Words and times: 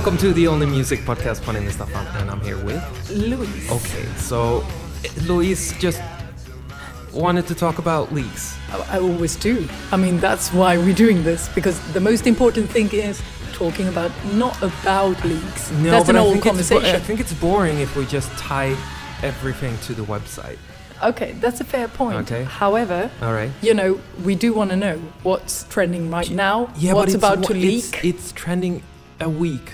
Welcome 0.00 0.16
to 0.16 0.32
the 0.32 0.48
only 0.48 0.64
music 0.64 1.00
podcast. 1.00 1.46
Is 1.62 1.74
Stefan, 1.74 2.06
and 2.16 2.30
I'm 2.30 2.40
here 2.40 2.56
with. 2.64 2.82
Louise. 3.10 3.70
Okay, 3.70 4.06
so 4.16 4.66
Louise 5.26 5.78
just 5.78 6.00
wanted 7.12 7.46
to 7.48 7.54
talk 7.54 7.78
about 7.78 8.10
leaks. 8.10 8.56
I 8.72 8.96
I 8.96 8.98
always 8.98 9.36
do. 9.36 9.68
I 9.92 9.98
mean, 9.98 10.18
that's 10.18 10.54
why 10.54 10.78
we're 10.78 10.94
doing 10.94 11.22
this 11.22 11.50
because 11.50 11.78
the 11.92 12.00
most 12.00 12.26
important 12.26 12.70
thing 12.70 12.88
is 12.94 13.20
talking 13.52 13.88
about 13.88 14.10
not 14.32 14.56
about 14.62 15.22
leaks. 15.22 15.70
No, 15.72 15.90
that's 15.90 16.06
but 16.06 16.16
an 16.16 16.16
I 16.16 16.20
old 16.20 16.32
think, 16.32 16.46
it's 16.46 16.70
conversation. 16.70 16.96
I 16.96 16.98
think 16.98 17.20
it's 17.20 17.34
boring 17.34 17.78
if 17.80 17.94
we 17.94 18.06
just 18.06 18.30
tie 18.38 18.74
everything 19.22 19.76
to 19.86 19.92
the 19.92 20.04
website. 20.04 20.56
Okay, 21.02 21.32
that's 21.42 21.60
a 21.60 21.64
fair 21.64 21.88
point. 21.88 22.16
Okay. 22.20 22.44
However, 22.44 23.10
All 23.20 23.34
right. 23.34 23.50
you 23.60 23.74
know, 23.74 24.00
we 24.24 24.34
do 24.34 24.54
want 24.54 24.70
to 24.70 24.76
know 24.76 24.96
what's 25.24 25.64
trending 25.64 26.10
right 26.10 26.30
now, 26.30 26.72
Yeah, 26.78 26.94
what's 26.94 27.12
but 27.14 27.34
about 27.34 27.44
to 27.48 27.52
leak. 27.52 28.00
It's, 28.02 28.04
it's 28.04 28.32
trending 28.32 28.82
a 29.20 29.28
week. 29.28 29.72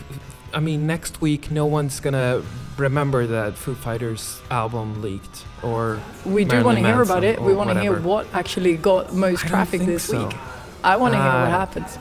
I 0.57 0.61
mean, 0.61 0.87
next 0.87 1.21
week, 1.21 1.51
no 1.51 1.67
one's 1.67 2.01
gonna 2.01 2.43
remember 2.79 3.27
that 3.27 3.55
Foo 3.63 3.75
Fighters 3.75 4.41
album 4.51 5.03
leaked, 5.03 5.45
or 5.63 6.01
we 6.25 6.47
do 6.47 6.65
want 6.65 6.79
to 6.79 6.85
hear 6.85 7.03
about 7.03 7.25
it. 7.25 7.41
We 7.43 7.53
want 7.53 7.69
to 7.71 7.81
hear 7.81 8.01
what 8.01 8.27
actually 8.33 8.75
got 8.79 9.13
most 9.13 9.45
I 9.45 9.49
traffic 9.49 9.83
this 9.83 10.05
so. 10.05 10.27
week. 10.29 10.37
I 10.83 10.97
want 10.97 11.13
to 11.13 11.19
hear 11.21 11.33
what 11.43 11.49
Uh, 11.49 11.59
happens. 11.63 11.99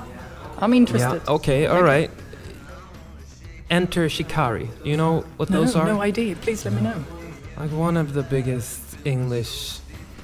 I'm 0.59 0.73
interested. 0.73 1.22
Yeah. 1.28 1.34
Okay. 1.38 1.68
All 1.68 1.84
right. 1.84 2.09
Enter 3.70 4.08
Shikari. 4.08 4.69
You 4.86 4.95
know 4.95 5.25
what 5.38 5.50
no, 5.50 5.59
those 5.59 5.75
are? 5.75 5.86
no 5.86 6.00
idea. 6.02 6.36
Please 6.38 6.64
let 6.66 6.73
me 6.75 6.81
know. 6.81 7.03
Like 7.58 7.72
one 7.72 7.97
of 7.97 8.14
the 8.14 8.23
biggest 8.23 8.80
English 9.06 9.80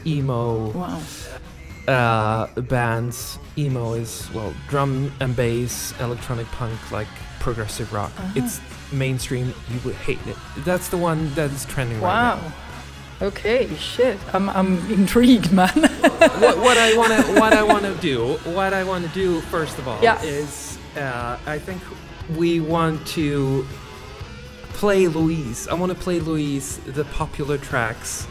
emo 0.05 0.69
Wow. 0.71 1.01
uh, 1.87 2.47
bands. 2.61 3.37
Emo 3.57 3.93
is 3.93 4.29
well, 4.33 4.53
drum 4.69 5.11
and 5.19 5.35
bass, 5.35 5.93
electronic 5.99 6.47
punk, 6.57 6.79
like 6.91 7.11
progressive 7.41 7.91
rock. 7.91 8.11
Uh-huh. 8.17 8.33
It's 8.35 8.61
mainstream. 8.93 9.53
You 9.69 9.79
would 9.83 9.95
hate 9.95 10.19
it. 10.27 10.37
That's 10.59 10.87
the 10.89 10.97
one 10.97 11.33
that 11.33 11.51
is 11.51 11.65
trending 11.65 11.99
right 11.99 12.35
now. 12.35 12.35
Wow. 12.41 12.53
Okay, 13.27 13.67
shit. 13.75 14.17
I'm, 14.33 14.49
I'm 14.49 14.77
intrigued, 14.91 15.51
man. 15.59 15.69
what, 15.75 16.57
what 16.57 16.77
I 16.77 16.95
wanna, 16.97 17.21
what 17.39 17.53
I 17.53 17.61
wanna 17.63 17.93
do, 17.95 18.37
what 18.45 18.73
I 18.73 18.83
wanna 18.83 19.09
do 19.09 19.41
first 19.41 19.77
of 19.77 19.87
all 19.87 19.99
Yeah. 20.01 20.21
is, 20.23 20.77
uh, 20.97 21.37
I 21.45 21.59
think 21.59 21.81
we 22.35 22.59
want 22.61 23.05
to 23.07 23.65
play 24.73 25.07
Louise. 25.07 25.67
I 25.67 25.73
want 25.75 25.91
to 25.91 25.97
play 25.97 26.19
Louise 26.19 26.77
the 26.79 27.03
popular 27.05 27.57
tracks 27.59 28.27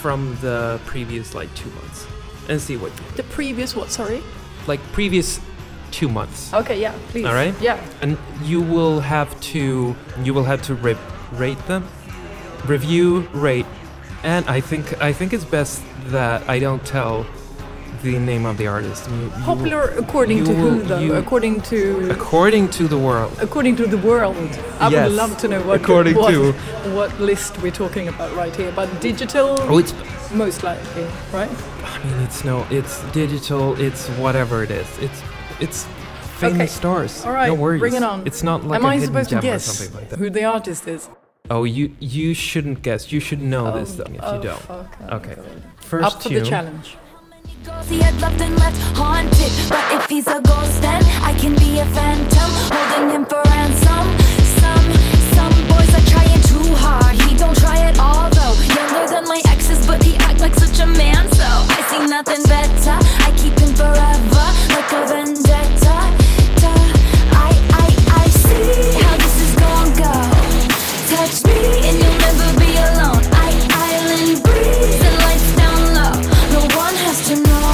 from 0.00 0.36
the 0.40 0.80
previous 0.86 1.34
like 1.34 1.54
two 1.54 1.70
months 1.70 2.06
and 2.48 2.60
see 2.60 2.76
what 2.76 2.90
the 3.16 3.22
previous 3.24 3.76
what? 3.76 3.90
Sorry. 3.90 4.22
like 4.66 4.80
previous 4.92 5.38
two 5.90 6.08
months. 6.08 6.52
Okay, 6.54 6.80
yeah, 6.80 6.92
please. 7.10 7.24
All 7.26 7.34
right. 7.34 7.54
Yeah. 7.60 7.78
And 8.02 8.16
you 8.42 8.60
will 8.60 9.00
have 9.00 9.38
to 9.52 9.94
you 10.22 10.34
will 10.34 10.44
have 10.44 10.62
to 10.62 10.74
re- 10.74 10.96
rate 11.32 11.58
them, 11.66 11.84
review, 12.66 13.28
rate, 13.32 13.66
and 14.22 14.44
I 14.48 14.60
think 14.60 15.00
I 15.02 15.12
think 15.12 15.32
it's 15.32 15.44
best 15.44 15.82
that 16.06 16.48
I 16.48 16.58
don't 16.58 16.84
tell 16.84 17.26
the 18.02 18.18
name 18.18 18.46
of 18.46 18.56
the 18.56 18.66
artist. 18.66 19.08
You- 19.10 19.16
you- 19.24 19.30
Popular 19.44 19.82
according 19.98 20.38
you 20.38 20.44
to 20.46 20.54
who 20.54 20.82
though? 20.82 20.98
you- 20.98 21.14
according 21.14 21.60
to 21.62 22.08
according 22.10 22.68
to 22.70 22.88
the 22.88 22.96
world. 22.96 23.32
according 23.42 23.76
to 23.76 23.86
the 23.86 23.98
world. 23.98 24.36
I 24.80 24.88
Yes, 24.88 25.08
would 25.08 25.16
love 25.16 25.36
to 25.38 25.48
know 25.48 25.60
what 25.62 25.80
according 25.82 26.14
what, 26.16 26.30
to- 26.32 26.52
what 26.96 27.10
list 27.20 27.58
we're 27.62 27.72
talking 27.84 28.08
about 28.08 28.34
right 28.34 28.54
here. 28.56 28.72
But 28.74 28.88
digital, 29.00 29.58
Oh, 29.68 29.76
it's 29.78 29.92
most 30.32 30.62
likely, 30.62 31.04
right? 31.32 31.50
I 31.84 31.98
mean 32.04 32.18
it's 32.26 32.42
no 32.44 32.64
it's 32.70 33.02
digital. 33.12 33.74
It's 33.78 34.06
whatever 34.22 34.62
it 34.62 34.70
is. 34.70 34.86
It's 35.06 35.20
it's 35.60 35.86
famous 36.38 36.56
Okay. 36.56 36.66
stars. 36.66 37.24
All 37.24 37.32
right, 37.32 37.48
no 37.48 37.54
worries. 37.54 37.80
bring 37.80 37.94
it 37.94 38.02
on. 38.02 38.26
It's 38.26 38.42
not 38.42 38.64
like 38.64 38.80
Am 38.80 38.84
a 38.84 38.88
I 38.88 38.94
hidden 38.94 39.06
supposed 39.08 39.28
to 39.30 39.34
gem 39.36 39.38
or 39.38 39.42
guess 39.42 39.64
something 39.64 39.96
like 39.96 40.08
that. 40.10 40.18
who 40.18 40.30
the 40.30 40.44
artist 40.44 40.86
is? 40.88 41.08
Oh, 41.50 41.64
you 41.64 41.94
you 42.00 42.32
shouldn't 42.34 42.82
guess. 42.82 43.10
You 43.12 43.20
should 43.20 43.42
know 43.42 43.72
oh, 43.72 43.78
this 43.78 43.94
though. 43.94 44.04
If 44.04 44.20
oh, 44.22 44.36
you 44.36 44.42
don't. 44.42 44.60
fuck, 44.60 44.96
oh, 45.08 45.16
Okay. 45.16 45.34
God. 45.34 45.62
First 45.80 46.06
Up 46.06 46.22
for 46.22 46.28
tune. 46.28 46.42
the 46.44 46.48
challenge. 46.48 46.96
Goals 47.64 47.88
he 47.88 47.98
had 48.00 48.18
loved 48.20 48.40
and 48.40 48.56
left 48.58 48.80
haunted. 48.96 49.52
But 49.68 49.84
if 49.96 50.08
he's 50.08 50.26
a 50.28 50.40
ghost, 50.40 50.80
then 50.80 51.02
I 51.22 51.32
can 51.38 51.54
be 51.56 51.78
a 51.80 51.86
phantom, 51.96 52.50
holding 52.72 53.10
him 53.14 53.24
for 53.26 53.42
ransom. 53.52 54.04
Some 54.60 54.86
some 55.36 55.54
boys 55.68 55.79
don't 57.40 57.56
try 57.56 57.90
all 57.98 58.28
though. 58.30 58.54
Younger 58.76 59.08
than 59.08 59.24
my 59.24 59.40
exes, 59.48 59.86
but 59.86 60.02
he 60.04 60.14
act 60.16 60.40
like 60.40 60.54
such 60.54 60.78
a 60.80 60.86
man. 60.86 61.26
So 61.32 61.44
I 61.44 61.80
see 61.88 62.06
nothing 62.06 62.42
better. 62.44 62.96
I 63.26 63.32
keep 63.40 63.58
him 63.58 63.72
forever, 63.74 64.46
like 64.76 64.92
a 64.92 65.00
vendetta. 65.08 65.96
Duh. 66.60 66.84
I 67.32 67.50
I 67.84 67.86
I 68.22 68.26
see 68.44 68.92
how 69.00 69.16
this 69.24 69.36
is 69.46 69.52
gonna 69.56 70.04
go. 70.04 70.14
Touch 71.12 71.36
me 71.48 71.60
and 71.88 71.96
you'll 72.00 72.20
never 72.28 72.48
be 72.60 72.70
alone. 72.88 73.24
I 73.32 73.50
island 73.88 74.44
down 75.56 75.80
low. 75.96 76.16
No 76.56 76.62
one 76.76 76.94
has 77.06 77.18
to 77.28 77.34
know. 77.48 77.68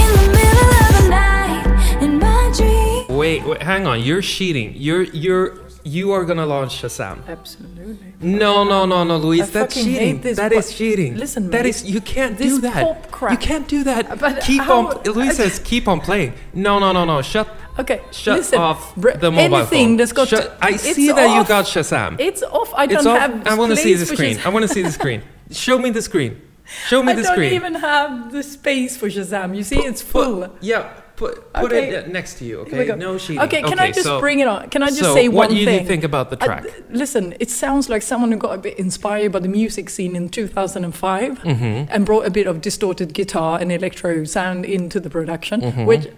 In 0.00 0.08
the 0.18 0.26
middle 0.38 0.72
of 0.82 0.90
the 0.98 1.06
night, 1.08 1.64
in 2.04 2.18
my 2.18 2.52
dream. 2.54 3.16
Wait, 3.16 3.40
wait, 3.46 3.62
hang 3.62 3.86
on. 3.86 4.02
You're 4.02 4.20
cheating. 4.20 4.74
You're 4.76 5.04
you're 5.04 5.64
you 5.84 6.12
are 6.12 6.24
gonna 6.24 6.46
launch 6.46 6.80
Shazam. 6.82 7.26
Absolutely. 7.28 8.14
No, 8.20 8.64
no, 8.64 8.86
no, 8.86 9.04
no, 9.04 9.16
Louise. 9.18 9.42
I 9.42 9.60
That's 9.60 9.74
cheating. 9.74 10.20
That 10.22 10.52
cheating. 10.72 11.16
Listen, 11.16 11.50
that 11.50 11.62
mate, 11.64 11.68
is 11.70 11.84
you 11.84 12.00
can't 12.00 12.36
this 12.38 12.54
do 12.54 12.60
that. 12.62 12.82
pop 12.82 13.10
crap- 13.10 13.32
You 13.32 13.38
can't 13.38 13.68
do 13.68 13.84
that. 13.84 14.18
But 14.18 14.40
keep 14.42 14.62
how- 14.62 14.86
on. 14.88 15.02
Louise 15.04 15.36
says 15.36 15.60
keep 15.62 15.86
on 15.86 16.00
playing. 16.00 16.32
No, 16.54 16.78
no, 16.78 16.92
no, 16.92 17.04
no. 17.04 17.22
Shut. 17.22 17.46
Okay, 17.78 18.00
Shut 18.12 18.38
listen. 18.38 18.58
off 18.58 18.94
the 18.94 19.30
mobile 19.30 19.56
anything 19.56 19.88
phone. 19.88 19.96
that's 19.98 20.12
got. 20.12 20.28
Shut- 20.28 20.56
I 20.62 20.76
see 20.76 21.08
that 21.12 21.36
you 21.36 21.44
got 21.44 21.64
Shazam. 21.66 22.16
It's 22.18 22.42
off. 22.42 22.72
I 22.74 22.86
don't 22.86 23.06
off. 23.06 23.18
have. 23.18 23.46
I 23.46 23.54
want 23.54 23.70
to 23.70 23.76
see 23.76 23.94
the 23.94 24.06
screen. 24.06 24.38
I 24.44 24.48
want 24.48 24.62
to 24.62 24.68
see 24.68 24.82
the 24.82 24.92
screen. 24.92 25.22
Show 25.50 25.78
me 25.78 25.90
the 25.90 26.00
screen. 26.02 26.40
Show 26.88 27.02
me 27.02 27.12
I 27.14 27.16
the 27.16 27.24
screen. 27.24 27.46
I 27.52 27.58
don't 27.58 27.66
even 27.70 27.74
have 27.74 28.32
the 28.32 28.42
space 28.42 28.96
for 28.96 29.08
Shazam. 29.08 29.54
You 29.56 29.62
see, 29.64 29.80
it's 29.80 30.00
full. 30.00 30.48
yeah, 30.60 30.88
put 31.16 31.52
put 31.52 31.72
Okay. 31.72 31.90
it 31.90 32.08
next 32.08 32.38
to 32.38 32.44
you. 32.44 32.60
Okay. 32.60 32.86
No 32.96 33.18
cheating. 33.18 33.40
Okay, 33.42 33.62
can 33.62 33.78
I 33.78 33.90
just 33.92 34.02
so, 34.04 34.20
bring 34.20 34.40
it 34.40 34.48
on? 34.48 34.68
Can 34.70 34.82
I 34.82 34.86
just 34.88 35.00
so 35.00 35.14
say 35.14 35.28
one 35.28 35.28
thing? 35.28 35.34
what 35.36 35.48
do 35.50 35.56
you 35.56 35.64
thing? 35.66 35.86
think 35.86 36.04
about 36.04 36.30
the 36.30 36.38
I- 36.42 36.46
track? 36.46 36.64
listen, 36.90 37.34
it 37.40 37.50
sounds 37.50 37.88
like 37.88 38.02
someone 38.02 38.32
who 38.32 38.38
got 38.38 38.54
a 38.54 38.58
bit 38.58 38.78
inspired 38.78 39.32
by 39.32 39.38
the 39.40 39.48
music 39.48 39.90
scene 39.90 40.16
in 40.16 40.28
2005 40.28 41.38
Mm-hmm. 41.40 41.90
and 41.92 42.04
brought 42.06 42.26
a 42.26 42.30
bit 42.30 42.46
of 42.46 42.60
distorted 42.60 43.14
guitar 43.14 43.58
and 43.60 43.70
electro 43.70 44.24
sound 44.24 44.64
into 44.64 44.98
the 45.00 45.10
production. 45.10 45.60
Mm-hmm. 45.60 45.84
Which, 45.84 46.08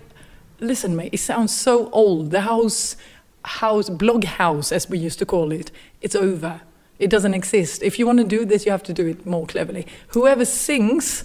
listen, 0.60 0.96
mate, 0.96 1.12
it 1.12 1.18
sounds 1.20 1.54
so 1.54 1.90
old. 1.90 2.30
The 2.30 2.42
house, 2.42 2.96
house, 3.44 3.88
blog 3.90 4.24
house, 4.24 4.72
as 4.72 4.88
we 4.88 4.98
used 4.98 5.18
to 5.18 5.26
call 5.26 5.52
it, 5.52 5.70
it's 6.00 6.16
over. 6.16 6.62
It 6.98 7.10
doesn't 7.10 7.34
exist. 7.34 7.82
If 7.82 7.98
you 7.98 8.06
want 8.06 8.18
to 8.20 8.24
do 8.24 8.46
this, 8.46 8.64
you 8.64 8.72
have 8.72 8.82
to 8.84 8.92
do 8.94 9.06
it 9.06 9.26
more 9.26 9.46
cleverly. 9.46 9.86
Whoever 10.08 10.46
sings, 10.46 11.24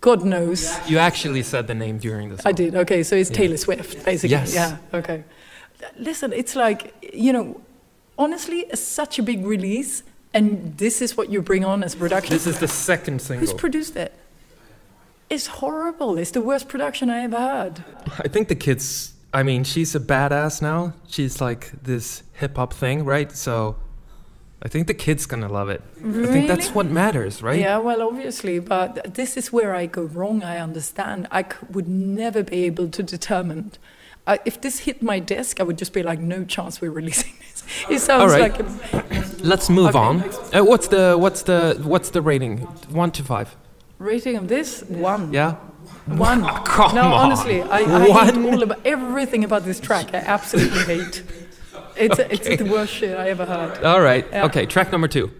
God 0.00 0.24
knows. 0.24 0.76
you 0.88 0.98
actually 0.98 1.42
said 1.42 1.66
the 1.66 1.74
name 1.74 1.98
during 1.98 2.30
this. 2.30 2.44
I 2.44 2.52
did. 2.52 2.74
Okay, 2.74 3.02
so 3.02 3.16
it's 3.16 3.30
Yeah. 3.30 3.36
Taylor 3.36 3.56
Swift, 3.56 4.04
basically. 4.04 4.30
Yes. 4.30 4.54
Yeah. 4.54 4.78
Okay. 4.92 5.24
Listen, 5.98 6.32
it's 6.32 6.54
like 6.54 6.94
you 7.12 7.32
know, 7.32 7.60
honestly, 8.18 8.60
it's 8.70 8.80
such 8.82 9.18
a 9.18 9.22
big 9.22 9.44
release, 9.44 10.02
and 10.34 10.76
this 10.78 11.02
is 11.02 11.16
what 11.16 11.30
you 11.30 11.42
bring 11.42 11.64
on 11.64 11.82
as 11.82 11.94
production. 11.94 12.32
This 12.34 12.46
is 12.46 12.58
the 12.58 12.68
second 12.68 13.20
single. 13.20 13.46
Who's 13.46 13.54
produced 13.54 13.96
it? 13.96 14.12
It's 15.30 15.46
horrible. 15.46 16.18
It's 16.18 16.30
the 16.30 16.42
worst 16.42 16.68
production 16.68 17.08
I 17.08 17.22
ever 17.24 17.38
heard. 17.38 17.84
I 18.18 18.28
think 18.28 18.48
the 18.48 18.54
kids. 18.54 19.14
I 19.34 19.42
mean, 19.42 19.64
she's 19.64 19.94
a 19.94 20.00
badass 20.00 20.60
now. 20.60 20.92
She's 21.08 21.40
like 21.40 21.72
this 21.82 22.22
hip 22.34 22.56
hop 22.56 22.74
thing, 22.74 23.04
right? 23.06 23.32
So, 23.32 23.76
I 24.64 24.68
think 24.68 24.86
the 24.86 24.94
kids 24.94 25.26
gonna 25.26 25.48
love 25.48 25.68
it. 25.68 25.82
Really? 26.00 26.28
I 26.28 26.32
think 26.32 26.46
that's 26.48 26.74
what 26.74 26.86
matters, 26.86 27.42
right? 27.42 27.58
Yeah, 27.58 27.78
well, 27.78 28.00
obviously, 28.02 28.60
but 28.60 29.14
this 29.14 29.36
is 29.36 29.52
where 29.52 29.74
I 29.74 29.86
go 29.86 30.02
wrong. 30.02 30.42
I 30.44 30.58
understand. 30.58 31.26
I 31.32 31.42
c- 31.42 31.48
would 31.70 31.88
never 31.88 32.42
be 32.44 32.64
able 32.64 32.88
to 32.88 33.02
determine. 33.02 33.72
I, 34.24 34.38
if 34.44 34.60
this 34.60 34.80
hit 34.80 35.02
my 35.02 35.18
desk, 35.18 35.58
I 35.58 35.64
would 35.64 35.78
just 35.78 35.92
be 35.92 36.04
like, 36.04 36.20
no 36.20 36.44
chance 36.44 36.80
we're 36.80 36.92
releasing 36.92 37.32
this. 37.40 37.64
It 37.90 38.00
sounds 38.00 38.22
All 38.22 38.28
right. 38.38 38.52
like 38.52 38.60
a 38.60 39.44
Let's 39.44 39.68
move 39.70 39.88
Okay, 39.96 39.98
on. 39.98 40.22
Uh, 40.54 40.62
what's 40.64 40.88
the 40.88 41.16
what's 41.18 41.42
the 41.42 41.80
what's 41.82 42.10
the 42.10 42.20
rating? 42.22 42.58
One 42.90 43.10
to 43.12 43.22
five. 43.24 43.56
rating 43.98 44.36
of 44.36 44.46
this 44.48 44.82
one. 44.84 45.32
Yeah. 45.32 45.54
One. 46.06 46.44
Come 46.64 46.94
no, 46.94 47.02
on. 47.02 47.12
honestly, 47.32 47.62
I, 47.62 47.78
I 47.78 48.26
hate 48.30 48.36
all 48.46 48.62
about 48.62 48.80
everything 48.84 49.42
about 49.44 49.64
this 49.64 49.80
track. 49.80 50.12
I 50.14 50.18
absolutely 50.18 50.84
hate. 50.84 51.22
It's 51.96 52.18
it's 52.18 52.62
the 52.62 52.68
worst 52.68 52.92
shit 52.92 53.16
I 53.16 53.28
ever 53.30 53.44
heard. 53.44 53.84
All 53.84 54.00
right. 54.00 54.26
Yeah. 54.30 54.46
Okay. 54.46 54.66
Track 54.66 54.92
number 54.92 55.08
two. 55.08 55.30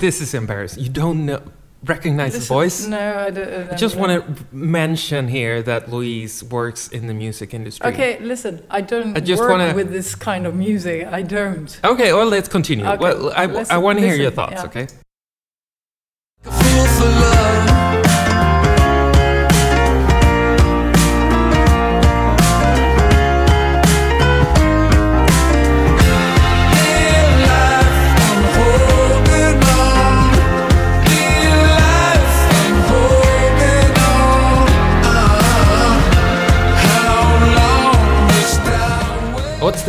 This 0.00 0.20
is 0.20 0.34
embarrassing. 0.34 0.82
You 0.82 0.88
don't 0.90 1.26
know, 1.26 1.40
recognize 1.84 2.32
This- 2.32 2.48
the 2.48 2.54
voice. 2.54 2.86
No, 2.86 3.18
I 3.26 3.30
don't. 3.30 3.72
I 3.72 3.76
just 3.76 3.96
want 3.96 4.10
to 4.12 4.44
mention 4.52 5.28
here 5.28 5.62
that 5.62 5.90
Louise 5.90 6.42
works 6.44 6.88
in 6.88 7.06
the 7.06 7.14
music 7.14 7.54
industry. 7.54 7.86
Okay, 7.90 8.18
listen. 8.20 8.62
I 8.70 8.80
don't 8.80 9.16
I 9.16 9.20
just 9.20 9.40
work 9.40 9.50
wanna- 9.50 9.74
with 9.74 9.90
this 9.92 10.14
kind 10.14 10.46
of 10.46 10.54
music. 10.54 11.06
I 11.06 11.22
don't. 11.22 11.70
Okay, 11.84 12.12
well, 12.12 12.26
let's 12.26 12.48
continue. 12.48 12.84
Okay, 12.86 12.98
Well, 13.02 13.32
I, 13.36 13.44
I 13.76 13.78
want 13.78 13.98
to 14.00 14.06
hear 14.06 14.16
your 14.16 14.30
thoughts, 14.32 14.54
yeah. 14.62 14.64
okay? 14.64 14.86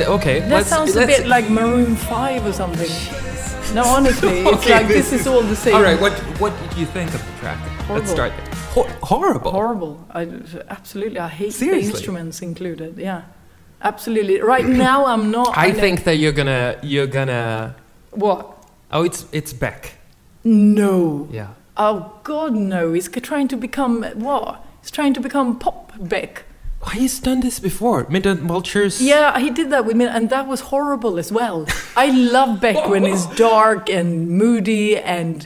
The 0.06 0.12
okay? 0.12 0.40
That 0.50 0.66
sounds 0.66 0.96
a 0.96 1.06
bit 1.06 1.28
like 1.28 1.50
Maroon 1.50 1.96
Five 1.96 2.46
or 2.46 2.54
something. 2.54 2.90
No, 3.74 3.84
honestly, 3.86 4.40
it's 4.40 4.50
Okay, 4.58 4.74
like 4.74 4.88
this 4.90 5.14
is 5.14 5.26
all 5.28 5.42
the 5.44 5.56
same. 5.56 5.74
All 5.76 5.82
right, 5.82 5.98
what 6.02 6.12
what 6.42 6.52
did 6.62 6.78
you 6.78 6.86
think 6.86 7.14
of 7.14 7.26
the 7.26 7.32
track? 7.40 7.58
Horrible. 7.58 7.96
Let's 7.96 8.12
start. 8.12 8.34
Hor- 8.74 8.90
horrible. 9.02 9.52
Horrible. 9.52 10.06
I 10.12 10.28
absolutely. 10.68 11.20
I 11.20 11.30
hate 11.30 11.54
Seriously? 11.54 11.88
the 11.88 11.96
instruments 11.96 12.42
included. 12.42 12.98
Yeah, 12.98 13.22
absolutely. 13.82 14.42
Right 14.42 14.66
now, 14.88 15.06
I'm 15.06 15.32
not. 15.32 15.58
I 15.58 15.72
think 15.72 16.04
that 16.04 16.18
you're 16.18 16.34
gonna 16.34 16.80
you're 16.84 17.08
gonna. 17.08 17.76
what? 18.12 18.42
Oh, 18.92 19.04
it's 19.06 19.26
it's 19.32 19.54
Beck. 19.54 19.94
No. 20.44 21.30
Yeah. 21.32 21.48
Oh 21.78 22.20
God, 22.24 22.54
no! 22.54 22.92
He's 22.92 23.08
trying 23.08 23.48
to 23.48 23.56
become 23.56 24.04
what? 24.16 24.66
He's 24.82 24.92
trying 24.92 25.14
to 25.14 25.22
become 25.22 25.60
pop 25.60 25.94
Beck. 25.98 26.44
Oh, 26.84 26.90
he's 26.90 27.20
done 27.20 27.42
this 27.42 27.60
before. 27.60 28.08
Midnight 28.10 28.40
Vultures. 28.40 29.00
Yeah, 29.02 29.38
he 29.40 29.50
did 29.52 29.70
that 29.70 29.86
with 29.86 29.96
me, 29.96 30.06
and 30.06 30.30
that 30.32 30.48
was 30.48 30.62
horrible 30.62 31.20
as 31.20 31.32
well. 31.32 31.66
I 31.96 32.08
love 32.10 32.60
Beck 32.60 32.90
when 32.90 33.06
he's 33.06 33.26
dark 33.38 33.88
and 33.90 34.28
moody 34.30 34.98
and 34.98 35.46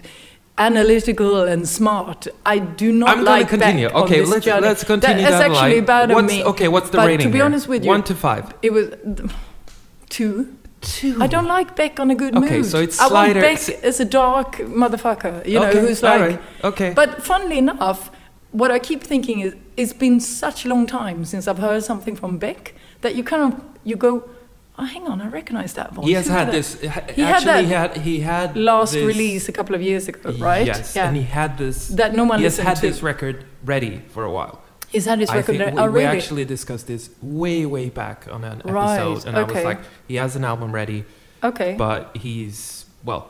analytical 0.57 1.43
and 1.43 1.67
smart. 1.67 2.27
I 2.45 2.59
do 2.59 2.91
not 2.93 3.09
I'm 3.17 3.23
like 3.25 3.49
continue. 3.49 3.87
Beck 3.89 3.95
on 3.97 4.03
Okay, 4.03 4.19
this 4.21 4.29
let's 4.29 4.45
journey. 4.45 4.61
let's 4.61 4.83
continue 4.85 5.23
That- 5.23 5.31
That's 5.31 5.43
actually 5.43 5.75
line. 5.75 5.85
bad 5.85 6.11
of 6.11 6.15
what's, 6.15 6.27
me. 6.33 6.43
Okay, 6.45 6.67
what's 6.69 6.89
the 6.89 6.97
but 6.97 7.07
rating? 7.07 7.27
to 7.27 7.31
be 7.33 7.37
here? 7.39 7.45
honest 7.45 7.67
with 7.67 7.83
you, 7.83 7.89
one 7.89 8.03
to 8.03 8.15
five. 8.15 8.53
it 8.61 8.71
was 8.71 8.93
two. 10.09 10.55
Two. 10.81 11.17
I 11.21 11.25
don't 11.27 11.47
like 11.47 11.75
Beck 11.75 11.99
on 11.99 12.11
a 12.11 12.15
good 12.15 12.35
Okay, 12.35 12.57
mood. 12.57 12.65
so 12.67 12.79
it's 12.79 12.95
slider. 12.97 13.39
I 13.39 13.43
want 13.43 13.67
Beck 13.67 13.83
as 13.83 13.99
a 13.99 14.05
dark 14.05 14.57
motherfucker, 14.57 15.45
you 15.45 15.59
know, 15.59 15.67
okay, 15.67 15.79
who's 15.79 16.03
like. 16.03 16.21
right, 16.21 16.41
Okay. 16.63 16.93
But 16.93 17.23
funnily 17.23 17.57
enough, 17.57 18.11
what 18.59 18.71
I 18.71 18.79
keep 18.79 19.01
thinking 19.03 19.37
is, 19.41 19.53
it's 19.75 19.93
been 20.05 20.19
such 20.21 20.65
a 20.65 20.69
long 20.69 20.87
time 20.87 21.25
since 21.25 21.43
I've 21.49 21.57
heard 21.67 21.83
something 21.83 22.15
from 22.15 22.37
Beck 22.37 22.73
that 23.01 23.15
you 23.15 23.23
kind 23.23 23.43
of 23.53 23.61
you 23.83 23.95
go, 24.07 24.13
oh, 24.79 24.85
hang 24.85 25.05
on, 25.07 25.21
I 25.21 25.27
recognize 25.27 25.73
that 25.73 25.93
voice. 25.93 26.05
he 26.05 26.13
has 26.13 26.27
had 26.27 26.47
that?" 26.47 26.51
this. 26.57 26.79
He 26.79 26.87
actually, 26.87 27.23
had 27.25 27.43
that 27.43 27.63
he 27.65 27.71
had 27.71 27.97
he 28.09 28.19
had 28.21 28.55
last 28.57 28.93
this- 28.93 29.05
release 29.13 29.49
a 29.49 29.51
couple 29.51 29.75
of 29.75 29.81
years 29.81 30.07
ago, 30.07 30.31
right? 30.51 30.65
Yes, 30.65 30.95
yeah. 30.95 31.07
and 31.07 31.17
he 31.17 31.23
had 31.23 31.57
this. 31.57 31.77
that 31.89 32.15
no 32.15 32.23
one 32.23 32.37
he 32.39 32.45
has 32.45 32.57
had 32.57 32.77
to. 32.77 32.87
this 32.87 33.03
record 33.03 33.45
ready 33.65 34.01
for 34.13 34.23
a 34.23 34.31
while. 34.31 34.61
He's 34.89 35.05
had 35.05 35.19
his 35.19 35.29
I 35.29 35.37
record. 35.37 35.57
think 35.57 35.75
we, 35.75 35.81
oh, 35.81 35.91
we 35.91 36.03
actually 36.03 36.45
discussed 36.45 36.87
this 36.87 37.09
way, 37.21 37.65
way 37.65 37.89
back 37.89 38.27
on 38.31 38.45
an 38.45 38.61
Right, 38.63 38.99
episode, 38.99 39.27
and 39.27 39.35
I 39.37 39.43
was 39.43 39.63
like, 39.71 39.79
he 40.07 40.15
has 40.15 40.37
an 40.37 40.45
album 40.45 40.71
ready, 40.71 41.03
okay. 41.43 41.75
but 41.77 42.15
he's 42.15 42.85
well. 43.03 43.23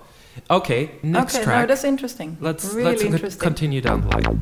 Okay, 0.50 0.92
next 1.02 1.36
okay, 1.36 1.44
track. 1.44 1.62
no, 1.62 1.68
that's 1.68 1.84
interesting. 1.84 2.38
let's 2.40 2.66
really 2.66 2.84
let's 2.92 3.02
interesting. 3.04 3.40
continue 3.40 3.82
down 3.82 4.02
the 4.02 4.08
line. 4.10 4.42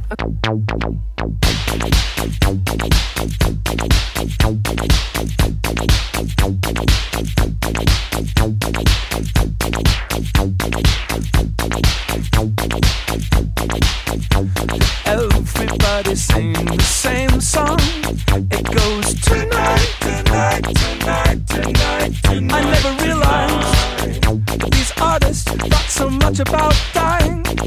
Everybody's 15.05 16.23
singing 16.23 16.65
the 16.65 16.83
same 16.83 17.39
song. 17.39 17.79
It 18.51 18.65
goes 18.65 19.13
tonight, 19.21 19.95
tonight, 20.01 20.63
tonight, 20.63 21.47
tonight, 21.47 22.11
tonight. 22.23 22.53
I 22.53 22.61
never 22.63 22.91
realized 23.03 24.71
these 24.73 24.91
artists 24.99 25.43
thought 25.43 25.82
so 25.87 26.09
much 26.09 26.39
about 26.39 26.75
dying. 26.93 27.62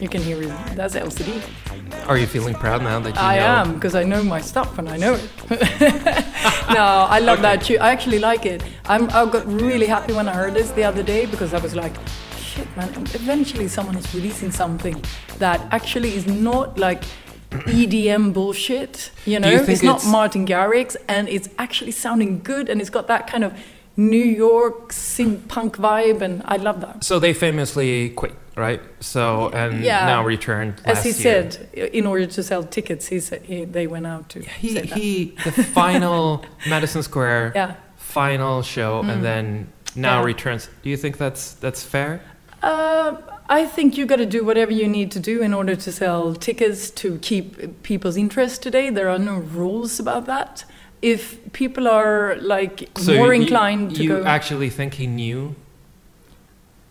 You 0.00 0.08
can 0.08 0.22
hear 0.22 0.40
it. 0.42 0.48
That's 0.76 0.94
LCD. 0.94 1.42
Are 2.06 2.16
you 2.16 2.26
feeling 2.26 2.54
proud 2.54 2.82
now 2.82 3.00
that 3.00 3.14
you 3.14 3.20
I 3.20 3.36
know? 3.36 3.46
am 3.46 3.74
because 3.74 3.94
I 3.94 4.04
know 4.04 4.22
my 4.22 4.40
stuff 4.40 4.78
and 4.78 4.88
I 4.88 4.96
know 4.96 5.14
it. 5.14 5.30
no, 6.70 6.84
I 7.16 7.18
love 7.18 7.42
that 7.42 7.62
tune. 7.62 7.80
I 7.80 7.90
actually 7.90 8.18
like 8.18 8.46
it. 8.46 8.62
I'm, 8.86 9.04
I 9.10 9.26
got 9.30 9.46
really 9.46 9.86
happy 9.86 10.12
when 10.12 10.28
I 10.28 10.34
heard 10.34 10.54
this 10.54 10.70
the 10.70 10.84
other 10.84 11.02
day 11.02 11.26
because 11.26 11.52
I 11.52 11.58
was 11.58 11.74
like, 11.74 11.94
shit, 12.38 12.68
man. 12.76 12.88
Eventually, 13.14 13.68
someone 13.68 13.96
is 13.96 14.14
releasing 14.14 14.50
something 14.52 15.02
that 15.38 15.60
actually 15.72 16.14
is 16.14 16.26
not 16.26 16.78
like 16.78 17.02
EDM 17.50 18.32
bullshit. 18.32 19.10
You 19.24 19.40
know, 19.40 19.50
you 19.50 19.58
think 19.58 19.70
it's 19.70 19.82
not 19.82 20.04
Martin 20.06 20.46
Garrix, 20.46 20.96
and 21.08 21.28
it's 21.28 21.48
actually 21.58 21.92
sounding 21.92 22.40
good, 22.42 22.68
and 22.68 22.80
it's 22.80 22.90
got 22.90 23.06
that 23.08 23.26
kind 23.26 23.44
of 23.44 23.52
New 23.96 24.24
York 24.24 24.92
synth 24.92 25.48
punk 25.48 25.76
vibe, 25.76 26.20
and 26.20 26.42
I 26.44 26.56
love 26.56 26.80
that. 26.82 27.02
So 27.04 27.18
they 27.18 27.32
famously 27.32 28.10
quit, 28.10 28.34
right? 28.58 28.80
So 29.00 29.48
and 29.54 29.82
Yeah. 29.84 30.06
now 30.06 30.24
returned. 30.24 30.74
As 30.84 31.02
he 31.04 31.10
year. 31.10 31.50
said, 31.50 31.68
in 31.94 32.06
order 32.06 32.26
to 32.26 32.42
sell 32.42 32.62
tickets, 32.64 33.06
he 33.08 33.20
said 33.20 33.42
he, 33.42 33.64
they 33.64 33.86
went 33.86 34.06
out 34.06 34.28
to. 34.30 34.40
he 34.40 34.68
say 34.74 34.82
that. 34.86 34.98
he 34.98 35.34
the 35.44 35.52
final 35.52 36.44
Madison 36.68 37.02
Square 37.02 37.52
Yeah. 37.54 37.74
final 37.96 38.62
show, 38.62 39.00
and 39.02 39.22
then 39.24 39.68
now 39.94 40.20
Yeah. 40.20 40.26
returns. 40.32 40.68
Do 40.82 40.90
you 40.90 40.96
think 40.96 41.16
that's 41.18 41.54
that's 41.54 41.82
fair? 41.82 42.20
Uh, 42.62 43.16
I 43.60 43.64
think 43.66 43.96
you 43.96 44.04
got 44.06 44.16
to 44.18 44.26
do 44.26 44.44
whatever 44.44 44.72
you 44.72 44.88
need 44.88 45.10
to 45.12 45.20
do 45.20 45.40
in 45.42 45.54
order 45.54 45.74
to 45.76 45.90
sell 45.92 46.34
tickets 46.34 46.90
to 47.02 47.18
keep 47.18 47.46
people's 47.82 48.16
interest 48.16 48.62
today. 48.62 48.90
There 48.90 49.08
are 49.08 49.18
no 49.18 49.36
rules 49.38 50.00
about 50.00 50.26
that. 50.26 50.64
If 51.00 51.38
people 51.52 51.86
are 51.88 52.36
like 52.54 52.88
more 53.06 53.32
you- 53.32 53.42
inclined 53.42 53.94
to 53.96 54.02
you 54.02 54.08
go, 54.08 54.24
actually 54.24 54.68
think 54.70 54.94
he 54.94 55.06
knew 55.06 55.54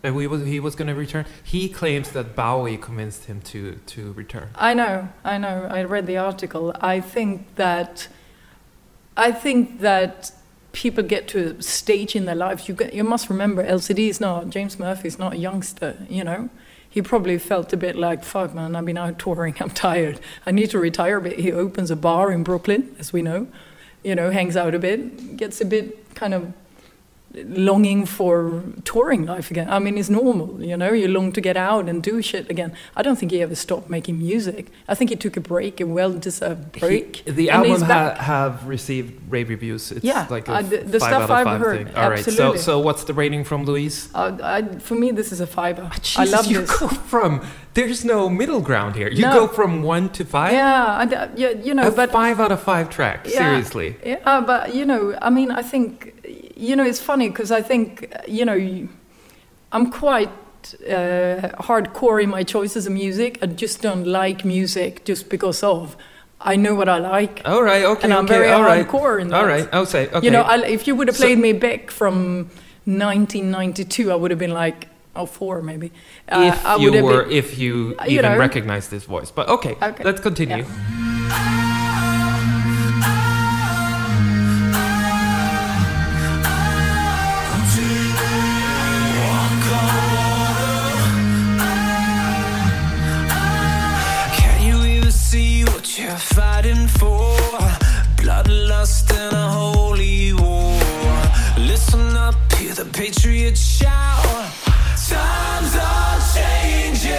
that 0.02 0.14
we 0.14 0.26
was 0.26 0.44
he 0.44 0.60
was 0.60 0.74
going 0.74 0.88
to 0.88 0.94
return? 0.94 1.26
He 1.42 1.68
claims 1.68 2.10
that 2.12 2.36
Bowie 2.36 2.76
convinced 2.76 3.24
him 3.24 3.40
to 3.42 3.78
to 3.86 4.12
return. 4.12 4.48
I 4.54 4.74
know, 4.74 5.08
I 5.24 5.38
know. 5.38 5.66
I 5.70 5.82
read 5.84 6.06
the 6.06 6.16
article. 6.16 6.74
I 6.80 7.00
think 7.00 7.54
that, 7.56 8.08
I 9.16 9.32
think 9.32 9.80
that 9.80 10.32
people 10.72 11.02
get 11.02 11.26
to 11.28 11.56
a 11.58 11.62
stage 11.62 12.14
in 12.14 12.26
their 12.26 12.34
lives. 12.34 12.68
You 12.68 12.74
get, 12.74 12.94
you 12.94 13.02
must 13.02 13.28
remember, 13.28 13.64
LCD 13.64 14.08
is 14.08 14.20
not 14.20 14.50
James 14.50 14.78
Murphy 14.78 15.08
is 15.08 15.18
not 15.18 15.32
a 15.34 15.36
youngster. 15.36 15.96
You 16.08 16.24
know, 16.24 16.50
he 16.88 17.02
probably 17.02 17.38
felt 17.38 17.72
a 17.72 17.76
bit 17.76 17.96
like, 17.96 18.22
"Fuck, 18.22 18.54
man, 18.54 18.76
I've 18.76 18.84
been 18.84 18.98
out 18.98 19.18
touring. 19.18 19.56
I'm 19.60 19.70
tired. 19.70 20.20
I 20.46 20.52
need 20.52 20.70
to 20.70 20.78
retire 20.78 21.16
a 21.16 21.22
bit." 21.22 21.40
He 21.40 21.50
opens 21.50 21.90
a 21.90 21.96
bar 21.96 22.30
in 22.30 22.44
Brooklyn, 22.44 22.94
as 22.98 23.12
we 23.12 23.22
know. 23.22 23.48
You 24.04 24.14
know, 24.14 24.30
hangs 24.30 24.56
out 24.56 24.76
a 24.76 24.78
bit, 24.78 25.36
gets 25.36 25.60
a 25.60 25.64
bit 25.64 26.14
kind 26.14 26.32
of 26.32 26.52
longing 27.34 28.06
for 28.06 28.62
touring 28.84 29.26
life 29.26 29.50
again. 29.50 29.68
I 29.68 29.78
mean, 29.78 29.98
it's 29.98 30.08
normal, 30.08 30.62
you 30.62 30.76
know. 30.76 30.92
You 30.92 31.08
long 31.08 31.32
to 31.32 31.40
get 31.40 31.56
out 31.56 31.88
and 31.88 32.02
do 32.02 32.22
shit 32.22 32.48
again. 32.50 32.72
I 32.96 33.02
don't 33.02 33.16
think 33.18 33.32
he 33.32 33.42
ever 33.42 33.54
stopped 33.54 33.90
making 33.90 34.18
music. 34.18 34.70
I 34.88 34.94
think 34.94 35.10
he 35.10 35.16
took 35.16 35.36
a 35.36 35.40
break, 35.40 35.80
a 35.80 35.86
well-deserved 35.86 36.72
break. 36.72 37.16
He- 37.16 37.30
the 37.30 37.50
and 37.50 37.66
album 37.66 37.82
ha- 37.88 38.14
have 38.14 38.66
received 38.66 39.12
rave 39.30 39.50
reviews. 39.50 39.92
It's 39.92 40.04
Yeah, 40.04 40.26
like 40.30 40.48
a 40.48 40.54
uh, 40.54 40.62
the- 40.62 40.78
the 40.78 40.98
five 41.00 41.10
stuff 41.10 41.12
out 41.12 41.22
of 41.22 41.30
I've 41.30 41.44
five 41.46 41.60
heard, 41.60 41.86
thing. 41.88 41.96
All 41.96 42.10
right. 42.10 42.24
So 42.24 42.30
absolutely. 42.30 42.58
so 42.60 42.78
what's 42.80 43.04
the 43.04 43.14
rating 43.14 43.44
from 43.44 43.64
Louise? 43.64 44.08
Uh, 44.14 44.36
I, 44.42 44.62
for 44.78 44.94
me, 44.94 45.10
this 45.12 45.30
is 45.30 45.40
a 45.40 45.46
five. 45.46 45.78
I 45.78 45.90
Jesus, 46.02 46.32
love 46.32 46.46
you 46.46 46.60
this. 46.62 46.78
go 46.78 46.88
from 46.88 47.42
there's 47.74 48.04
no 48.04 48.28
middle 48.28 48.60
ground 48.60 48.96
here. 48.96 49.08
You 49.08 49.22
No. 49.22 49.32
go 49.40 49.48
from 49.48 49.82
one 49.82 50.08
to 50.10 50.24
five. 50.24 50.52
Yeah, 50.52 50.96
I 51.02 51.04
d 51.04 51.14
yeah, 51.36 51.50
you 51.50 51.74
know, 51.74 51.86
a 51.88 51.90
but 51.92 52.10
five 52.10 52.40
out 52.40 52.50
of 52.52 52.60
five 52.62 52.88
track. 52.90 53.26
Yeah. 53.26 53.38
Seriously. 53.38 53.96
Yeah, 54.04 54.40
but 54.40 54.74
you 54.74 54.84
know, 54.86 55.16
I 55.22 55.30
mean, 55.30 55.50
I 55.52 55.62
think, 55.62 56.14
you 56.58 56.74
know, 56.76 56.84
it's 56.84 57.00
funny 57.00 57.28
because 57.28 57.50
I 57.52 57.62
think, 57.62 58.12
you 58.26 58.44
know, 58.44 58.88
I'm 59.72 59.90
quite 59.90 60.28
uh, 60.86 61.54
hardcore 61.68 62.22
in 62.22 62.30
my 62.30 62.42
choices 62.42 62.86
of 62.86 62.92
music. 62.92 63.38
I 63.42 63.46
just 63.46 63.80
don't 63.80 64.04
like 64.04 64.44
music 64.44 65.04
just 65.04 65.28
because 65.30 65.62
of. 65.62 65.96
I 66.40 66.54
know 66.56 66.74
what 66.74 66.88
I 66.88 66.98
like. 66.98 67.42
All 67.44 67.62
right. 67.62 67.84
Okay. 67.84 68.02
And 68.04 68.12
I'm 68.14 68.24
okay, 68.24 68.34
very 68.38 68.50
all 68.50 68.62
right. 68.62 68.86
hardcore 68.86 69.20
in 69.20 69.28
that. 69.28 69.42
right. 69.42 69.68
I'll 69.72 69.86
say. 69.86 70.08
Okay. 70.08 70.24
You 70.24 70.30
know, 70.30 70.42
I, 70.42 70.64
if 70.66 70.86
you 70.86 70.94
would 70.96 71.08
have 71.08 71.16
So- 71.16 71.24
played 71.24 71.38
me 71.38 71.52
Beck 71.52 71.90
from 71.90 72.48
1992, 72.86 74.10
I 74.12 74.14
would 74.14 74.30
have 74.30 74.38
been 74.38 74.52
like, 74.52 74.88
oh, 75.16 75.26
four 75.26 75.62
maybe. 75.62 75.90
Uh, 76.28 76.50
if 76.54 76.66
I 76.66 76.76
you 76.76 77.02
were, 77.02 77.22
been- 77.24 77.32
if 77.32 77.58
you 77.58 77.88
you 78.06 78.18
even 78.18 78.32
know. 78.32 78.38
recognize 78.38 78.88
this 78.88 79.04
voice, 79.04 79.30
but 79.30 79.48
okay, 79.48 79.76
Okay. 79.82 80.04
let's 80.04 80.20
continue. 80.20 80.64
Can 80.64 81.07
fighting 96.98 97.36
for? 97.58 97.58
Bloodlust 98.22 99.10
and 99.12 99.34
a 99.34 99.48
holy 99.48 100.32
war. 100.32 100.80
Listen 101.58 102.16
up, 102.16 102.34
hear 102.58 102.74
the 102.74 102.84
patriots 102.84 103.60
shout. 103.60 104.24
Times 105.08 105.74
are 105.76 106.20
changing. 106.34 107.12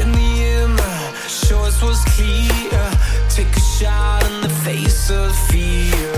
In 0.00 0.12
the 0.12 0.44
end, 0.44 0.78
the 0.78 1.46
choice 1.48 1.82
was 1.82 2.04
clear. 2.16 2.90
Take 3.28 3.54
a 3.56 3.60
shot 3.60 4.24
in 4.30 4.40
the 4.42 4.48
face 4.64 5.10
of 5.10 5.32
fear. 5.50 6.14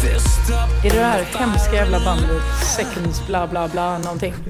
Fist 0.00 0.50
up. 0.50 0.84
I 0.84 0.88
det 0.88 1.00
här 1.02 1.24
hemska 1.38 1.74
jävla 1.74 2.00
bandet, 2.00 2.42
Seconds 2.76 3.26
bla 3.26 3.46
bla 3.46 3.68
bla 3.68 3.98
någonting. 3.98 4.34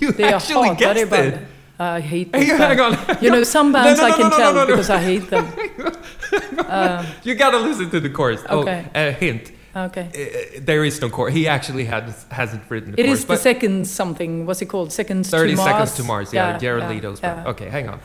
You 0.00 0.12
Det 0.16 0.22
jag 0.22 0.40
hatar 0.40 0.94
det 0.94 1.00
it. 1.00 1.10
bandet. 1.10 1.40
I 1.78 2.00
hate 2.00 2.28
Hey, 2.34 2.40
this 2.46 2.58
hang 2.58 2.76
band. 2.76 2.96
on. 3.08 3.18
You 3.22 3.30
know, 3.30 3.42
some 3.44 3.72
bands 3.76 4.00
no, 4.00 4.06
I 4.06 4.10
no, 4.10 4.16
can 4.16 4.24
no, 4.24 4.30
no, 4.30 4.36
tell 4.36 4.54
no, 4.54 4.60
no. 4.64 4.66
because 4.66 4.90
I 4.90 4.98
hate 4.98 5.30
them. 5.30 5.46
You 7.24 7.34
gotta 7.34 7.58
listen 7.58 7.88
to 7.90 8.00
the 8.00 8.10
chorus. 8.10 8.42
Okay. 8.48 8.84
Oh, 8.94 9.08
a 9.08 9.12
hint. 9.12 9.52
Okay. 9.74 10.08
Uh, 10.56 10.60
there 10.62 10.84
is 10.84 11.00
no 11.00 11.08
chorus. 11.08 11.34
He 11.34 11.46
actually 11.48 11.84
had, 11.84 12.12
hasn't 12.30 12.62
written 12.68 12.92
the 12.92 13.00
It 13.00 13.04
chorus. 13.04 13.20
is 13.20 13.24
the 13.26 13.36
second 13.36 13.86
something. 13.86 14.44
What's 14.44 14.60
it 14.60 14.66
called? 14.66 14.92
Seconds 14.92 15.30
30 15.30 15.50
to 15.52 15.56
Mars. 15.56 15.68
seconds 15.70 15.94
to 15.96 16.02
Mars. 16.04 16.32
Yeah, 16.32 16.58
Jared 16.58 16.82
yeah, 16.82 16.88
Leto's 16.90 17.20
yeah. 17.22 17.34
band. 17.34 17.46
Okay, 17.48 17.68
hang 17.70 17.88
on. 17.88 18.00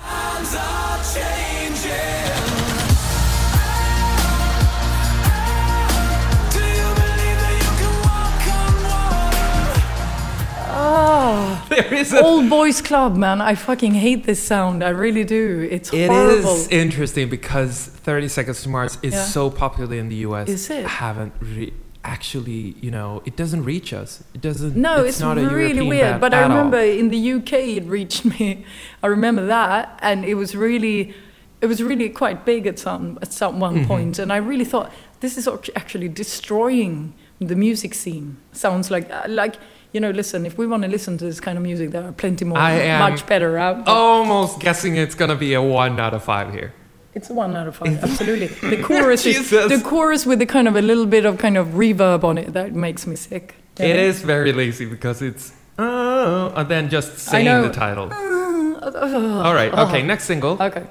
There 11.75 11.93
is 11.93 12.13
a. 12.13 12.21
old 12.23 12.49
boys 12.49 12.81
club, 12.81 13.15
man. 13.17 13.41
I 13.41 13.55
fucking 13.55 13.93
hate 13.93 14.25
this 14.25 14.41
sound. 14.41 14.83
I 14.83 14.89
really 14.89 15.23
do. 15.23 15.67
It's 15.71 15.91
It 15.93 16.09
horrible. 16.09 16.55
is 16.55 16.67
interesting 16.69 17.29
because 17.29 17.87
30 17.87 18.27
Seconds 18.27 18.61
to 18.63 18.69
Mars 18.69 18.97
is 19.01 19.13
Yeah. 19.13 19.25
so 19.25 19.49
popular 19.49 19.95
in 19.95 20.09
the 20.09 20.17
US. 20.27 20.49
Is 20.49 20.69
it? 20.69 20.85
Haven't 20.85 21.33
re- 21.39 21.73
actually, 22.05 22.75
you 22.81 22.91
know, 22.91 23.21
it 23.25 23.35
doesn't 23.35 23.63
reach 23.63 23.93
us. 23.93 24.23
It 24.33 24.41
doesn't. 24.41 24.75
No, 24.75 25.03
it's, 25.03 25.19
not 25.19 25.37
really 25.37 25.87
weird. 25.87 26.19
But 26.21 26.33
I 26.33 26.37
at 26.39 26.43
all. 26.43 26.49
remember 26.57 26.79
in 26.79 27.09
the 27.09 27.21
UK 27.37 27.53
it 27.79 27.85
reached 27.85 28.25
me. 28.25 28.65
I 29.01 29.07
remember 29.07 29.45
that, 29.47 29.99
and 30.01 30.25
it 30.25 30.35
was 30.35 30.55
really, 30.55 31.13
it 31.61 31.67
was 31.67 31.81
really 31.81 32.09
quite 32.09 32.45
big 32.45 32.67
at 32.67 32.77
some 32.77 33.17
at 33.21 33.31
some 33.33 33.59
one 33.59 33.75
Mhm. 33.79 33.87
point. 33.87 34.19
And 34.19 34.31
I 34.33 34.37
really 34.37 34.65
thought 34.65 34.91
this 35.21 35.37
is 35.37 35.47
actually 35.75 36.09
destroying 36.09 37.13
the 37.39 37.55
music 37.55 37.93
scene. 37.93 38.37
Sounds 38.51 38.91
like 38.91 39.09
like 39.27 39.55
you 39.93 40.01
know. 40.01 40.11
Listen, 40.11 40.45
if 40.45 40.57
we 40.57 40.67
want 40.67 40.83
to 40.83 40.89
listen 40.89 41.17
to 41.19 41.25
this 41.25 41.39
kind 41.39 41.57
of 41.57 41.63
music, 41.63 41.91
there 41.91 42.03
are 42.03 42.11
plenty 42.11 42.45
more, 42.45 42.57
much 42.57 43.25
better 43.25 43.57
out. 43.57 43.85
there. 43.85 43.95
Almost 43.95 44.59
guessing 44.59 44.97
it's 44.97 45.15
gonna 45.15 45.35
be 45.35 45.53
a 45.53 45.61
one 45.61 45.99
out 45.99 46.13
of 46.13 46.23
five 46.23 46.51
here. 46.53 46.73
It's 47.15 47.29
a 47.29 47.33
one 47.33 47.55
out 47.55 47.67
of 47.67 47.75
five, 47.75 48.03
absolutely. 48.03 48.47
The 48.47 48.81
chorus, 48.83 49.25
is, 49.25 49.49
the 49.49 49.81
chorus 49.83 50.25
with 50.25 50.39
the 50.39 50.47
kind 50.47 50.67
of 50.67 50.75
a 50.75 50.81
little 50.81 51.05
bit 51.05 51.25
of 51.25 51.37
kind 51.37 51.57
of 51.57 51.67
reverb 51.67 52.23
on 52.23 52.37
it 52.37 52.53
that 52.53 52.73
makes 52.73 53.05
me 53.05 53.15
sick. 53.15 53.55
you 53.79 53.85
It 53.85 53.95
is 53.95 54.21
very 54.21 54.51
lazy 54.51 54.85
because 54.85 55.21
it's 55.21 55.53
oh, 55.77 56.51
and 56.55 56.67
then 56.67 56.89
just 56.89 57.19
saying 57.19 57.61
the 57.61 57.71
title. 57.71 58.11
All 59.45 59.53
right, 59.53 59.73
okay, 59.73 60.01
next 60.01 60.25
single. 60.25 60.61
Okay. 60.61 60.85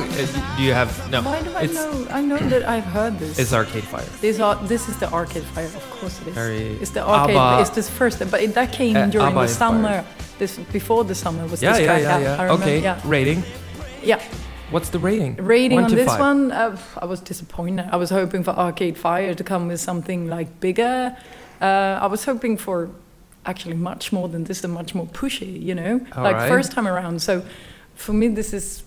Uh, 0.00 0.56
do 0.56 0.62
you 0.62 0.72
have 0.72 0.90
no? 1.10 1.22
Why 1.22 1.42
do 1.42 1.50
I 1.54 1.62
it's 1.62 1.74
know? 1.74 2.06
I 2.10 2.22
know 2.22 2.38
that 2.38 2.62
I've 2.68 2.84
heard 2.84 3.18
this. 3.18 3.38
it's 3.38 3.52
Arcade 3.52 3.84
Fire. 3.84 4.04
This, 4.20 4.40
are, 4.40 4.56
this 4.66 4.88
is 4.88 4.96
the 4.98 5.10
Arcade 5.12 5.44
Fire, 5.54 5.66
of 5.66 5.90
course 5.90 6.20
it 6.22 6.28
is. 6.28 6.34
Very 6.34 6.66
it's 6.82 6.90
the 6.90 7.02
arcade. 7.06 7.36
ABBA- 7.36 7.60
It's 7.62 7.70
this 7.70 7.88
first, 7.90 8.18
but 8.30 8.40
it, 8.40 8.54
that 8.54 8.72
came 8.72 8.96
Uh, 8.96 9.06
during 9.06 9.28
ABBA 9.28 9.42
the 9.42 9.48
summer. 9.48 10.04
This 10.38 10.58
before 10.72 11.04
the 11.04 11.14
summer 11.14 11.46
was 11.46 11.62
Yeah, 11.62 11.72
this 11.72 11.80
yeah, 11.80 11.86
track. 11.86 12.02
yeah, 12.22 12.42
I 12.42 12.44
yeah. 12.46 12.52
Okay, 12.54 12.82
Yeah, 12.82 13.00
rating. 13.04 13.42
yeah. 14.02 14.20
What's 14.70 14.88
the 14.88 14.98
rating? 14.98 15.36
Rating 15.36 15.76
One 15.82 15.90
on 15.90 15.94
this 15.94 16.06
five. 16.08 16.20
one, 16.20 16.50
uh, 16.52 16.76
I 17.02 17.04
was 17.04 17.20
disappointed. 17.20 17.86
I 17.92 17.96
was 17.96 18.10
hoping 18.10 18.42
for 18.44 18.52
Arcade 18.52 18.96
Fire 18.96 19.34
to 19.34 19.44
come 19.44 19.68
with 19.68 19.80
something 19.80 20.28
like 20.36 20.48
bigger. 20.60 21.14
Uh, 21.60 22.04
I 22.04 22.06
was 22.06 22.24
hoping 22.24 22.56
for 22.56 22.88
actually 23.44 23.76
much 23.76 24.12
more 24.12 24.28
than 24.28 24.44
this 24.44 24.64
and 24.64 24.72
much 24.72 24.94
more 24.94 25.06
pushy. 25.06 25.60
You 25.68 25.74
know, 25.74 26.00
All 26.16 26.24
like 26.24 26.36
right. 26.36 26.48
first 26.48 26.72
time 26.72 26.88
around. 26.88 27.20
So 27.22 27.42
for 27.94 28.14
me, 28.14 28.28
this 28.28 28.52
is 28.54 28.82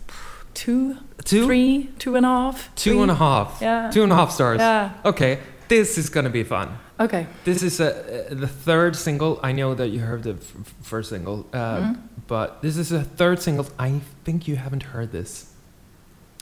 two, 0.55 0.97
Two, 1.23 1.45
three, 1.45 1.89
two 1.99 2.15
and 2.15 2.25
a 2.25 2.29
half, 2.29 2.69
two 2.75 2.91
three. 2.93 3.01
and 3.01 3.11
a 3.11 3.15
half. 3.15 3.57
Yeah. 3.61 3.91
Two 3.91 4.03
and 4.03 4.11
a 4.11 4.15
half 4.15 4.31
stars. 4.31 4.59
Yeah. 4.59 4.91
Okay, 5.05 5.39
this 5.67 5.97
is 5.97 6.09
gonna 6.09 6.29
be 6.31 6.43
fun. 6.43 6.67
Okay. 6.99 7.27
This 7.43 7.61
is 7.63 7.79
uh, 7.81 7.85
uh, 8.31 8.35
the 8.35 8.47
third 8.47 8.95
single. 8.95 9.39
I 9.43 9.51
know 9.51 9.75
that 9.75 9.87
you 9.89 9.99
heard 9.99 10.23
the 10.23 10.35
first 10.81 11.09
single, 11.09 11.45
uh, 11.53 11.57
Mhm. 11.81 11.97
but 12.27 12.61
this 12.61 12.77
is 12.77 12.91
a 12.91 13.03
third 13.17 13.41
single. 13.41 13.65
I 13.77 13.99
think 14.23 14.47
you 14.47 14.55
haven't 14.55 14.83
heard 14.93 15.11
this. 15.11 15.45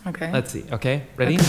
Okay. 0.08 0.30
Let's 0.32 0.52
see. 0.52 0.64
Okay, 0.72 1.04
ready? 1.18 1.34
In 1.36 1.40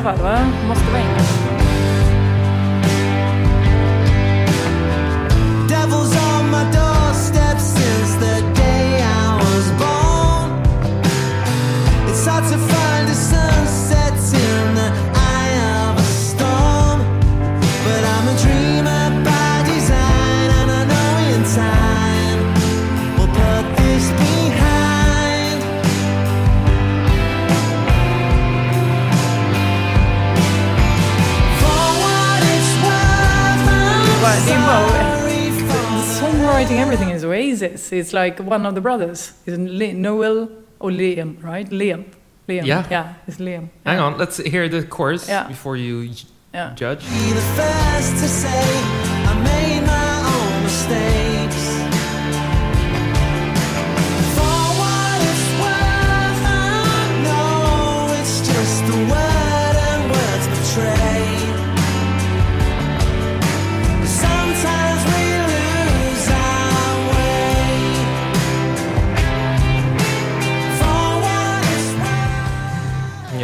alla 0.00 0.14
fall 0.14 0.22
va? 0.22 1.39
But 34.30 34.46
det 34.46 34.58
var- 34.66 35.10
The 36.00 36.26
songwriting, 36.26 36.78
everything 36.80 37.10
is 37.10 37.24
Oasis. 37.24 37.92
It's 37.92 38.12
like 38.12 38.38
one 38.40 38.66
of 38.68 38.74
the 38.74 38.80
brothers. 38.80 39.32
Is 39.46 39.58
Le- 39.58 39.92
Noel 39.92 40.48
or 40.78 40.90
Liam, 40.90 41.36
right? 41.42 41.68
Liam. 41.70 42.04
Liam. 42.48 42.64
Yeah. 42.66 42.84
Yeah, 42.90 43.04
it's 43.28 43.38
Liam. 43.38 43.68
Hang 43.86 43.98
on, 44.00 44.18
let's 44.18 44.36
hear 44.38 44.68
the 44.68 44.82
chorus 44.82 45.28
Yeah. 45.28 45.48
before 45.48 45.76
you 45.76 46.08
j- 46.08 46.26
Yeah. 46.54 46.70
judge. 46.76 47.02
be 47.08 47.32
the 47.32 47.46
first 47.56 48.12
to 48.22 48.28
say 48.28 48.64
I 49.30 49.34
made 49.50 49.82
my 49.86 50.08
own 50.34 50.62
mistakes. 50.62 51.29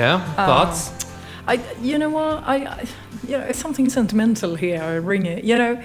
Yeah, 0.07 0.47
thoughts? 0.47 0.91
Um, 0.91 0.97
I, 1.49 1.55
you 1.81 1.99
know 1.99 2.11
what? 2.11 2.43
I, 2.45 2.57
I, 2.57 2.87
you 3.27 3.39
know, 3.39 3.53
something 3.53 3.89
sentimental 3.89 4.55
here. 4.57 4.83
I 4.83 4.95
ring 4.97 5.27
it. 5.27 5.45
You 5.45 5.57
know, 5.59 5.83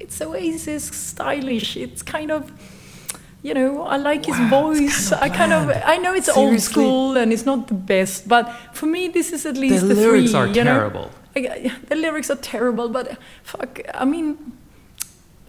it's 0.00 0.20
Oasis 0.20 0.84
stylish. 0.84 1.76
It's 1.76 2.02
kind 2.02 2.30
of, 2.30 2.50
you 3.42 3.54
know, 3.54 3.82
I 3.82 3.96
like 3.96 4.26
his 4.26 4.38
voice. 4.50 5.12
I 5.12 5.28
kind 5.28 5.52
of, 5.52 5.70
I 5.84 5.96
know 5.98 6.14
it's 6.14 6.28
old 6.28 6.60
school 6.60 7.16
and 7.16 7.32
it's 7.32 7.46
not 7.46 7.68
the 7.68 7.74
best, 7.74 8.28
but 8.28 8.44
for 8.72 8.86
me, 8.86 9.08
this 9.08 9.32
is 9.32 9.46
at 9.46 9.56
least 9.56 9.80
the 9.80 9.94
the, 9.94 10.00
lyrics 10.00 10.30
three. 10.30 10.40
are 10.40 10.46
know? 10.48 10.64
terrible. 10.64 11.10
I, 11.36 11.72
the 11.88 11.96
lyrics 11.96 12.30
are 12.30 12.36
terrible, 12.36 12.88
but 12.88 13.18
fuck, 13.42 13.80
I 13.94 14.04
mean, 14.04 14.52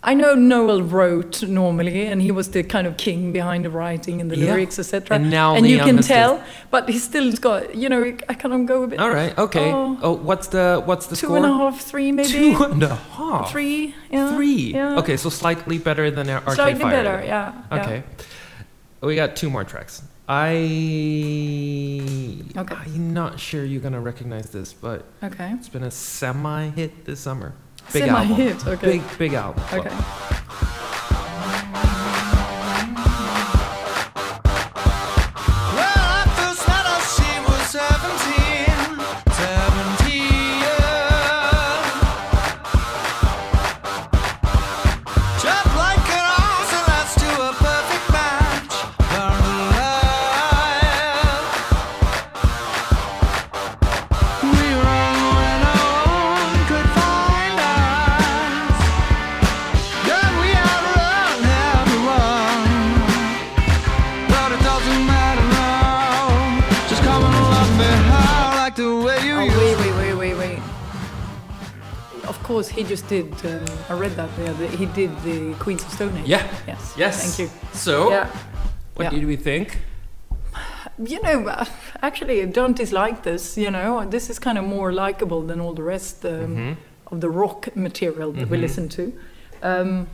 I 0.10 0.14
know 0.14 0.34
Noel 0.36 0.82
wrote 0.84 1.44
normally, 1.44 2.08
and 2.08 2.22
he 2.22 2.32
was 2.32 2.48
the 2.52 2.64
kind 2.64 2.88
of 2.88 2.96
king 2.96 3.34
behind 3.34 3.66
the 3.66 3.70
writing 3.70 4.22
and 4.22 4.32
the 4.32 4.38
Yeah. 4.38 4.52
lyrics, 4.54 4.80
etc. 4.80 5.16
And 5.18 5.30
now 5.30 5.56
and 5.56 5.68
you 5.68 5.80
can 5.80 5.98
tell, 6.02 6.42
but 6.72 6.88
he 6.88 6.98
still 6.98 7.30
got, 7.48 7.76
you 7.76 7.90
know, 7.90 8.02
I 8.30 8.34
kind 8.34 8.54
of 8.56 8.66
go 8.66 8.84
a 8.84 8.88
bit. 8.88 9.00
All 9.00 9.10
right, 9.22 9.38
okay. 9.38 9.70
Oh. 9.72 9.98
Oh, 10.02 10.14
what's 10.30 10.48
the 10.48 10.82
what's 10.90 11.08
the 11.08 11.18
Two 11.18 11.28
score? 11.28 11.38
and 11.38 11.46
a 11.46 11.54
half, 11.62 11.82
three 11.82 12.12
maybe. 12.14 12.30
Two 12.30 12.64
and 12.64 12.84
a 12.84 12.96
half. 12.96 13.52
Three, 13.52 13.94
yeah. 14.10 14.34
Three. 14.36 14.74
Yeah. 14.80 15.00
Okay, 15.00 15.18
so 15.18 15.30
slightly 15.30 15.78
better 15.78 16.10
than 16.10 16.30
our 16.30 16.42
Slightly 16.56 16.80
Fire. 16.82 16.92
better, 17.04 17.18
yeah. 17.26 17.52
yeah. 17.72 17.78
Okay. 17.84 18.04
We 19.02 19.16
got 19.16 19.36
two 19.36 19.50
more 19.50 19.66
tracks. 19.66 20.04
I 20.30 20.56
Okay. 22.64 22.76
I'm 22.96 23.14
not 23.14 23.40
sure 23.40 23.64
you're 23.64 23.82
gonna 23.88 24.02
recognize 24.02 24.50
this, 24.52 24.74
but 24.74 25.06
Okay. 25.24 25.52
it's 25.58 25.70
been 25.70 25.84
a 25.84 25.92
semi 25.92 26.70
hit 26.70 27.06
this 27.06 27.20
summer. 27.20 27.54
Big 27.94 28.04
album. 28.04 28.28
Semi-hit, 28.28 28.68
okay. 28.68 28.92
Big 28.92 29.18
big 29.18 29.34
album. 29.34 29.64
Okay. 29.74 30.67
Course, 72.58 72.70
he 72.70 72.84
just 72.84 73.08
did. 73.08 73.28
Um, 73.46 73.64
I 73.88 73.94
read 73.94 74.14
that. 74.16 74.30
Yeah, 74.40 74.52
the, 74.54 74.68
he 74.68 74.88
did 74.88 75.12
the 75.22 75.54
Queens 75.60 75.84
of 75.84 75.92
Stone 75.92 76.18
Age. 76.18 76.26
Yeah. 76.28 76.42
Yes. 76.66 76.96
Yes. 76.98 77.16
Thank 77.22 77.38
you. 77.52 77.56
So, 77.74 78.10
Yeah. 78.10 78.28
what 78.96 79.04
Yeah. 79.04 79.10
did 79.12 79.26
we 79.28 79.36
think? 79.36 79.78
You 80.98 81.22
know, 81.22 81.64
actually, 82.02 82.44
don't 82.48 82.76
dislike 82.76 83.22
this. 83.22 83.58
You 83.58 83.70
know, 83.70 84.10
this 84.10 84.32
is 84.32 84.40
kind 84.40 84.58
of 84.58 84.64
more 84.66 84.92
likable 84.92 85.44
than 85.44 85.60
all 85.62 85.76
the 85.76 85.84
rest 85.84 86.26
um, 86.26 86.32
Mhm. 86.32 86.76
of 87.12 87.22
the 87.22 87.30
rock 87.30 87.68
material 87.76 88.32
that 88.32 88.50
we 88.50 88.58
Mhm. 88.58 88.62
listen 88.62 88.90
to. 88.90 89.04
Um, 89.62 90.08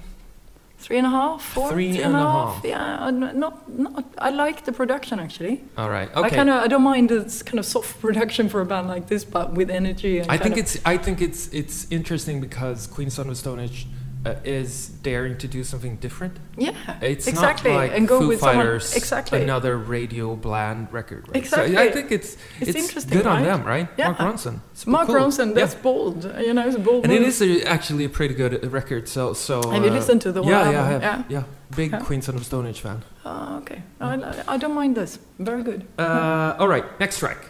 three 0.83 0.97
and 0.97 1.07
a 1.07 1.09
half, 1.09 1.41
four, 1.41 1.71
Three 1.71 1.93
three 1.93 2.03
and 2.03 2.15
a 2.15 2.17
a 2.17 2.21
half. 2.21 2.55
half. 2.55 2.65
Yeah, 2.65 3.09
not, 3.09 3.35
not. 3.35 4.03
I 4.17 4.29
like 4.31 4.65
the 4.65 4.73
production 4.73 5.19
actually. 5.19 5.63
All 5.77 5.89
right. 5.89 6.09
Okay. 6.13 6.27
I 6.27 6.29
kind 6.29 6.49
of, 6.49 6.61
I 6.65 6.67
don't 6.67 6.83
mind 6.83 7.09
this 7.09 7.41
kind 7.41 7.57
of 7.59 7.65
soft 7.65 7.99
production 8.05 8.49
for 8.49 8.59
a 8.61 8.65
band 8.65 8.87
like 8.89 9.07
this, 9.07 9.23
but 9.23 9.53
with 9.53 9.69
energy. 9.69 10.19
And 10.19 10.29
I 10.29 10.37
think 10.37 10.57
it's 10.57 10.77
I 10.85 10.97
think 10.97 11.21
it's 11.21 11.47
it's 11.53 11.87
interesting 11.89 12.41
because 12.41 12.87
Queens 12.87 13.17
of 13.17 13.37
Stone 13.37 13.59
Age 13.59 13.87
uh, 14.25 14.35
is 14.43 14.87
daring 14.87 15.37
to 15.37 15.47
do 15.47 15.63
something 15.63 15.97
different. 15.97 16.37
yeah, 16.57 16.73
It's 17.01 17.27
exactly, 17.27 17.71
not 17.71 17.77
like 17.77 17.91
and 17.91 18.07
go 18.07 18.19
Foo 18.21 18.27
with 18.29 18.39
someone 18.39 18.67
exactly. 18.75 19.41
another 19.41 19.77
radio 19.77 20.35
bland 20.35 20.91
record. 20.93 21.27
Right? 21.27 21.37
Exactly. 21.37 21.75
So 21.75 21.81
I 21.81 21.91
think 21.91 22.11
it's 22.11 22.37
It's 22.59 22.69
it's, 22.69 22.79
interesting, 22.79 23.17
good 23.17 23.27
on 23.27 23.43
them, 23.43 23.63
right? 23.65 23.87
Yeah. 23.97 24.11
Mark 24.11 24.19
Ronson. 24.19 24.59
Mark 24.85 25.07
cool. 25.07 25.15
Ronson, 25.15 25.47
Yeah. 25.49 25.53
that's 25.55 25.75
bold. 25.75 26.23
You 26.23 26.53
know, 26.53 26.67
it's 26.67 26.77
bold. 26.77 27.03
And 27.03 27.11
it 27.11 27.21
is 27.21 27.41
a, 27.41 27.63
actually 27.67 28.05
a 28.05 28.09
pretty 28.09 28.33
good 28.33 28.63
uh, 28.63 28.69
record. 28.69 29.07
So 29.07 29.33
so. 29.33 29.55
Have 29.69 29.83
you 29.83 29.91
uh, 29.91 29.93
listened 29.93 30.21
to 30.21 30.31
the 30.31 30.41
whole 30.41 30.51
yeah, 30.51 30.71
Yeah, 30.71 30.83
I 30.83 30.87
have. 30.87 31.01
Yeah. 31.01 31.23
Yeah. 31.29 31.43
Big 31.75 31.91
Yeah. 31.91 31.99
Queens 31.99 32.29
of 32.29 32.45
Stone 32.45 32.67
Age 32.67 32.79
fan. 32.81 33.03
Oh, 33.25 33.57
okay. 33.57 33.81
I, 33.99 34.43
I 34.47 34.57
don't 34.57 34.75
mind 34.75 34.95
this. 34.95 35.19
Very 35.39 35.63
good. 35.63 35.85
Uh, 35.97 36.55
all 36.59 36.67
right, 36.67 36.85
next 36.99 37.19
track. 37.19 37.49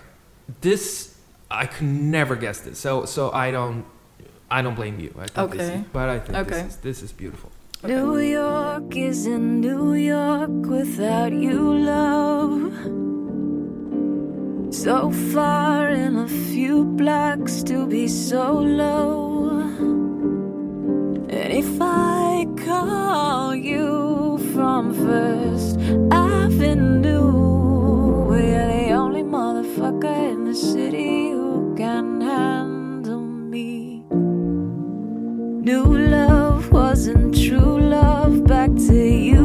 This 0.62 1.14
I 1.52 1.66
could 1.68 1.88
never 1.88 2.36
guess 2.36 2.62
this. 2.62 2.80
So 2.80 3.06
so 3.06 3.32
I 3.32 3.52
don't 3.52 3.86
I 4.58 4.62
don't 4.62 4.76
blame 4.76 5.00
you. 5.00 5.12
I 5.18 5.26
think 5.34 5.52
this 5.52 5.62
Okay. 5.62 5.80
is, 5.80 5.86
but 5.92 6.08
I 6.10 6.20
think 6.20 6.38
Okay. 6.42 6.50
this 6.50 6.66
is 6.70 6.76
this 6.88 7.00
is 7.06 7.12
beautiful. 7.12 7.50
New 7.84 8.18
York 8.20 8.96
isn't 8.96 9.48
New 9.68 9.94
York 9.94 10.56
without 10.78 11.34
you, 11.46 11.60
love. 11.94 12.62
So 14.84 15.12
far 15.34 15.90
in 15.90 16.14
a 16.18 16.28
few 16.28 16.86
blocks 17.02 17.64
to 17.64 17.86
be 17.88 18.08
so 18.08 18.46
low. 18.84 19.10
And 21.40 21.52
if 21.64 21.72
I 21.82 22.46
call 22.68 23.56
you 23.56 24.38
from 24.54 24.94
First 24.94 25.80
Avenue, 26.12 27.32
we're 28.30 28.68
the 28.78 28.92
only 29.02 29.24
motherfucker 29.24 30.18
in 30.34 30.40
the 30.46 30.56
city 30.56 31.32
who 31.32 31.74
can 31.76 32.22
handle 32.22 33.22
me. 33.54 33.93
New 35.64 35.98
love 35.98 36.74
wasn't 36.74 37.34
true 37.42 37.80
love. 37.80 38.44
Back 38.44 38.70
to 38.88 38.94
you, 38.94 39.43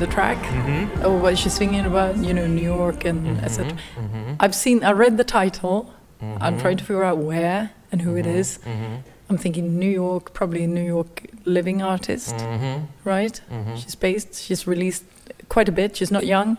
the 0.00 0.06
track, 0.06 0.38
Mm-hmm. 0.38 1.04
or 1.06 1.18
what 1.18 1.38
she's 1.38 1.52
singing 1.54 1.84
about, 1.86 2.16
you 2.16 2.32
know, 2.34 2.46
New 2.46 2.62
York 2.76 3.04
and 3.04 3.38
etc. 3.44 3.72
Mm-hmm. 3.72 4.34
I've 4.40 4.54
seen, 4.54 4.82
I 4.82 4.92
read 4.92 5.16
the 5.16 5.24
title. 5.40 5.92
I'm 6.22 6.58
trying 6.58 6.76
to 6.78 6.84
figure 6.84 7.04
out 7.04 7.18
where 7.18 7.70
and 7.92 8.02
who 8.02 8.16
it 8.16 8.26
is. 8.26 8.58
Mm-hmm. 8.64 8.94
I'm 9.30 9.38
thinking 9.38 9.78
New 9.78 9.88
York, 10.04 10.34
probably 10.34 10.64
a 10.64 10.66
New 10.66 10.84
York 10.96 11.26
living 11.44 11.80
artist, 11.82 12.34
Mm-hmm. 12.36 12.84
right? 13.04 13.40
Mm-hmm. 13.50 13.76
She's 13.76 13.94
based, 13.94 14.34
she's 14.44 14.66
released 14.66 15.04
quite 15.48 15.68
a 15.68 15.72
bit. 15.72 15.96
She's 15.96 16.10
not 16.10 16.26
young. 16.26 16.58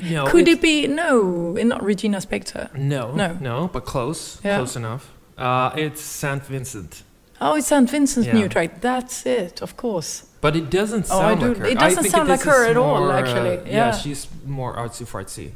No. 0.00 0.26
Could 0.26 0.48
it 0.48 0.60
be? 0.62 0.86
No, 0.86 1.52
not 1.52 1.82
Regina 1.82 2.18
Spektor. 2.18 2.74
No. 2.76 3.12
No. 3.14 3.36
No, 3.40 3.68
but 3.72 3.84
close. 3.84 4.40
Yeah. 4.44 4.56
Close 4.56 4.76
enough. 4.76 5.12
Uh, 5.38 5.70
it's 5.76 6.00
Saint 6.00 6.42
Vincent. 6.44 7.02
Oh, 7.44 7.54
it's 7.56 7.66
St. 7.66 7.90
Vincent's 7.90 8.26
Yeah. 8.28 8.34
new 8.34 8.48
track. 8.48 8.80
That's 8.80 9.26
it, 9.26 9.60
of 9.62 9.76
course. 9.76 10.24
But 10.40 10.56
it 10.56 10.70
doesn't 10.70 11.06
Oh, 11.10 11.18
sound 11.20 11.40
do- 11.40 11.48
like 11.48 11.56
her. 11.58 11.66
it 11.66 11.78
doesn't 11.78 12.04
sound 12.10 12.28
like 12.28 12.42
her 12.42 12.64
at 12.70 12.76
all, 12.76 12.98
more, 13.00 13.12
uh, 13.12 13.18
actually. 13.20 13.56
yeah. 13.70 13.76
Yeah. 13.88 13.92
she's 13.92 14.26
more 14.46 14.72
artsy 14.76 15.04
fartsy. 15.06 15.50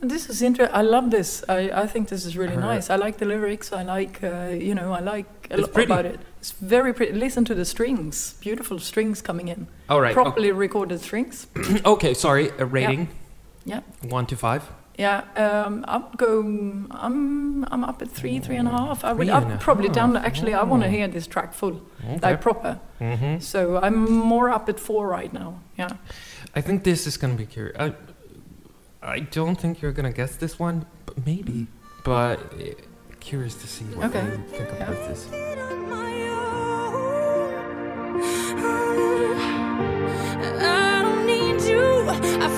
This 0.00 0.28
is 0.28 0.42
interesting. 0.42 0.76
I 0.76 0.82
love 0.82 1.10
this. 1.10 1.42
I, 1.48 1.70
I 1.82 1.86
think 1.86 2.08
this 2.08 2.24
is 2.26 2.36
really 2.36 2.54
Her- 2.54 2.60
nice. 2.60 2.90
I 2.90 2.96
like 2.96 3.16
the 3.18 3.24
lyrics. 3.24 3.72
I 3.72 3.82
like, 3.82 4.22
uh, 4.22 4.48
you 4.68 4.74
know, 4.74 4.92
I 4.92 5.00
like 5.00 5.26
a 5.50 5.54
It's 5.54 5.62
lot 5.62 5.72
pretty. 5.72 5.92
about 5.92 6.04
it. 6.04 6.20
It's 6.40 6.52
very 6.52 6.92
pretty. 6.92 7.12
Listen 7.12 7.44
to 7.46 7.54
the 7.54 7.64
strings. 7.64 8.34
Beautiful 8.40 8.78
strings 8.78 9.22
coming 9.22 9.48
in. 9.48 9.66
All 9.88 10.00
right. 10.00 10.12
Properly 10.14 10.52
recorded 10.52 11.00
strings. 11.00 11.46
Okay, 11.56 11.80
okay, 11.94 12.14
sorry. 12.14 12.50
A 12.58 12.66
rating. 12.66 13.08
Yeah. 13.64 13.80
One 14.02 14.26
to 14.26 14.36
five. 14.36 14.62
Yeah, 14.98 15.24
um, 15.36 15.84
I'll 15.86 16.10
go. 16.16 16.40
I'm 16.90 17.64
I'm 17.70 17.84
up 17.84 18.00
at 18.00 18.10
three, 18.10 18.38
three 18.40 18.56
and 18.56 18.66
a 18.66 18.70
half. 18.70 19.04
I 19.04 19.12
would 19.12 19.26
Three 19.26 19.30
up 19.36 19.42
and 19.42 19.52
a 19.52 19.56
probably 19.58 19.88
down. 19.90 20.14
half. 20.14 20.24
Actually, 20.24 20.54
I 20.54 20.62
want 20.64 20.82
to 20.84 20.88
Oh. 20.88 20.92
hear 20.92 21.06
this 21.08 21.26
track 21.26 21.52
full, 21.52 21.82
Okay. 22.02 22.18
like 22.22 22.40
proper. 22.40 22.78
mm-hmm. 23.00 23.38
So 23.40 23.76
I'm 23.76 24.10
more 24.10 24.48
up 24.48 24.68
at 24.70 24.80
four 24.80 25.06
right 25.08 25.32
now. 25.32 25.60
Yeah. 25.78 25.90
I 26.54 26.62
think 26.62 26.82
this 26.84 27.06
is 27.06 27.18
gonna 27.18 27.34
be 27.34 27.44
curious. 27.46 27.76
I, 27.78 27.92
I 29.02 29.20
don't 29.20 29.56
think 29.60 29.82
you're 29.82 29.92
gonna 29.92 30.12
guess 30.14 30.36
this 30.36 30.58
one, 30.58 30.86
but 31.04 31.26
maybe. 31.26 31.66
But 32.02 32.38
uh, 32.38 32.74
curious 33.20 33.54
to 33.56 33.66
see 33.66 33.84
what 33.96 34.06
Okay. 34.06 34.24
you 34.24 34.42
think 34.48 34.68
Yeah. 34.70 34.76
about 34.76 35.08
this. 35.08 35.28
I 42.38 42.48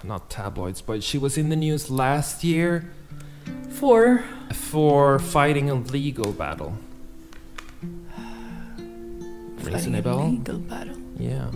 not 0.03 0.29
tabloids, 0.29 0.81
but 0.81 1.03
she 1.03 1.17
was 1.17 1.37
in 1.37 1.49
the 1.49 1.55
news 1.55 1.89
last 1.91 2.43
year 2.43 2.89
For 3.69 4.23
for 4.53 5.19
fighting 5.19 5.69
a 5.69 5.75
legal 5.75 6.31
battle. 6.31 6.77
Rings 8.77 9.71
fighting 9.71 9.95
a 9.95 10.01
bell? 10.01 10.29
legal 10.29 10.59
battle. 10.59 10.97
Yeah. 11.19 11.49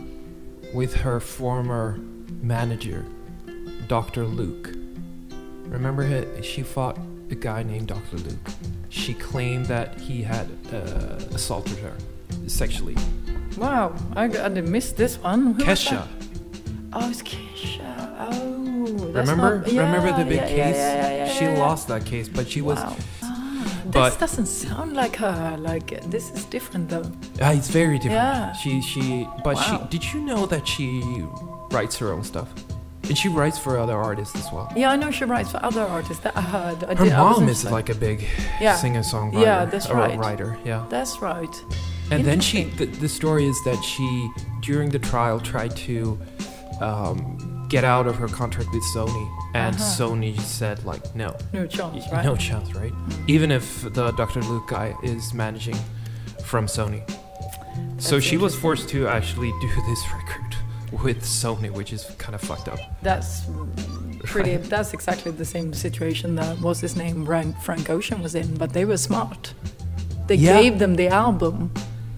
With 0.74 0.94
her 0.96 1.20
former 1.20 1.98
manager, 2.42 3.06
Dr. 3.88 4.26
Luke. 4.26 4.70
Remember, 5.68 6.04
he- 6.04 6.42
she 6.44 6.62
fought 6.64 6.98
a 7.30 7.36
guy 7.36 7.64
named 7.64 7.88
Dr. 7.88 8.18
Luke. 8.18 8.48
She 8.90 9.14
claimed 9.14 9.68
that 9.68 10.00
he 10.00 10.24
had 10.24 10.48
uh, 10.74 11.16
assaulted 11.34 11.78
her 11.80 11.94
sexually. 12.48 12.96
Wow, 13.58 13.94
I, 14.16 14.26
I 14.26 14.50
did 14.50 14.68
miss 14.68 14.92
this 14.94 15.18
one. 15.18 15.54
Who 15.54 15.64
Kesha. 15.64 16.08
Oh, 16.94 17.10
it's 17.10 17.22
Kesha. 17.22 18.16
Oh, 18.20 18.86
Remember? 19.14 19.60
not- 19.60 19.72
yeah, 19.72 19.82
Remember 19.86 20.12
the 20.24 20.26
big 20.30 20.40
yeah, 20.40 20.48
case? 20.48 20.76
yeah, 20.76 21.28
she 21.28 21.48
lost 21.60 21.88
that 21.90 22.06
case, 22.06 22.28
but 22.30 22.50
she 22.50 22.62
was. 22.62 22.78
Wow. 22.80 22.96
Ah, 23.24 23.82
but- 23.92 24.10
this 24.10 24.18
doesn't 24.20 24.46
sound 24.48 24.94
like 24.94 25.16
her. 25.18 25.58
Like 25.60 25.94
uh, 25.94 26.00
this 26.08 26.32
is 26.32 26.46
different 26.46 26.90
though. 26.90 27.10
Ah, 27.42 27.52
it's 27.52 27.70
very 27.70 27.98
different. 27.98 28.14
Yeah. 28.24 28.54
She 28.54 28.82
she. 28.82 29.28
But 29.44 29.56
Wow. 29.56 29.88
she. 29.92 29.98
Did 29.98 30.14
you 30.14 30.22
know 30.22 30.46
that 30.48 30.68
she 30.68 31.02
writes 31.72 31.98
her 31.98 32.12
own 32.14 32.24
stuff, 32.24 32.50
and 33.04 33.18
she 33.18 33.28
writes 33.30 33.58
for 33.60 33.78
other 33.78 33.98
artists 33.98 34.36
as 34.36 34.52
well. 34.52 34.72
Yeah, 34.76 34.92
I 34.92 34.96
know 34.96 35.12
she 35.12 35.26
writes 35.26 35.52
for 35.52 35.64
other 35.64 35.82
artists. 35.84 36.24
That 36.24 36.36
I 36.38 36.42
heard. 36.42 36.84
I 36.86 36.96
Her 36.96 37.06
did, 37.06 37.14
mom 37.14 37.48
is 37.50 37.62
sure. 37.62 37.72
like 37.72 37.90
a 37.90 37.96
big 37.96 38.26
Yeah. 38.60 38.76
singer-songwriter. 38.76 39.42
Yeah, 39.42 39.66
that's 39.66 39.90
right. 39.90 40.18
writer. 40.18 40.58
Yeah. 40.66 40.86
That's 40.90 41.22
right. 41.22 41.56
And 42.12 42.26
then 42.26 42.40
she, 42.42 42.64
the, 42.64 42.86
the 42.86 43.08
story 43.10 43.46
is 43.48 43.58
that 43.64 43.82
she, 43.84 44.30
during 44.62 44.90
the 44.90 45.00
trial, 45.00 45.40
tried 45.40 45.76
to 45.78 46.20
um, 46.82 47.66
get 47.70 47.84
out 47.84 48.06
of 48.08 48.16
her 48.18 48.28
contract 48.28 48.70
with 48.74 48.84
Sony, 48.96 49.26
and 49.54 49.76
Uh-huh. 49.76 49.84
Sony 50.06 50.40
said 50.40 50.84
like, 50.86 51.16
no, 51.16 51.36
No 51.54 51.66
chance, 51.66 52.06
right? 52.12 52.26
no 52.26 52.36
chance, 52.36 52.74
right? 52.76 52.92
Even 53.28 53.52
if 53.52 53.82
the 53.94 54.12
Dr. 54.12 54.42
Luke 54.42 54.68
guy 54.68 54.94
is 55.04 55.34
managing 55.34 55.78
from 56.44 56.66
Sony. 56.68 57.02
so 57.98 58.16
That's 58.16 58.26
she 58.26 58.38
was 58.38 58.56
forced 58.56 58.90
to 58.90 59.08
actually 59.08 59.52
do 59.62 59.68
this 59.88 60.04
record 60.12 60.56
with 61.04 61.24
Sony, 61.24 61.72
which 61.72 61.94
is 61.94 62.04
kind 62.18 62.36
of 62.36 62.42
fucked 62.42 62.68
up. 62.68 62.80
That's 63.02 63.44
pretty. 64.26 64.58
That's 64.58 64.94
exactly 64.94 65.32
the 65.32 65.46
same 65.46 65.74
situation 65.74 66.36
that 66.36 66.60
was 66.60 66.82
his 66.82 66.98
name 66.98 67.26
Frank, 67.26 67.56
Frank 67.62 67.90
Ocean 67.90 68.22
was 68.22 68.36
in, 68.36 68.56
but 68.56 68.74
they 68.74 68.84
were 68.84 68.98
smart. 68.98 69.54
They 70.28 70.36
Yeah. 70.36 70.62
gave 70.62 70.80
them 70.80 70.96
the 70.96 71.08
album. 71.08 71.72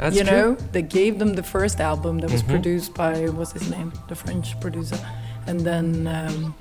That's 0.04 0.18
you 0.18 0.24
true. 0.26 0.38
know, 0.38 0.48
they 0.76 0.82
gave 1.00 1.18
them 1.22 1.32
the 1.42 1.44
first 1.56 1.80
album 1.80 2.14
that 2.22 2.30
was 2.32 2.44
Mhm. 2.44 2.50
produced 2.56 2.92
by 2.94 3.14
what's 3.38 3.54
his 3.54 3.68
name, 3.76 3.90
the 4.10 4.16
French 4.16 4.48
producer, 4.60 5.00
and 5.48 5.58
then 5.70 5.88
um, 6.08 6.54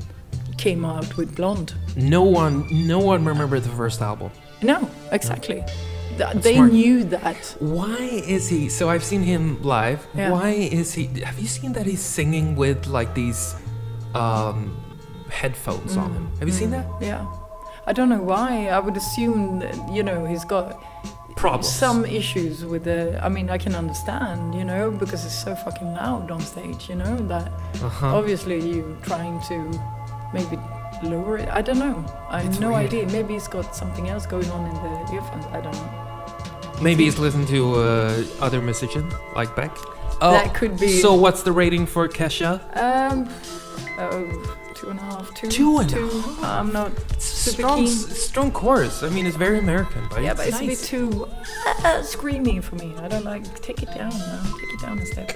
came 0.64 0.84
out 0.94 1.16
with 1.16 1.34
Blonde. 1.38 1.74
No 1.96 2.22
one, 2.22 2.54
no 2.70 3.00
one 3.10 3.24
remembered 3.32 3.62
the 3.64 3.74
first 3.82 4.00
album. 4.00 4.30
No, 4.62 4.78
exactly. 5.10 5.60
Th- 6.18 6.34
they 6.46 6.54
smart. 6.54 6.72
knew 6.72 7.02
that. 7.16 7.56
Why 7.58 7.98
is 8.36 8.48
he? 8.48 8.68
So 8.68 8.82
I've 8.92 9.02
seen 9.02 9.22
him 9.32 9.44
live. 9.76 10.00
Yeah. 10.14 10.30
Why 10.30 10.50
is 10.80 10.94
he? 10.94 11.04
Have 11.28 11.38
you 11.44 11.48
seen 11.48 11.72
that 11.72 11.86
he's 11.86 12.04
singing 12.18 12.54
with 12.54 12.86
like 12.86 13.10
these 13.22 13.42
um, 14.14 14.76
headphones 15.30 15.96
on 15.96 16.12
him? 16.16 16.26
Have 16.38 16.46
you 16.50 16.54
seen 16.54 16.70
that? 16.70 16.86
Yeah. 17.00 17.26
I 17.88 17.92
don't 17.92 18.08
know 18.14 18.22
why. 18.22 18.68
I 18.68 18.78
would 18.78 18.96
assume 18.96 19.58
that, 19.62 19.74
you 19.96 20.02
know, 20.04 20.24
he's 20.32 20.44
got 20.44 20.66
Problems. 21.36 21.68
some 21.68 22.04
issues 22.04 22.64
with 22.64 22.84
the. 22.84 23.18
I 23.24 23.28
mean, 23.28 23.50
I 23.50 23.58
can 23.58 23.74
understand, 23.74 24.54
you 24.54 24.64
know, 24.64 24.90
because 24.90 25.24
it's 25.26 25.34
so 25.44 25.54
fucking 25.54 25.92
loud 25.94 26.30
on 26.30 26.40
stage, 26.40 26.88
you 26.88 26.94
know, 26.96 27.16
that 27.28 27.48
Uh-huh. 27.82 28.16
obviously 28.18 28.58
you're 28.60 28.96
trying 29.02 29.40
to 29.48 29.56
maybe 30.32 30.58
lower 31.02 31.38
it. 31.38 31.48
I 31.48 31.62
don't 31.62 31.78
know. 31.78 32.04
I 32.28 32.42
have 32.42 32.60
no 32.60 32.70
weird. 32.70 32.86
idea. 32.86 33.06
Maybe 33.06 33.34
he's 33.34 33.48
got 33.48 33.74
something 33.74 34.08
else 34.08 34.24
going 34.26 34.48
on 34.50 34.66
in 34.70 34.74
the 34.74 35.14
earphones. 35.14 35.46
I 35.52 35.60
don't 35.60 35.74
know. 35.74 36.78
Maybe 36.80 37.04
he's 37.04 37.18
listening 37.18 37.46
to 37.48 37.74
uh, 37.76 38.24
other 38.40 38.60
musicians 38.60 39.12
like 39.36 39.54
Beck. 39.56 39.76
Oh, 40.20 40.32
That 40.32 40.54
could 40.54 40.78
be- 40.78 41.00
So 41.00 41.14
what's 41.14 41.42
the 41.42 41.52
rating 41.52 41.86
for 41.86 42.08
Kesha? 42.08 42.60
Um, 42.76 43.28
oh, 43.98 44.56
two 44.82 44.90
and 44.90 44.98
a 44.98 45.02
half, 45.02 45.34
two. 45.34 45.48
Two 45.48 45.78
and 45.78 45.90
a 45.90 45.94
two. 45.94 46.10
I'm 46.42 46.72
not 46.72 46.90
super 47.20 47.56
Strong, 47.62 47.78
keen. 47.78 47.86
s- 47.86 48.18
strong 48.28 48.50
chorus. 48.50 49.02
I 49.02 49.08
mean, 49.10 49.26
it's 49.26 49.36
very 49.36 49.58
American, 49.58 50.02
but 50.10 50.22
Yeah, 50.22 50.32
it's 50.32 50.40
but 50.40 50.48
it's 50.48 50.60
a 50.60 50.66
bit 50.66 50.78
too 50.78 51.26
uh, 51.66 52.02
screamy 52.02 52.62
for 52.62 52.74
me. 52.76 52.94
I 52.98 53.08
don't 53.08 53.24
like. 53.24 53.44
Take 53.62 53.82
it 53.82 53.90
down 53.94 54.10
now. 54.10 54.42
Take 54.60 54.72
it 54.74 54.80
down 54.80 54.98
a 54.98 55.06
step. 55.06 55.32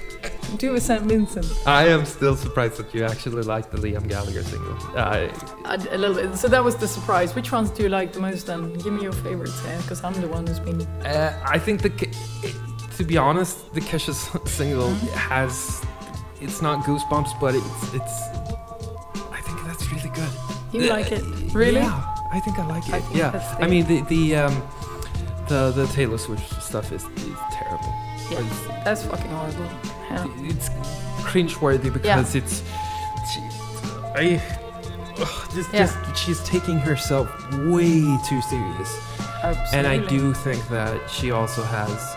Do 0.57 0.75
a 0.75 0.79
St. 0.79 1.01
Vincent. 1.03 1.45
I 1.65 1.87
am 1.87 2.05
still 2.05 2.35
surprised 2.35 2.77
that 2.77 2.93
you 2.95 3.03
actually 3.05 3.43
like 3.43 3.69
the 3.69 3.77
Liam 3.77 4.07
Gallagher 4.07 4.43
single. 4.43 4.77
Uh, 4.95 5.27
A, 5.65 5.75
a 5.91 5.97
little 5.97 6.15
bit. 6.15 6.37
So 6.37 6.47
that 6.47 6.63
was 6.63 6.75
the 6.77 6.87
surprise. 6.87 7.35
Which 7.35 7.51
ones 7.51 7.69
do 7.69 7.83
you 7.83 7.89
like 7.89 8.13
the 8.13 8.19
most? 8.21 8.47
Then 8.47 8.73
give 8.75 8.93
me 8.93 9.03
your 9.03 9.13
favorites 9.13 9.59
here, 9.65 9.77
because 9.81 10.03
I'm 10.03 10.13
the 10.21 10.27
one 10.27 10.47
who's 10.47 10.59
been. 10.59 10.81
Uh, 11.05 11.37
I 11.45 11.59
think 11.59 11.81
the 11.81 11.89
ca- 11.89 12.13
to 12.97 13.03
be 13.03 13.17
honest, 13.17 13.73
the 13.73 13.81
Kesha 13.81 14.13
single 14.47 14.89
Mm-hmm. 14.89 15.07
has 15.31 15.81
it's 16.41 16.61
not 16.61 16.83
goosebumps, 16.85 17.31
but 17.41 17.55
it's 17.55 17.93
it's. 17.93 18.17
You 20.81 20.91
Uh, 20.91 20.95
like 20.97 21.11
it? 21.11 21.23
Really? 21.53 21.77
Yeah, 21.81 22.15
I 22.31 22.39
think 22.39 22.59
I 22.59 22.65
like 22.67 22.87
it. 22.87 22.93
I 22.95 23.01
yeah, 23.13 23.57
I 23.59 23.67
mean 23.67 23.85
the 23.87 24.01
the 24.01 24.35
um 24.35 24.61
the 25.47 25.71
the 25.71 25.87
Taylor 25.87 26.17
Swift 26.17 26.61
stuff 26.61 26.91
is, 26.91 27.03
is 27.03 27.37
terrible. 27.51 27.93
Yeah. 28.29 28.39
It's- 28.39 28.83
That's 28.85 29.03
fucking 29.03 29.31
horrible. 29.31 29.69
Yeah. 30.09 30.25
it's 30.51 30.69
cringeworthy 31.29 31.91
because 31.91 32.35
it's 32.35 32.61
she, 33.33 33.39
I 34.15 34.41
ugh, 35.19 35.49
just, 35.53 35.73
Yeah. 35.73 35.85
just 35.85 36.17
she's 36.17 36.41
taking 36.43 36.77
herself 36.79 37.27
way 37.73 37.99
too 38.29 38.41
serious, 38.41 38.91
Absolutely. 39.43 39.77
and 39.77 39.87
I 39.87 39.97
do 40.07 40.33
think 40.33 40.61
that 40.69 41.09
she 41.09 41.31
also 41.31 41.63
has. 41.63 42.15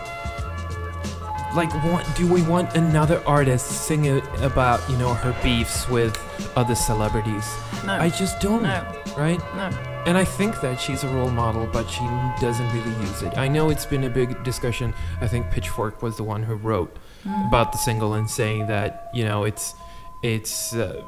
Like, 1.55 1.73
want, 1.83 2.07
do 2.15 2.31
we 2.31 2.41
want 2.43 2.75
another 2.75 3.21
artist 3.27 3.67
singing 3.87 4.21
about 4.41 4.87
you 4.89 4.97
know 4.97 5.13
her 5.13 5.35
beefs 5.43 5.87
with 5.89 6.17
other 6.55 6.75
celebrities? 6.75 7.45
No. 7.85 7.93
I 7.93 8.09
just 8.09 8.39
don't, 8.39 8.63
no. 8.63 8.85
right? 9.17 9.39
No. 9.55 9.69
And 10.05 10.17
I 10.17 10.23
think 10.23 10.61
that 10.61 10.79
she's 10.79 11.03
a 11.03 11.07
role 11.09 11.29
model, 11.29 11.67
but 11.71 11.87
she 11.89 12.03
doesn't 12.39 12.67
really 12.73 12.95
use 13.01 13.21
it. 13.21 13.37
I 13.37 13.47
know 13.47 13.69
it's 13.69 13.85
been 13.85 14.03
a 14.05 14.09
big 14.09 14.43
discussion. 14.43 14.93
I 15.19 15.27
think 15.27 15.51
Pitchfork 15.51 16.01
was 16.01 16.17
the 16.17 16.23
one 16.23 16.43
who 16.43 16.55
wrote 16.55 16.97
Mm. 17.23 17.47
about 17.49 17.71
the 17.71 17.77
single 17.77 18.15
and 18.15 18.27
saying 18.27 18.65
that 18.65 19.11
you 19.13 19.23
know 19.23 19.43
it's 19.43 19.75
it's 20.23 20.73
uh, 20.73 21.03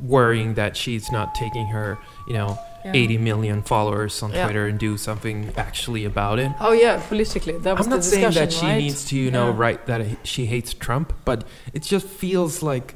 worrying 0.00 0.54
that 0.54 0.76
she's 0.76 1.12
not 1.12 1.36
taking 1.36 1.66
her 1.68 1.98
you 2.26 2.34
know 2.34 2.58
Yeah. 2.84 2.92
80 2.94 3.18
million 3.18 3.62
followers 3.62 4.22
on 4.22 4.32
Yeah. 4.32 4.44
Twitter 4.44 4.66
and 4.66 4.78
do 4.78 4.96
something 4.98 5.52
actually 5.56 6.04
about 6.04 6.38
it. 6.40 6.50
Oh 6.60 6.72
yeah, 6.72 7.00
politically, 7.08 7.56
that 7.58 7.76
was 7.78 7.86
I'm 7.86 7.90
the 7.90 7.96
not 7.96 8.04
saying 8.04 8.32
that 8.34 8.52
she 8.52 8.66
right? 8.66 8.78
needs 8.78 9.04
to 9.10 9.16
you 9.16 9.30
know 9.30 9.48
Yeah. 9.50 9.56
write 9.62 9.86
that 9.86 10.00
she 10.26 10.46
hates 10.46 10.74
Trump, 10.74 11.12
but 11.24 11.44
it 11.72 11.82
just 11.82 12.06
feels 12.06 12.62
like 12.62 12.94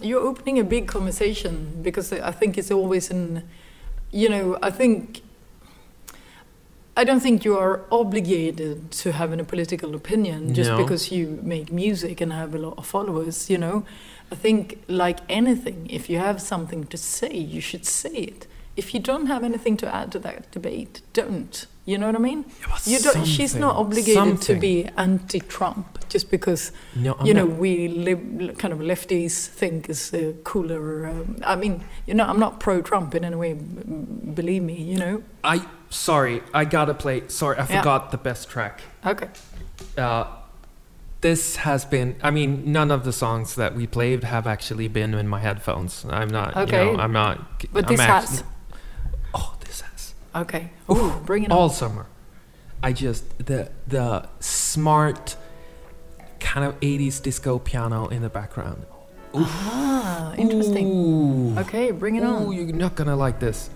You're 0.00 0.20
opening 0.26 0.58
a 0.58 0.64
big 0.64 0.88
conversation 0.88 1.78
because 1.82 2.12
I 2.12 2.32
think 2.32 2.58
it's 2.58 2.72
always 2.72 3.08
in, 3.10 3.44
you 4.10 4.28
know, 4.28 4.58
I 4.60 4.70
think. 4.70 5.20
I 6.96 7.04
don't 7.04 7.20
think 7.20 7.44
you 7.44 7.56
are 7.56 7.80
obligated 7.90 8.90
to 9.02 9.12
have 9.12 9.32
a 9.32 9.44
political 9.44 9.94
opinion 9.94 10.52
just 10.54 10.70
No. 10.70 10.76
because 10.76 11.10
you 11.10 11.38
make 11.42 11.72
music 11.72 12.20
and 12.20 12.32
have 12.32 12.54
a 12.54 12.58
lot 12.58 12.74
of 12.76 12.84
followers, 12.86 13.48
you 13.48 13.56
know. 13.58 13.84
I 14.32 14.34
think, 14.34 14.82
like 14.88 15.18
anything, 15.28 15.86
if 15.90 16.08
you 16.10 16.18
have 16.18 16.40
something 16.40 16.84
to 16.84 16.96
say, 16.96 17.34
you 17.36 17.60
should 17.60 17.84
say 17.84 18.14
it. 18.32 18.46
If 18.76 18.94
you 18.94 19.00
don't 19.00 19.26
have 19.26 19.44
anything 19.44 19.76
to 19.78 19.94
add 19.94 20.10
to 20.12 20.18
that 20.20 20.50
debate, 20.50 21.02
don't. 21.12 21.66
You 21.84 21.98
know 21.98 22.06
what 22.06 22.16
I 22.16 22.20
mean? 22.20 22.44
You 22.86 22.98
don't, 23.00 23.26
she's 23.26 23.54
not 23.54 23.74
Something. 23.76 23.86
obligated 24.14 24.40
to 24.42 24.54
be 24.54 24.88
anti-Trump 24.96 26.08
just 26.08 26.30
because 26.30 26.72
no, 26.96 27.16
you 27.24 27.34
know 27.34 27.44
not- 27.46 27.58
we 27.58 27.88
live 27.88 28.20
kind 28.58 28.72
of 28.72 28.78
lefties 28.80 29.48
think 29.48 29.90
is 29.90 30.14
uh, 30.14 30.32
cooler. 30.44 31.08
Um, 31.08 31.36
I 31.44 31.56
mean, 31.56 31.84
you 32.06 32.14
know, 32.14 32.24
I'm 32.24 32.38
not 32.38 32.60
pro-Trump 32.60 33.14
in 33.14 33.24
any 33.24 33.36
way. 33.36 33.52
Believe 33.54 34.62
me, 34.62 34.76
you 34.92 34.96
know. 34.98 35.22
I 35.44 35.66
sorry, 35.90 36.42
I 36.54 36.64
gotta 36.64 36.94
play. 36.94 37.24
Sorry, 37.28 37.56
I 37.58 37.66
Yeah. 37.68 37.80
forgot 37.80 38.10
the 38.10 38.18
best 38.18 38.48
track. 38.48 38.80
Okay. 39.04 39.28
Uh, 39.98 40.24
this 41.22 41.56
has 41.56 41.84
been. 41.84 42.16
I 42.22 42.30
mean, 42.30 42.70
none 42.70 42.90
of 42.90 43.04
the 43.04 43.12
songs 43.12 43.54
that 43.54 43.74
we 43.74 43.86
played 43.86 44.24
have 44.24 44.46
actually 44.46 44.88
been 44.88 45.14
in 45.14 45.26
my 45.28 45.40
headphones. 45.40 46.04
I'm 46.10 46.28
not. 46.28 46.56
Okay. 46.56 46.84
You 46.86 46.96
know, 46.96 47.02
I'm 47.02 47.12
not. 47.12 47.40
But 47.72 47.86
I'm 47.86 47.90
this 47.92 48.00
act- 48.00 48.28
has. 48.28 48.44
Oh, 49.34 49.56
this 49.64 49.80
has. 49.80 50.14
Okay. 50.36 50.70
Ooh, 50.90 51.20
bring 51.24 51.44
it 51.44 51.50
on. 51.50 51.56
All 51.58 51.68
summer. 51.70 52.06
I 52.82 52.92
just 52.92 53.46
the 53.46 53.70
the 53.86 54.28
smart 54.40 55.36
kind 56.40 56.66
of 56.66 56.78
80s 56.80 57.22
disco 57.22 57.58
piano 57.60 58.08
in 58.08 58.22
the 58.22 58.28
background. 58.28 58.84
Ah, 59.34 60.34
interesting. 60.34 60.88
Ooh. 60.88 61.58
Okay, 61.60 61.92
bring 61.92 62.16
it 62.16 62.24
on. 62.24 62.42
Ooh, 62.42 62.46
on. 62.48 62.52
you're 62.52 62.66
not 62.74 62.96
gonna 62.96 63.16
like 63.16 63.38
this. 63.38 63.70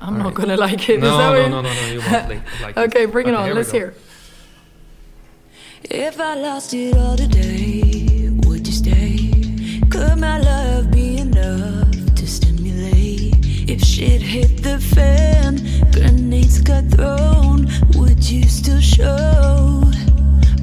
I'm 0.00 0.14
all 0.14 0.18
not 0.18 0.24
right. 0.26 0.34
gonna 0.34 0.56
like 0.56 0.88
it 0.88 1.00
No, 1.00 1.16
that 1.18 1.50
no, 1.50 1.60
no, 1.60 1.62
no, 1.62 1.72
no, 1.72 1.86
you 1.88 2.00
won't 2.00 2.28
like, 2.28 2.62
like. 2.62 2.76
Okay, 2.88 3.04
bring 3.06 3.28
it 3.28 3.34
Okay, 3.34 3.50
on. 3.50 3.54
Let's 3.56 3.70
hear. 3.70 3.94
If 5.90 6.18
I 6.20 6.34
lost 6.34 6.74
it 6.74 6.96
all 6.96 7.16
today, 7.16 8.28
would 8.44 8.66
you 8.66 8.72
stay? 8.72 9.30
Could 9.88 10.18
my 10.18 10.38
love 10.38 10.90
be 10.90 11.18
enough 11.18 11.90
to 12.16 12.26
stimulate? 12.26 13.34
If 13.70 13.82
shit 13.82 14.20
hit 14.20 14.64
the 14.64 14.80
fan, 14.80 15.58
grenades 15.92 16.60
got 16.60 16.84
thrown, 16.90 17.68
would 17.94 18.28
you 18.28 18.42
still 18.48 18.80
show? 18.80 19.82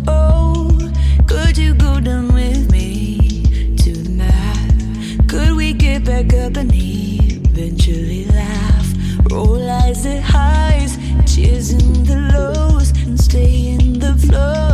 Oh, 0.08 0.78
could 1.26 1.58
you 1.58 1.74
go 1.74 2.02
down 2.02 2.34
with 2.34 2.70
me 2.70 3.76
to 3.78 3.94
tonight? 3.94 5.20
Could 5.30 5.56
we 5.56 5.72
get 5.72 6.04
back 6.04 6.34
up 6.34 6.58
and 6.58 6.72
eventually 6.74 8.26
laugh? 8.26 8.94
Roll 9.32 9.70
eyes 9.70 10.06
at 10.06 10.22
highs, 10.22 10.98
cheers 11.26 11.72
in 11.72 12.04
the 12.04 12.30
lows, 12.34 12.92
and 13.04 13.18
stay 13.18 13.70
in 13.70 14.00
the 14.00 14.14
flow. 14.18 14.73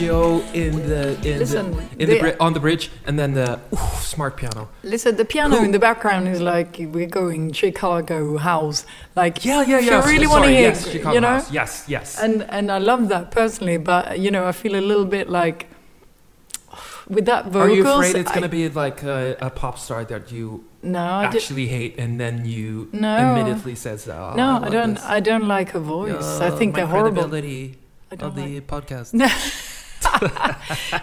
Arpeggio 0.00 0.40
in 0.52 0.88
the 0.88 1.14
in 1.28 1.38
Listen, 1.38 1.70
the, 1.76 2.02
in 2.02 2.08
the, 2.10 2.18
bri- 2.20 2.36
on 2.38 2.52
the 2.52 2.60
bridge 2.60 2.90
and 3.06 3.18
then 3.18 3.34
the 3.34 3.58
smart 4.00 4.36
piano. 4.36 4.68
Listen, 4.82 5.16
the 5.16 5.24
piano 5.24 5.56
in 5.62 5.72
the 5.72 5.78
background 5.78 6.28
is 6.28 6.40
like 6.40 6.76
we're 6.78 7.06
going 7.06 7.52
Chicago 7.52 8.36
house. 8.38 8.84
Like 9.14 9.44
Yeah, 9.44 9.62
yeah, 9.62 9.78
if 9.78 9.84
yeah. 9.86 10.02
You 10.04 10.10
really 10.12 10.26
want 10.26 10.44
to 10.44 10.50
hear, 10.50 10.60
yes, 10.68 10.88
Chicago 10.88 11.14
you 11.14 11.20
know. 11.20 11.28
House. 11.28 11.50
Yes, 11.50 11.84
yes. 11.88 12.18
And 12.20 12.42
and 12.48 12.70
I 12.70 12.78
love 12.78 13.08
that 13.08 13.30
personally, 13.30 13.78
but 13.78 14.18
you 14.18 14.30
know, 14.30 14.46
I 14.46 14.52
feel 14.52 14.74
a 14.76 14.80
little 14.84 15.06
bit 15.06 15.28
like 15.28 15.66
with 17.08 17.24
that 17.26 17.46
vocals. 17.46 17.70
Are 17.70 17.74
you 17.74 17.86
afraid 17.88 18.16
it's 18.16 18.30
I- 18.30 18.34
gonna 18.34 18.48
be 18.48 18.68
like 18.68 19.02
a, 19.02 19.36
a 19.40 19.50
pop 19.50 19.78
star 19.78 20.04
that 20.04 20.32
you 20.32 20.64
No, 20.82 20.98
I 21.00 21.24
actually 21.24 21.66
hate 21.68 21.98
and 21.98 22.18
then 22.20 22.44
you 22.44 22.88
No. 22.92 23.16
immediately 23.32 23.74
says, 23.74 24.08
oh, 24.08 24.34
no, 24.36 24.44
I, 24.44 24.58
love 24.58 24.72
don't. 24.72 24.94
this." 24.94 25.04
I 25.04 25.20
don't 25.20 25.48
like 25.48 25.70
her 25.70 25.80
voice. 25.80 26.40
I 26.40 26.50
think 26.50 26.74
they're 26.74 26.86
horrible. 26.86 27.24
I 27.34 28.14
of 28.20 28.34
the 28.36 28.60
like. 28.60 28.66
podcast. 28.66 29.10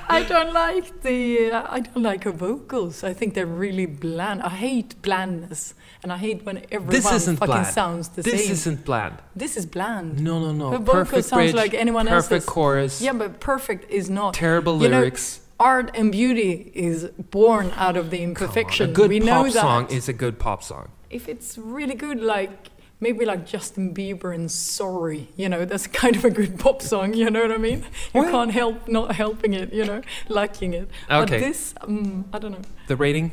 I 0.09 0.25
don't 0.27 0.53
like 0.53 1.01
the. 1.01 1.51
Uh, 1.51 1.67
I 1.69 1.79
don't 1.81 2.03
like 2.03 2.23
her 2.23 2.31
vocals. 2.31 3.03
I 3.03 3.13
think 3.13 3.33
they're 3.33 3.45
really 3.45 3.85
bland. 3.85 4.41
I 4.41 4.49
hate 4.49 5.01
blandness, 5.01 5.73
and 6.01 6.11
I 6.11 6.17
hate 6.17 6.43
when 6.45 6.65
everyone 6.71 7.01
fucking 7.01 7.35
bland. 7.37 7.67
sounds 7.67 8.09
the 8.09 8.21
This 8.21 8.33
same. 8.33 8.49
This 8.49 8.49
isn't 8.61 8.85
bland. 8.85 9.17
this 9.35 9.57
is 9.57 9.65
bland. 9.65 10.19
No, 10.23 10.39
no, 10.39 10.51
no. 10.51 10.71
Her 10.71 10.77
vocal 10.77 10.93
perfect 10.93 11.25
sounds 11.27 11.51
bridge, 11.51 11.55
like 11.55 11.73
anyone 11.73 12.07
perfect 12.07 12.31
else's. 12.33 12.49
chorus. 12.49 13.01
Yeah, 13.01 13.13
but 13.13 13.39
perfect 13.39 13.89
is 13.91 14.09
not. 14.09 14.33
Terrible 14.33 14.81
You 14.81 14.89
know, 14.89 14.99
lyrics. 14.99 15.41
Art 15.59 15.91
and 15.95 16.11
beauty 16.11 16.71
is 16.73 17.05
born 17.31 17.71
out 17.75 17.95
of 17.95 18.09
the 18.09 18.17
Come 18.17 18.23
on, 18.25 18.29
imperfection. 18.29 18.89
A 18.89 18.93
good 18.93 19.09
we 19.09 19.19
pop 19.21 19.49
song 19.51 19.87
is 19.89 20.09
a 20.09 20.13
good 20.13 20.37
pop 20.39 20.63
song. 20.63 20.89
if 21.09 21.29
it's 21.29 21.57
really 21.57 21.93
good, 21.95 22.19
like 22.19 22.69
maybe 23.03 23.23
like 23.25 23.45
Justin 23.45 23.93
Bieber 23.93 24.33
and 24.33 24.49
Sorry, 24.51 25.27
you 25.35 25.47
know, 25.49 25.65
that's 25.65 25.87
kind 26.03 26.15
of 26.15 26.23
a 26.25 26.29
good 26.39 26.53
pop 26.59 26.81
song. 26.81 27.13
You 27.13 27.29
know 27.29 27.41
what 27.41 27.51
I 27.51 27.57
mean? 27.69 27.79
You 28.13 28.21
What? 28.21 28.31
can't 28.31 28.51
help 28.51 28.87
not 28.87 29.15
helping 29.15 29.53
it. 29.53 29.71
You 29.73 29.85
know, 29.85 30.01
liking 30.29 30.73
it. 30.73 30.87
But 31.09 31.23
Okay. 31.31 31.39
this, 31.39 31.73
um, 31.81 32.25
I 32.33 32.39
don't 32.39 32.51
know. 32.51 32.65
The 32.87 32.95
rating? 32.95 33.31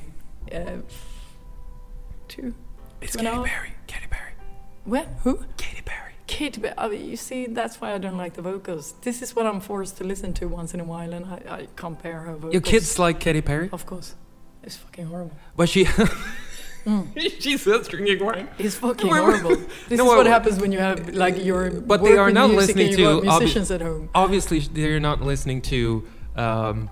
Uh, 0.53 0.83
two. 2.29 2.55
It's 3.01 3.13
Two 3.17 3.25
Katy. 3.25 3.49
Perry. 3.49 3.73
Katy 3.87 4.07
Perry. 4.11 4.33
What? 4.85 5.07
Who? 5.25 5.33
Katy 5.57 5.83
Perry. 5.85 6.13
Kate, 6.27 6.61
Perry. 6.63 6.75
uh, 6.77 6.89
you 6.91 7.17
see, 7.17 7.47
that's 7.47 7.81
why 7.81 7.93
I 7.95 7.99
don't 7.99 8.17
like 8.17 8.35
the 8.35 8.43
vocals. 8.43 8.95
This 9.03 9.21
is 9.23 9.35
what 9.37 9.47
I'm 9.47 9.61
forced 9.61 9.97
to 9.99 10.05
listen 10.05 10.33
to 10.35 10.47
once 10.47 10.75
in 10.75 10.81
a 10.81 10.85
while, 10.85 11.13
and 11.13 11.25
I, 11.27 11.39
I 11.59 11.69
compare 11.77 12.21
her 12.27 12.35
vocals. 12.35 12.53
Your 12.53 12.63
kids 12.63 12.99
like 12.99 13.19
Katy 13.21 13.41
Perry? 13.43 13.69
Of 13.73 13.85
course. 13.87 14.15
It's 14.63 14.77
fucking 14.77 15.07
horrible. 15.07 15.37
But 15.57 15.69
she 15.69 15.85
Mm. 16.87 17.41
she's 17.41 17.61
still 17.61 17.83
drinking 17.83 18.25
wine. 18.25 18.49
It's 18.59 18.75
fucking 18.77 19.11
Wait, 19.11 19.21
wait. 19.23 19.41
horrible. 19.41 19.57
This 19.89 19.99
No, 19.99 20.05
is 20.05 20.09
what 20.09 20.19
wait, 20.19 20.25
wait. 20.25 20.31
happens 20.31 20.61
when 20.61 20.73
you 20.73 20.79
have, 20.79 21.15
like, 21.15 21.45
your 21.45 21.71
But 21.71 22.03
they 22.03 22.17
are 22.17 22.31
not 22.31 22.51
listening 22.51 22.91
to 22.97 23.03
got 23.03 23.23
obvi- 23.23 23.39
musicians 23.41 23.71
at 23.71 23.81
home. 23.83 24.09
Obviously, 24.15 24.61
they're 24.61 25.01
not 25.01 25.21
listening 25.23 25.61
to 25.63 26.07
um, 26.37 26.89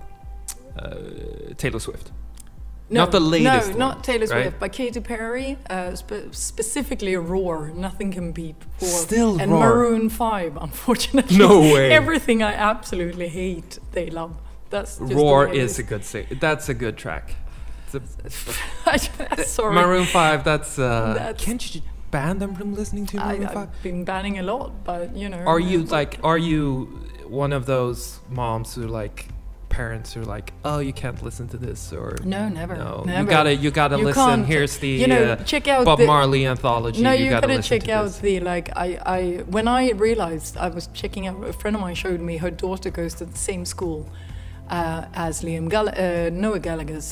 uh, 0.79 0.95
Taylor 1.57 1.79
Swift. 1.81 2.13
Not 2.91 3.11
the 3.13 3.21
latest 3.21 3.69
No, 3.69 3.71
one, 3.71 3.79
not 3.79 4.05
Taylor 4.05 4.27
Swift, 4.27 4.45
right? 4.45 4.61
but 4.61 4.73
Katy 4.73 5.01
Perry. 5.01 5.59
Uh, 5.69 5.95
spe- 5.95 6.33
specifically, 6.33 7.15
Roar. 7.17 7.71
Nothing 7.75 8.11
can 8.13 8.33
beat 8.33 8.57
Roar. 8.81 8.91
Still 8.91 9.39
and 9.41 9.53
Roar. 9.53 9.61
Maroon 9.61 10.09
Five. 10.09 10.57
Unfortunately, 10.57 11.37
No 11.37 11.61
way. 11.61 11.93
Everything 12.01 12.43
I 12.43 12.55
absolutely 12.55 13.29
hate, 13.29 13.79
they 13.93 14.09
love. 14.09 14.37
That's 14.71 14.97
just 14.99 15.13
Roar 15.13 15.49
is, 15.49 15.55
it 15.55 15.63
is 15.65 15.79
a 15.79 15.83
good 15.83 16.05
sing. 16.05 16.27
That's 16.41 16.69
a 16.71 16.75
good 16.75 16.97
track. 16.97 17.35
It's 17.95 19.19
a- 19.37 19.45
Sorry. 19.45 19.75
Maroon 19.75 20.05
Five. 20.07 20.45
That's. 20.45 20.79
Uh, 20.79 21.15
That's- 21.17 21.45
can't 21.45 21.75
you 21.75 21.83
ban 22.11 22.39
them 22.39 22.55
from 22.55 22.75
listening 22.75 23.07
to 23.07 23.19
I, 23.19 23.35
Maroon 23.35 23.47
Five? 23.49 23.57
I've 23.57 23.83
been 23.83 24.05
banning 24.05 24.39
a 24.39 24.43
lot, 24.43 24.85
but 24.85 25.17
you 25.17 25.29
know. 25.29 25.39
Are 25.39 25.61
you 25.61 25.85
like? 25.85 26.19
Are 26.23 26.39
you 26.39 26.87
one 27.27 27.53
of 27.53 27.67
those 27.67 28.21
moms 28.29 28.75
who 28.75 28.87
like? 28.87 29.27
Parents 29.71 30.15
who 30.15 30.23
are 30.23 30.25
like, 30.25 30.55
oh, 30.65 30.79
you 30.79 30.95
can't 30.95 31.23
listen 31.23 31.47
to 31.49 31.59
this, 31.59 31.93
or 31.93 32.17
No, 32.25 32.49
never. 32.49 32.75
no, 32.75 33.03
never. 33.07 33.21
you 33.21 33.29
gotta, 33.29 33.55
you 33.55 33.71
gotta 33.71 33.99
You 33.99 34.05
listen. 34.07 34.45
Here's 34.45 34.79
the 34.79 34.89
you 34.89 35.07
know, 35.07 35.33
uh, 35.33 35.37
check 35.45 35.69
out 35.69 35.85
Bob 35.85 35.99
the, 35.99 36.07
Marley 36.07 36.47
anthology. 36.47 37.03
No, 37.03 37.13
you, 37.13 37.25
you, 37.27 37.31
gotta, 37.31 37.47
gotta, 37.47 37.57
listen 37.59 37.79
check 37.79 37.87
to 37.87 37.93
out 37.93 38.05
this. 38.05 38.19
the 38.19 38.41
like. 38.41 38.71
I, 38.75 38.99
I 39.05 39.21
when 39.47 39.69
I 39.69 39.91
realized 39.91 40.57
I 40.57 40.69
was 40.69 40.89
checking 40.95 41.27
out. 41.29 41.45
A 41.45 41.53
friend 41.53 41.77
of 41.77 41.83
mine 41.83 41.95
showed 41.95 42.19
me 42.21 42.39
her 42.39 42.51
daughter 42.51 42.91
goes 42.91 43.13
to 43.17 43.27
the 43.27 43.37
same 43.37 43.67
school 43.67 44.09
uh, 44.71 45.05
as 45.13 45.43
Liam 45.43 45.69
Gall- 45.69 45.91
uh, 45.91 46.31
Noel 46.31 46.59
Gallagher's. 46.61 47.05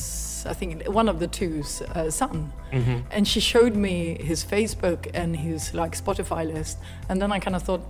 I 0.45 0.53
think 0.53 0.87
one 0.87 1.09
of 1.09 1.19
the 1.19 1.27
two's 1.27 1.81
uh, 1.81 2.09
son, 2.11 2.51
Mhm. 2.71 3.03
and 3.11 3.27
she 3.27 3.39
showed 3.39 3.75
me 3.75 4.17
his 4.21 4.43
Facebook 4.45 5.07
and 5.13 5.35
his 5.35 5.73
like 5.73 5.95
Spotify 5.97 6.45
list, 6.53 6.77
and 7.09 7.21
then 7.21 7.31
I 7.31 7.39
kind 7.39 7.55
of 7.55 7.63
thought. 7.63 7.81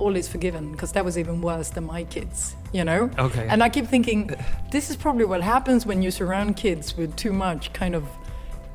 All 0.00 0.14
is 0.14 0.28
forgiven 0.28 0.70
because 0.70 0.92
that 0.92 1.04
was 1.04 1.18
even 1.18 1.42
worse 1.42 1.70
than 1.70 1.84
my 1.84 2.04
kids, 2.04 2.54
you 2.72 2.84
know. 2.84 3.10
Okay. 3.18 3.48
And 3.50 3.64
I 3.64 3.68
keep 3.68 3.88
thinking, 3.88 4.30
this 4.70 4.90
is 4.90 4.96
probably 4.96 5.24
what 5.24 5.42
happens 5.42 5.84
when 5.86 6.02
you 6.02 6.12
surround 6.12 6.54
kids 6.56 6.96
with 6.96 7.16
too 7.16 7.32
much 7.32 7.72
kind 7.72 7.96
of 7.96 8.04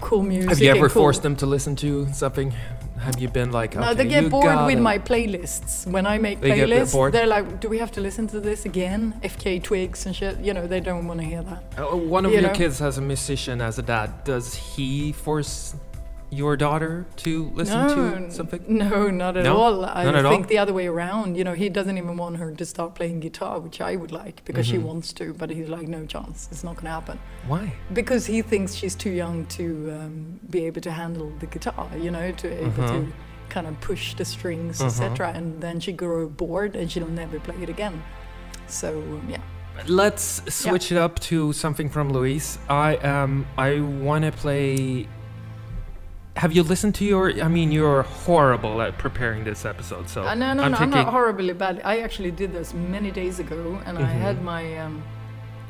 cool 0.01 0.21
music. 0.21 0.49
Have 0.49 0.59
you 0.61 0.69
ever 0.71 0.89
cool- 0.89 1.01
forced 1.03 1.21
them 1.23 1.37
to 1.37 1.45
listen 1.45 1.77
to 1.77 2.07
something? 2.11 2.51
Have 3.03 3.19
you 3.19 3.27
been 3.27 3.51
like, 3.51 3.75
okay, 3.75 3.85
no, 3.85 3.93
they 3.93 4.07
get 4.07 4.29
bored 4.29 4.45
with 4.45 4.79
gotta- 4.79 4.81
my 4.91 4.97
playlists. 4.97 5.85
When 5.85 6.05
I 6.07 6.17
make 6.17 6.39
They 6.39 6.55
get 6.55 6.69
playlists, 6.69 6.93
bored? 6.93 7.13
they're 7.13 7.27
like, 7.27 7.59
"Do 7.59 7.67
we 7.73 7.77
have 7.83 7.91
to 7.97 8.01
listen 8.01 8.27
to 8.27 8.39
this 8.39 8.65
again?" 8.65 9.01
FKA 9.23 9.59
Twigs 9.61 10.05
and 10.05 10.15
shit. 10.15 10.39
You 10.39 10.53
know, 10.53 10.65
they 10.73 10.79
don't 10.79 11.05
want 11.09 11.19
to 11.19 11.25
hear 11.25 11.43
that. 11.43 11.61
Uh, 11.77 11.97
one 12.17 12.25
of 12.25 12.31
you 12.31 12.39
your 12.39 12.49
know? 12.49 12.55
kids 12.61 12.79
has 12.79 12.97
a 12.97 13.01
musician 13.01 13.61
as 13.61 13.77
a 13.77 13.81
dad. 13.81 14.09
Does 14.23 14.47
he 14.55 15.11
force 15.11 15.75
your 16.33 16.57
daughter 16.57 17.05
to 17.17 17.31
listen 17.53 17.79
no, 17.87 17.95
to 18.27 18.31
something? 18.31 18.63
No, 18.67 19.09
not 19.09 19.37
at 19.37 19.43
No? 19.43 19.55
all. 19.57 19.85
I 19.85 20.03
Not 20.03 20.15
at 20.15 20.25
think 20.25 20.43
all? 20.45 20.49
the 20.49 20.57
other 20.57 20.73
way 20.73 20.87
around. 20.87 21.35
You 21.37 21.43
know, 21.43 21.53
he 21.53 21.69
doesn't 21.69 21.97
even 21.97 22.17
want 22.17 22.37
her 22.37 22.51
to 22.51 22.65
start 22.65 22.95
playing 22.95 23.19
guitar, 23.21 23.59
which 23.59 23.79
I 23.81 23.95
would 23.95 24.11
like 24.11 24.43
because 24.45 24.65
she 24.67 24.77
Mhm. 24.77 24.83
wants 24.89 25.13
to. 25.13 25.33
But 25.33 25.49
he's 25.49 25.69
like, 25.69 25.87
no 25.87 26.05
chance. 26.05 26.47
It's 26.51 26.63
not 26.63 26.75
going 26.75 26.85
to 26.85 26.91
happen 26.99 27.19
Why? 27.47 27.73
because 27.93 28.25
he 28.25 28.41
thinks 28.41 28.73
she's 28.73 28.95
too 28.95 29.11
young 29.23 29.45
to 29.57 29.65
um, 29.97 30.39
be 30.49 30.65
able 30.65 30.81
to 30.81 30.91
handle 30.91 31.31
the 31.39 31.45
guitar. 31.47 31.87
You 32.05 32.11
know, 32.11 32.31
to 32.31 32.47
able 32.65 32.87
to 32.93 32.99
Mhm. 33.03 33.11
kind 33.49 33.67
of 33.67 33.79
push 33.81 34.15
the 34.15 34.25
strings, 34.25 34.81
etc. 34.81 35.31
And 35.37 35.61
then 35.61 35.79
she 35.79 35.91
grow 35.91 36.27
bored 36.27 36.75
and 36.75 36.91
she'll 36.91 37.07
never 37.23 37.39
play 37.39 37.55
it 37.61 37.69
again. 37.69 38.01
So 38.67 38.87
yeah. 39.27 39.37
Let's 39.87 40.41
switch 40.53 40.91
it 40.91 40.97
up 40.97 41.19
to 41.21 41.51
something 41.53 41.89
from 41.89 42.11
Louise. 42.13 42.59
I 42.69 42.95
um 42.97 43.45
I 43.57 43.79
want 43.79 44.23
to 44.25 44.31
play. 44.31 45.07
Have 46.37 46.51
you 46.51 46.63
listened 46.63 46.95
to 46.95 47.05
your? 47.05 47.31
I 47.43 47.47
mean, 47.47 47.71
you're 47.71 48.01
horrible 48.03 48.81
at 48.81 48.97
preparing 48.97 49.43
this 49.43 49.65
episode. 49.65 50.09
So 50.09 50.23
Uh, 50.23 50.33
no, 50.33 50.53
no, 50.53 50.63
I'm 50.63 50.71
no. 50.71 50.77
I'm 50.79 50.89
not 50.89 51.07
horribly 51.07 51.53
bad. 51.53 51.81
I 51.85 51.99
actually 51.99 52.31
did 52.31 52.53
this 52.53 52.73
many 52.73 53.11
days 53.11 53.39
ago, 53.39 53.79
and 53.85 53.97
I 53.99 54.01
Mhm. 54.01 54.19
had 54.27 54.43
my. 54.43 54.77
Um, 54.79 55.03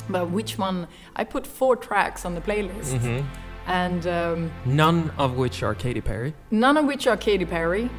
but 0.10 0.30
which 0.30 0.58
one? 0.58 0.88
I 1.18 1.26
put 1.26 1.46
four 1.46 1.76
tracks 1.76 2.26
on 2.26 2.34
the 2.36 2.42
playlist, 2.42 2.98
Mhm. 3.00 3.24
and 3.68 4.08
um, 4.08 4.52
None 4.66 5.12
of 5.18 5.36
which 5.36 5.64
are 5.64 5.76
Katy 5.76 6.02
Perry. 6.02 6.34
none 6.50 6.78
of 6.78 6.86
which 6.86 7.08
are 7.08 7.18
Katy 7.18 7.46
Perry. 7.46 7.90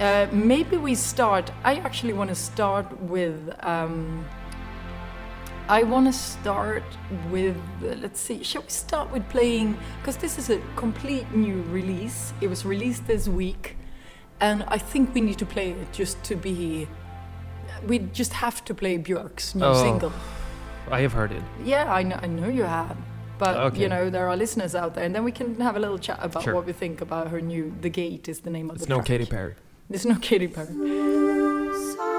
Uh, 0.00 0.26
maybe 0.32 0.76
we 0.78 0.94
start. 0.94 1.50
I 1.64 1.76
actually 1.76 2.14
want 2.14 2.30
to 2.30 2.34
start 2.36 2.86
with. 3.02 3.38
Um, 3.62 4.24
I 5.68 5.82
want 5.82 6.06
to 6.06 6.12
start 6.12 6.84
with. 7.30 7.56
Uh, 7.82 7.94
let's 8.00 8.20
see. 8.20 8.42
Shall 8.44 8.62
we 8.62 8.68
start 8.68 9.10
with 9.12 9.28
playing? 9.28 9.76
Because 10.00 10.16
this 10.16 10.38
is 10.38 10.48
a 10.50 10.60
complete 10.76 11.26
new 11.34 11.62
release. 11.72 12.32
It 12.40 12.48
was 12.48 12.64
released 12.64 13.06
this 13.08 13.26
week, 13.28 13.76
and 14.40 14.62
I 14.68 14.78
think 14.78 15.12
we 15.14 15.20
need 15.20 15.38
to 15.38 15.46
play 15.46 15.72
it 15.72 15.92
just 15.92 16.22
to 16.24 16.36
be. 16.36 16.86
We 17.86 17.98
just 17.98 18.32
have 18.34 18.64
to 18.66 18.74
play 18.74 18.96
Björk's 18.98 19.54
new 19.54 19.64
Oh. 19.66 19.74
single. 19.82 20.12
I 20.90 21.00
have 21.00 21.12
heard 21.12 21.32
it. 21.32 21.42
Yeah, 21.64 21.92
I 21.92 22.04
know, 22.04 22.18
I 22.22 22.26
know 22.28 22.48
you 22.48 22.62
have. 22.62 22.96
But 23.38 23.56
Okay. 23.56 23.82
you 23.82 23.88
know 23.88 24.08
there 24.08 24.28
are 24.28 24.36
listeners 24.36 24.74
out 24.74 24.94
there, 24.94 25.04
and 25.04 25.14
then 25.14 25.24
we 25.24 25.32
can 25.32 25.60
have 25.60 25.76
a 25.76 25.80
little 25.80 25.98
chat 25.98 26.20
about 26.22 26.44
Sure. 26.44 26.54
what 26.54 26.64
we 26.64 26.72
think 26.72 27.00
about 27.00 27.28
her 27.28 27.40
new 27.40 27.74
"The 27.80 27.90
Gate" 27.90 28.28
is 28.28 28.40
the 28.40 28.50
name 28.50 28.70
of 28.70 28.76
It's 28.76 28.84
the 28.86 28.90
no 28.90 28.96
track. 28.98 29.06
Katy 29.08 29.26
Perry. 29.26 29.54
There's 29.90 30.06
no 30.06 30.14
Katy 30.14 30.46
Perry. 30.48 32.15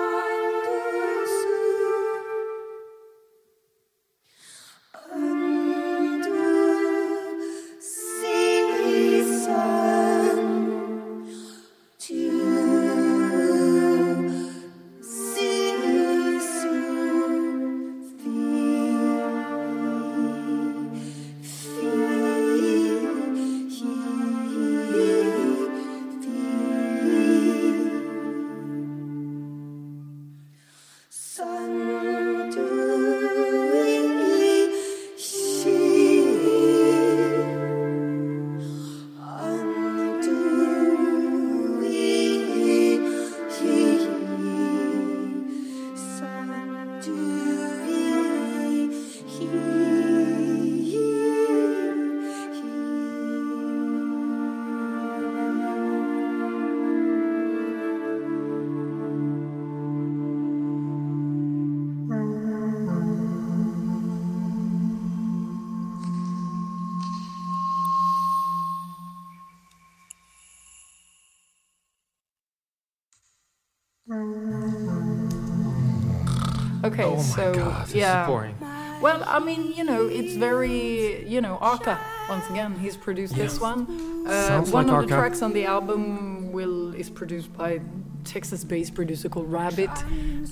Okay, 76.99 77.03
oh 77.03 77.15
my 77.17 77.21
so 77.21 77.53
god, 77.53 77.85
this 77.87 77.95
yeah. 77.95 78.21
is 78.23 78.27
boring. 78.27 78.55
Well, 79.01 79.23
I 79.27 79.37
mean, 79.39 79.71
you 79.77 79.83
know, 79.83 80.07
it's 80.07 80.35
very, 80.35 81.23
you 81.27 81.39
know, 81.39 81.57
Arca. 81.61 81.99
Once 82.29 82.49
again, 82.49 82.73
he's 82.79 82.97
produced 82.97 83.35
this 83.35 83.53
Yes. 83.53 83.61
one. 83.61 83.81
Uh, 84.27 84.61
one 84.65 84.87
like 84.87 85.03
of 85.03 85.07
the 85.09 85.15
tracks 85.15 85.41
on 85.43 85.53
the 85.53 85.65
album 85.65 86.51
will 86.51 86.95
is 86.95 87.09
produced 87.09 87.55
by 87.55 87.79
Texas-based 88.23 88.93
producer 88.95 89.29
called 89.29 89.51
Rabit, 89.51 89.91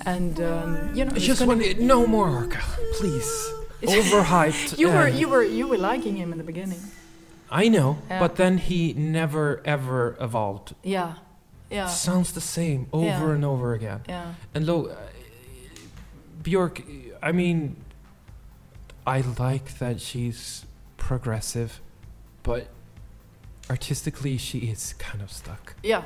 and 0.06 0.40
um, 0.40 0.94
you 0.94 1.04
know, 1.04 1.12
I 1.14 1.18
just 1.18 1.44
want 1.44 1.60
no 1.80 2.06
more 2.06 2.28
Arca, 2.28 2.62
please. 2.98 3.28
Overhyped. 3.82 4.78
You 4.78 4.88
were 4.88 5.08
you 5.08 5.28
were 5.28 5.42
you 5.44 5.66
were 5.68 5.76
liking 5.78 6.16
him 6.16 6.32
in 6.32 6.38
the 6.38 6.44
beginning. 6.44 6.80
I 7.50 7.68
know, 7.68 7.98
Yeah. 8.08 8.18
but 8.20 8.36
then 8.36 8.58
he 8.58 8.92
never 8.94 9.60
ever 9.64 10.16
evolved. 10.20 10.74
Yeah, 10.82 11.14
yeah, 11.70 11.86
Sounds 11.88 12.32
the 12.32 12.40
same 12.40 12.86
over 12.92 13.06
Yeah. 13.28 13.34
and 13.34 13.44
over 13.44 13.74
again. 13.74 14.00
yeah. 14.08 14.34
And 14.54 14.66
lo, 14.66 14.96
Björk, 16.46 16.80
I 17.20 17.32
mean, 17.32 17.76
I 19.04 19.20
like 19.36 19.78
that 19.78 20.00
she's 20.00 20.64
progressive, 20.96 21.80
but 22.44 22.68
artistically 23.68 24.38
she 24.38 24.58
is 24.58 24.94
kind 24.94 25.22
of 25.22 25.32
stuck. 25.32 25.74
Yeah, 25.82 26.02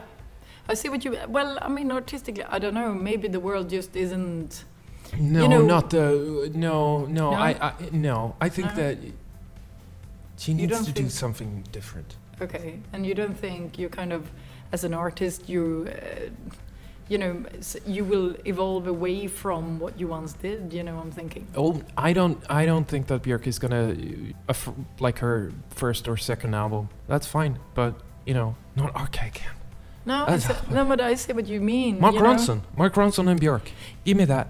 I 0.66 0.72
see 0.74 0.88
what 0.88 1.04
you. 1.04 1.18
Well, 1.28 1.58
I 1.60 1.68
mean, 1.68 1.92
artistically, 1.92 2.44
I 2.44 2.58
don't 2.58 2.72
know. 2.72 2.94
Maybe 2.94 3.28
the 3.28 3.38
world 3.40 3.68
just 3.68 3.94
isn't. 3.94 4.64
No, 5.18 5.46
know- 5.46 5.66
not 5.66 5.90
the 5.90 6.50
no, 6.54 7.04
no. 7.04 7.32
No? 7.32 7.36
I, 7.36 7.50
I 7.50 7.72
no. 7.92 8.34
I 8.40 8.48
think 8.48 8.68
No? 8.68 8.74
that 8.76 8.98
she 10.38 10.54
needs 10.54 10.86
to 10.86 10.92
do 10.92 11.10
something 11.10 11.64
different. 11.70 12.16
Okay, 12.40 12.80
and 12.94 13.04
you 13.04 13.14
don't 13.14 13.36
think 13.36 13.78
you 13.78 13.90
kind 13.90 14.10
of, 14.14 14.30
as 14.72 14.84
an 14.84 14.94
artist, 14.94 15.50
you 15.50 15.86
uh, 15.90 16.30
you 17.10 17.18
know, 17.18 17.44
you 17.86 18.04
will 18.04 18.36
evolve 18.46 18.86
away 18.86 19.26
from 19.26 19.80
what 19.80 19.98
you 20.00 20.06
once 20.06 20.32
did. 20.34 20.72
You 20.72 20.84
know, 20.84 20.96
I'm 20.98 21.10
thinking. 21.10 21.44
Oh, 21.56 21.82
I 21.96 22.12
don't. 22.12 22.38
I 22.48 22.64
don't 22.64 22.86
think 22.86 23.08
that 23.08 23.22
Björk 23.24 23.46
is 23.46 23.58
gonna 23.58 23.96
uh, 24.48 24.54
like 25.00 25.18
her 25.18 25.52
first 25.70 26.06
or 26.08 26.16
second 26.16 26.54
album. 26.54 26.88
That's 27.08 27.26
fine, 27.26 27.58
but 27.74 27.92
you 28.24 28.34
know, 28.34 28.54
not 28.76 28.94
Archaic. 28.94 29.42
No, 30.06 30.24
I 30.24 30.34
Uh, 30.34 30.38
say, 30.38 30.54
no, 30.70 30.84
but 30.84 31.00
I 31.00 31.16
see 31.16 31.32
what 31.32 31.46
you 31.48 31.60
mean. 31.60 31.98
Mark 32.00 32.14
you 32.14 32.20
know? 32.22 32.28
Ronson, 32.34 32.60
Mark 32.76 32.94
Ronson 32.94 33.28
and 33.28 33.40
Björk. 33.40 33.66
Give 34.04 34.16
me 34.16 34.24
that. 34.26 34.46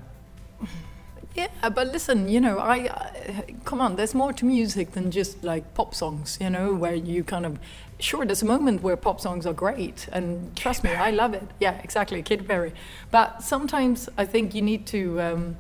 Yeah, 1.35 1.49
but 1.71 1.87
listen, 1.93 2.29
you 2.29 2.41
know, 2.41 2.59
I, 2.59 2.77
I 2.77 3.55
come 3.65 3.81
on. 3.81 3.97
There's 3.97 4.15
more 4.15 4.33
to 4.35 4.45
music 4.45 4.93
than 4.93 5.11
just 5.11 5.43
like 5.43 5.65
pop 5.75 5.95
songs. 5.95 6.37
You 6.41 6.51
know, 6.51 6.75
where 6.75 6.95
you 6.95 7.25
kind 7.25 7.47
of 7.47 7.59
sure 8.03 8.25
there's 8.25 8.43
a 8.43 8.47
moment 8.47 8.83
where 8.83 8.97
pop 8.97 9.21
songs 9.21 9.47
are 9.47 9.53
great, 9.53 10.09
and 10.13 10.55
trust 10.57 10.85
me, 10.85 10.91
I 10.91 11.11
love 11.11 11.35
it. 11.35 11.47
Yeah, 11.61 11.81
exactly, 11.83 12.23
Katy 12.23 12.45
Perry. 12.45 12.73
But 13.11 13.43
sometimes 13.43 14.09
I 14.17 14.25
think 14.27 14.55
you 14.55 14.63
need 14.63 14.87
to. 14.89 15.21
Um, 15.21 15.57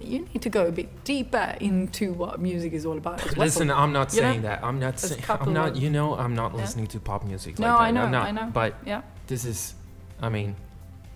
you 0.00 0.20
need 0.20 0.42
to 0.42 0.48
go 0.48 0.66
a 0.66 0.70
bit 0.70 1.02
deeper 1.04 1.56
into 1.60 2.12
what 2.12 2.40
music 2.40 2.72
is 2.72 2.86
all 2.86 2.96
about. 2.96 3.26
As 3.26 3.36
well. 3.36 3.46
Listen, 3.46 3.68
I'm 3.68 3.92
not 3.92 4.14
You 4.14 4.22
know, 4.22 4.28
saying 4.30 4.42
that. 4.42 4.62
I'm 4.62 4.78
not 4.78 5.00
saying. 5.00 5.22
I'm 5.28 5.52
not. 5.52 5.74
You 5.74 5.90
know, 5.90 6.14
I'm 6.14 6.34
not 6.34 6.52
Yeah. 6.52 6.60
listening 6.60 6.86
to 6.88 7.00
pop 7.00 7.24
music. 7.24 7.58
No, 7.58 7.66
like. 7.74 7.80
I 7.80 7.90
know, 7.90 8.02
I'm 8.04 8.10
not, 8.12 8.26
I 8.28 8.30
know. 8.30 8.50
But 8.52 8.74
Yeah. 8.86 9.02
this 9.26 9.44
is. 9.44 9.74
I 10.22 10.28
mean, 10.28 10.54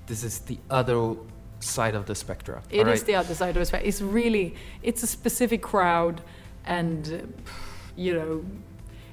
this 0.07 0.25
is 0.25 0.41
the 0.41 0.59
other 0.69 1.15
side 1.61 1.95
of 1.95 2.07
the 2.07 2.15
spectrum. 2.17 2.61
It 2.71 2.79
is 2.81 2.81
alright? 2.81 3.07
the 3.07 3.15
other 3.15 3.35
side 3.35 3.51
of 3.51 3.61
the 3.61 3.67
spectrum. 3.67 3.89
It's 3.89 4.01
really, 4.03 4.57
it's 4.83 5.03
a 5.05 5.07
specific 5.07 5.63
crowd, 5.63 6.21
and 6.67 7.33
you 7.95 8.15
know, 8.15 8.45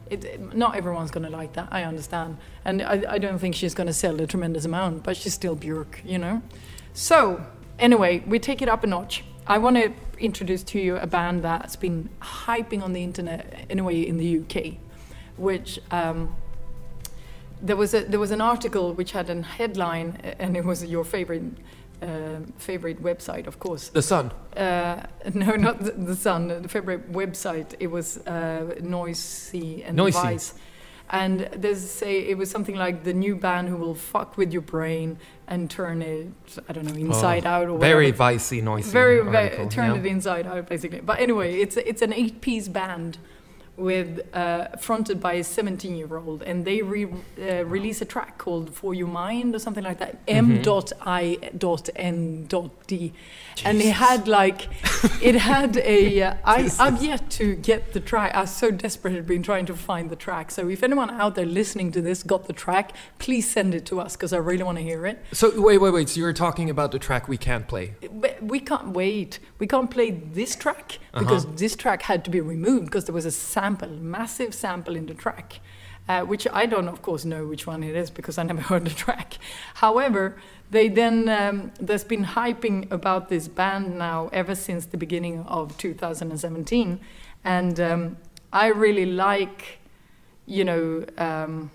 it, 0.10 0.55
not 0.55 0.76
everyone's 0.76 1.12
going 1.12 1.26
to 1.26 1.30
like 1.30 1.53
that. 1.53 1.68
I 1.72 1.84
understand, 1.84 2.38
and 2.66 2.82
I, 2.82 3.03
I 3.10 3.18
don't 3.18 3.39
think 3.39 3.55
she's 3.55 3.74
going 3.74 3.88
to 3.88 3.93
sell 3.93 4.20
a 4.22 4.28
tremendous 4.28 4.66
amount, 4.66 5.03
but 5.03 5.18
she's 5.18 5.34
still 5.34 5.55
Björk, 5.55 6.03
you 6.03 6.18
know. 6.18 6.41
So 6.93 7.45
anyway, 7.78 8.24
we 8.28 8.39
take 8.39 8.62
it 8.62 8.70
up 8.70 8.84
a 8.84 8.88
notch. 8.88 9.24
I 9.47 9.57
want 9.57 9.78
to 9.78 9.91
introduce 10.20 10.64
to 10.64 10.80
you 10.80 10.97
a 10.97 11.07
band 11.07 11.43
that's 11.43 11.76
been 11.76 12.10
hyping 12.22 12.84
on 12.84 12.93
the 12.93 13.03
internet 13.03 13.66
anyway 13.70 14.01
in 14.01 14.18
the 14.18 14.39
UK, 14.39 14.76
which. 15.38 15.80
Um, 15.91 16.36
there 17.62 17.76
was 17.76 17.93
a 17.93 18.05
there 18.05 18.22
was 18.22 18.32
an 18.32 18.39
article 18.39 18.93
which 18.93 19.12
had 19.12 19.30
a 19.30 19.41
headline, 19.41 20.18
and 20.39 20.55
it 20.55 20.64
was 20.64 20.86
your 20.86 21.03
favorite 21.03 21.43
uh, 22.02 22.39
favorite 22.58 23.02
website, 23.04 23.47
of 23.47 23.60
course. 23.60 23.89
The 23.89 24.02
Sun. 24.02 24.32
Uh, 24.56 25.04
no, 25.34 25.56
not 25.56 25.80
the, 25.84 25.91
the 25.91 26.16
Sun. 26.16 26.47
The 26.62 26.68
favorite 26.70 27.12
website. 27.12 27.76
It 27.80 27.88
was 27.88 28.18
uh, 28.26 28.76
Noisey 28.82 29.84
and 29.88 29.97
Noisey. 29.97 30.14
Vice. 30.24 30.54
And 31.12 31.50
there's 31.58 31.82
say 31.89 32.20
it 32.20 32.38
was 32.38 32.52
something 32.52 32.76
like 32.76 33.04
the 33.04 33.14
new 33.14 33.36
band 33.36 33.68
who 33.68 33.78
will 33.78 33.95
fuck 33.95 34.38
with 34.38 34.54
your 34.54 34.62
brain 34.62 35.18
and 35.47 35.68
turn 35.68 36.04
it, 36.04 36.28
I 36.70 36.74
don't 36.74 36.86
know, 36.86 36.93
inside 36.93 37.47
out 37.47 37.66
or 37.68 37.72
Oh, 37.72 37.78
Very 37.78 38.12
whatever. 38.12 38.38
vicey, 38.38 38.62
noisy. 38.62 38.91
very, 38.91 39.24
very 39.24 39.68
turn 39.70 39.95
yeah. 39.95 40.00
it 40.00 40.06
inside 40.06 40.45
out 40.45 40.70
basically. 40.70 41.02
But 41.02 41.20
anyway, 41.20 41.56
it's 41.62 41.78
it's 41.78 42.04
an 42.04 42.14
eight-piece 42.14 42.68
band 42.68 43.18
with 43.80 44.22
uh, 44.36 44.68
fronted 44.78 45.20
by 45.20 45.34
a 45.34 45.42
17-year-old, 45.42 46.44
and 46.44 46.66
they 46.66 46.82
re- 46.82 47.08
uh, 47.42 47.66
release 47.66 48.02
a 48.02 48.06
track 48.06 48.38
called 48.38 48.74
"For 48.76 48.94
Your 48.94 49.08
Mind" 49.08 49.56
or 49.56 49.60
something 49.60 49.84
like 49.84 50.00
that. 50.00 50.20
M. 50.28 50.62
Dot 50.62 50.92
I. 51.02 51.38
Dot 51.58 51.90
N. 51.96 52.46
Dot 52.48 52.72
D, 52.88 53.14
and 53.64 53.82
it 53.82 53.94
had 53.94 54.28
like 54.28 54.68
it 55.22 55.36
had 55.36 55.78
a. 55.78 56.22
Uh, 56.22 56.36
I 56.44 56.70
I've 56.80 57.02
yet 57.04 57.30
to 57.32 57.56
get 57.56 57.94
the 57.94 58.00
track. 58.00 58.36
I've 58.36 58.50
so 58.50 58.72
desperately 58.72 59.22
been 59.22 59.44
trying 59.44 59.66
to 59.68 59.76
find 59.76 60.10
the 60.10 60.16
track. 60.16 60.52
So 60.52 60.70
if 60.70 60.84
anyone 60.84 61.10
out 61.10 61.36
there 61.36 61.46
listening 61.46 61.92
to 61.94 62.02
this 62.02 62.24
got 62.24 62.48
the 62.48 62.54
track, 62.54 62.92
please 63.18 63.50
send 63.50 63.74
it 63.74 63.86
to 63.88 64.00
us 64.00 64.16
because 64.16 64.34
I 64.34 64.38
really 64.38 64.64
want 64.64 64.78
to 64.78 64.84
hear 64.84 65.06
it. 65.06 65.24
So 65.32 65.60
wait, 65.62 65.78
wait, 65.78 65.94
wait. 65.94 66.10
So 66.10 66.20
you're 66.20 66.34
talking 66.34 66.70
about 66.70 66.92
the 66.92 67.00
track 67.00 67.28
we 67.28 67.38
can't 67.38 67.68
play? 67.68 67.96
But 68.12 68.44
we 68.44 68.60
can't 68.60 68.90
wait. 68.90 69.40
We 69.60 69.68
can't 69.68 69.90
play 69.90 70.12
this 70.12 70.56
track 70.56 71.00
because 71.14 71.46
this 71.56 71.76
track 71.76 72.04
had 72.04 72.24
to 72.26 72.32
be 72.32 72.42
removed 72.42 72.86
because 72.86 73.06
there 73.06 73.16
was 73.16 73.26
a 73.26 73.32
sample, 73.70 73.89
massive 74.01 74.53
sample 74.53 74.95
in 74.95 75.05
the 75.05 75.13
track, 75.13 75.59
uh, 76.07 76.22
which 76.22 76.47
I 76.51 76.65
don't, 76.65 76.88
of 76.88 77.01
course, 77.01 77.24
know 77.26 77.45
which 77.45 77.67
one 77.67 77.84
it 77.84 77.95
is 77.95 78.09
because 78.09 78.38
I 78.38 78.43
never 78.43 78.61
heard 78.70 78.86
the 78.86 78.95
track. 79.05 79.38
However, 79.76 80.36
they 80.72 80.89
then 80.89 81.30
um, 81.30 81.72
there's 81.80 82.03
been 82.03 82.26
hyping 82.26 82.91
about 82.91 83.30
this 83.30 83.47
band 83.47 83.97
now 83.97 84.30
ever 84.34 84.55
since 84.55 84.88
the 84.88 84.97
beginning 84.97 85.43
of 85.43 85.78
2017, 85.78 86.99
and 87.43 87.80
um, 87.80 88.17
I 88.51 88.67
really 88.67 89.05
like, 89.05 89.80
you 90.45 90.63
know, 90.63 91.05
um, 91.17 91.72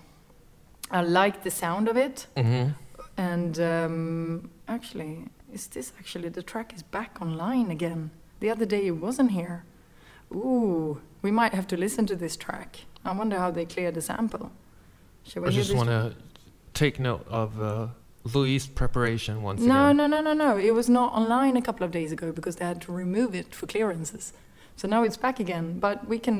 I 0.91 1.01
like 1.01 1.43
the 1.43 1.51
sound 1.51 1.87
of 1.87 1.97
it. 1.97 2.27
Mm-hmm. 2.35 2.71
And 3.17 3.59
um, 3.59 4.49
actually, 4.67 5.29
is 5.53 5.67
this 5.67 5.93
actually 5.97 6.29
the 6.29 6.43
track 6.43 6.73
is 6.75 6.83
back 6.83 7.21
online 7.21 7.71
again? 7.71 8.11
The 8.41 8.49
other 8.49 8.65
day 8.65 8.87
it 8.87 8.97
wasn't 8.97 9.31
here. 9.31 9.63
Ooh, 10.33 11.01
we 11.25 11.31
might 11.31 11.53
have 11.55 11.65
to 11.73 11.75
listen 11.85 12.05
to 12.05 12.15
this 12.15 12.35
track. 12.37 12.71
I 13.03 13.11
wonder 13.21 13.37
how 13.43 13.49
they 13.57 13.65
cleared 13.65 13.95
the 13.95 14.01
sample. 14.11 14.51
Shall 15.27 15.41
we 15.41 15.49
I 15.49 15.51
just 15.51 15.73
want 15.79 15.89
to 15.89 16.13
take 16.81 16.99
note 16.99 17.25
of 17.41 17.49
uh, 17.59 17.87
Louis' 18.35 18.67
preparation 18.81 19.41
once 19.41 19.59
No, 19.59 19.85
again. 19.85 19.97
no, 19.97 20.05
no, 20.13 20.21
no, 20.21 20.33
no. 20.33 20.49
No. 20.49 20.57
It 20.69 20.73
was 20.79 20.87
not 20.87 21.09
online 21.21 21.57
a 21.57 21.63
couple 21.67 21.83
of 21.87 21.91
days 21.99 22.11
ago 22.17 22.27
because 22.31 22.57
they 22.57 22.65
had 22.73 22.79
to 22.85 22.91
remove 22.91 23.33
it 23.41 23.55
for 23.55 23.65
clearances. 23.65 24.33
So 24.75 24.87
now 24.87 25.01
it's 25.07 25.17
back 25.25 25.39
again. 25.39 25.79
But 25.79 26.07
we 26.07 26.19
can, 26.19 26.37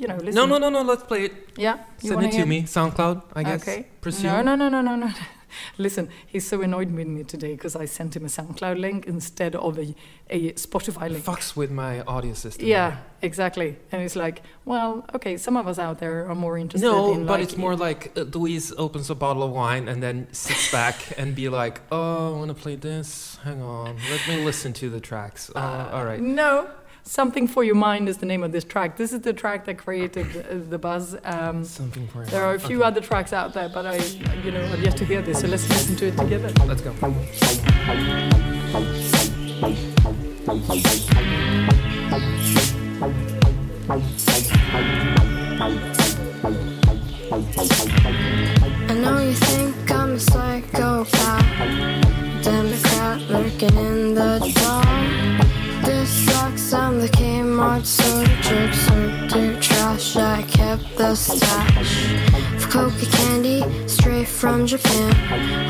you 0.00 0.08
know, 0.08 0.16
listen. 0.16 0.34
No, 0.34 0.46
no, 0.46 0.58
no, 0.58 0.68
no. 0.76 0.82
Let's 0.82 1.04
play 1.04 1.26
it. 1.26 1.34
Yeah, 1.56 1.76
Send 1.98 2.24
it 2.24 2.32
to 2.32 2.44
me. 2.44 2.58
SoundCloud, 2.64 3.22
I 3.36 3.42
guess. 3.44 3.62
Okay. 3.62 3.86
Presume. 4.00 4.32
No, 4.32 4.42
no, 4.42 4.54
no, 4.56 4.68
no, 4.68 4.80
no, 4.88 4.96
no. 4.96 5.10
Listen, 5.78 6.08
he's 6.26 6.46
so 6.46 6.62
annoyed 6.62 6.90
with 6.92 7.06
me 7.06 7.24
today 7.24 7.52
because 7.52 7.76
I 7.76 7.84
sent 7.86 8.16
him 8.16 8.24
a 8.24 8.28
SoundCloud 8.28 8.78
link 8.80 9.06
instead 9.06 9.54
of 9.56 9.78
a, 9.78 9.94
a 10.30 10.52
Spotify 10.52 11.10
link. 11.10 11.24
Fucks 11.24 11.56
with 11.56 11.70
my 11.70 12.00
audio 12.02 12.34
system. 12.34 12.66
Yeah, 12.66 12.98
exactly. 13.22 13.76
And 13.92 14.02
it's 14.02 14.16
like, 14.16 14.42
well, 14.64 15.04
okay, 15.14 15.36
some 15.36 15.56
of 15.56 15.66
us 15.66 15.78
out 15.78 15.98
there 15.98 16.28
are 16.28 16.34
more 16.34 16.58
interested 16.58 16.86
No, 16.86 17.12
in 17.12 17.26
but 17.26 17.40
like, 17.40 17.42
it's 17.42 17.56
more 17.56 17.76
like 17.76 18.12
uh, 18.16 18.22
Louise 18.22 18.72
opens 18.78 19.10
a 19.10 19.14
bottle 19.14 19.42
of 19.42 19.50
wine 19.50 19.88
and 19.88 20.02
then 20.02 20.26
sits 20.32 20.70
back 20.72 20.96
and 21.18 21.34
be 21.34 21.48
like, 21.48 21.80
"Oh, 21.90 22.34
I 22.34 22.38
want 22.38 22.48
to 22.48 22.54
play 22.54 22.76
this. 22.76 23.38
Hang 23.44 23.62
on, 23.62 23.96
let 24.10 24.28
me 24.28 24.44
listen 24.44 24.72
to 24.74 24.90
the 24.90 25.00
tracks." 25.00 25.50
Oh, 25.54 25.90
all 25.92 26.04
right. 26.04 26.20
No, 26.20 26.68
something 27.04 27.46
for 27.46 27.62
your 27.62 27.74
mind 27.74 28.08
is 28.08 28.18
the 28.18 28.26
name 28.26 28.42
of 28.42 28.52
this 28.52 28.64
track. 28.64 28.96
This 28.96 29.12
is 29.12 29.20
the 29.20 29.32
track 29.32 29.66
that 29.66 29.78
created 29.78 30.32
the, 30.32 30.54
the 30.56 30.78
buzz. 30.78 31.16
Um, 31.24 31.64
Something 31.64 32.06
for 32.08 32.24
there 32.26 32.44
are 32.44 32.54
a 32.54 32.60
few 32.60 32.78
Okay. 32.78 32.86
other 32.86 33.00
tracks 33.00 33.32
out 33.32 33.52
there, 33.54 33.68
but 33.68 33.86
I, 33.86 33.96
you 34.44 34.50
know, 34.50 34.64
I've 34.72 34.82
yet 34.82 34.96
to 34.98 35.04
hear 35.04 35.22
this. 35.22 35.40
So 35.40 35.46
let's 35.46 35.68
listen 35.68 35.96
to 35.96 36.06
it 36.06 36.16
together. 36.16 36.50
Let's 36.66 36.80
go. 36.82 36.94
I 48.88 48.94
know 48.94 49.18
you 49.18 49.32
think 49.34 49.90
I'm 49.90 50.12
a 50.12 50.18
psychopath, 50.20 51.44
Democrat 52.42 53.20
lurking 53.30 53.76
in 53.76 54.14
the 54.14 54.52
dark. 54.56 54.83
This 57.64 57.88
sucks, 57.88 58.10
I'm 58.10 58.24
the 58.24 58.34
Kmart 58.34 58.64
soda 58.64 58.74
sort 58.74 59.30
through 59.30 59.60
trash. 59.60 60.16
I 60.16 60.42
kept 60.42 60.96
the 60.96 61.14
stash 61.14 62.12
of 62.56 62.68
coca 62.70 63.06
candy 63.06 63.88
straight 63.88 64.28
from 64.28 64.66
Japan. 64.66 65.12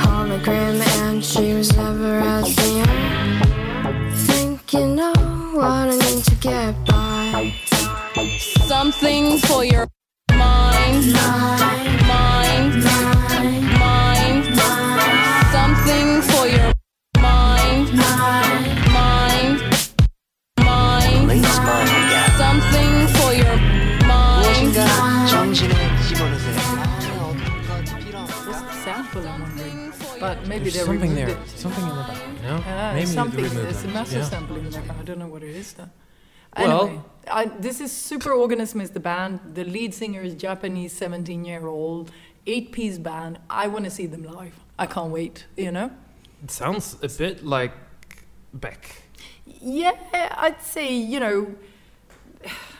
Hologram, 0.00 0.80
and 1.00 1.24
she 1.24 1.54
was 1.54 1.76
never 1.76 2.18
as 2.18 2.56
young. 2.74 4.10
Think 4.12 4.72
you 4.72 4.86
know 4.86 5.12
what 5.54 5.88
I 5.88 5.96
need 5.96 6.24
to 6.24 6.34
get 6.36 6.74
by. 6.84 7.54
Something 8.66 9.38
for 9.38 9.64
your 9.64 9.86
mind, 10.32 11.12
mind, 11.12 12.03
But 30.24 30.46
maybe 30.48 30.64
There's 30.70 30.74
they 30.74 30.80
something 30.80 31.10
removed 31.16 31.28
there. 31.30 31.42
it. 31.42 31.48
Something 31.64 31.84
in 31.84 31.88
the 31.90 32.04
back. 32.10 32.42
No, 32.42 32.54
Uh, 32.56 32.92
maybe 32.94 33.06
something. 33.06 33.40
There's 33.42 33.78
a 33.80 33.82
them. 33.82 33.92
massive 33.92 34.18
Yeah. 34.22 34.24
sample 34.32 34.56
in 34.56 34.64
the 34.64 34.70
background. 34.70 35.00
I 35.02 35.04
don't 35.04 35.18
know 35.18 35.26
what 35.34 35.42
it 35.42 35.54
is 35.62 35.72
though. 35.74 35.90
Well- 36.56 36.86
Anyway, 36.86 37.02
I, 37.40 37.44
this 37.66 37.80
is 37.80 37.90
Superorganism 37.92 38.80
is 38.80 38.90
the 38.90 39.00
band. 39.00 39.40
The 39.58 39.64
lead 39.64 39.92
singer 39.94 40.22
is 40.22 40.34
Japanese, 40.34 40.92
17 40.92 41.44
year 41.44 41.66
old, 41.66 42.10
eight 42.46 42.72
piece 42.72 42.98
band. 42.98 43.38
I 43.50 43.66
want 43.66 43.84
to 43.84 43.90
see 43.90 44.06
them 44.06 44.22
live. 44.22 44.54
I 44.78 44.86
can't 44.86 45.10
wait. 45.18 45.44
You 45.56 45.72
know. 45.72 45.90
It 46.44 46.50
sounds 46.50 46.96
a 47.02 47.08
bit 47.08 47.44
like 47.44 47.72
Beck. 48.54 49.02
Yeah, 49.60 49.92
I'd 50.44 50.62
say 50.62 50.86
you 51.12 51.20
know. 51.20 51.38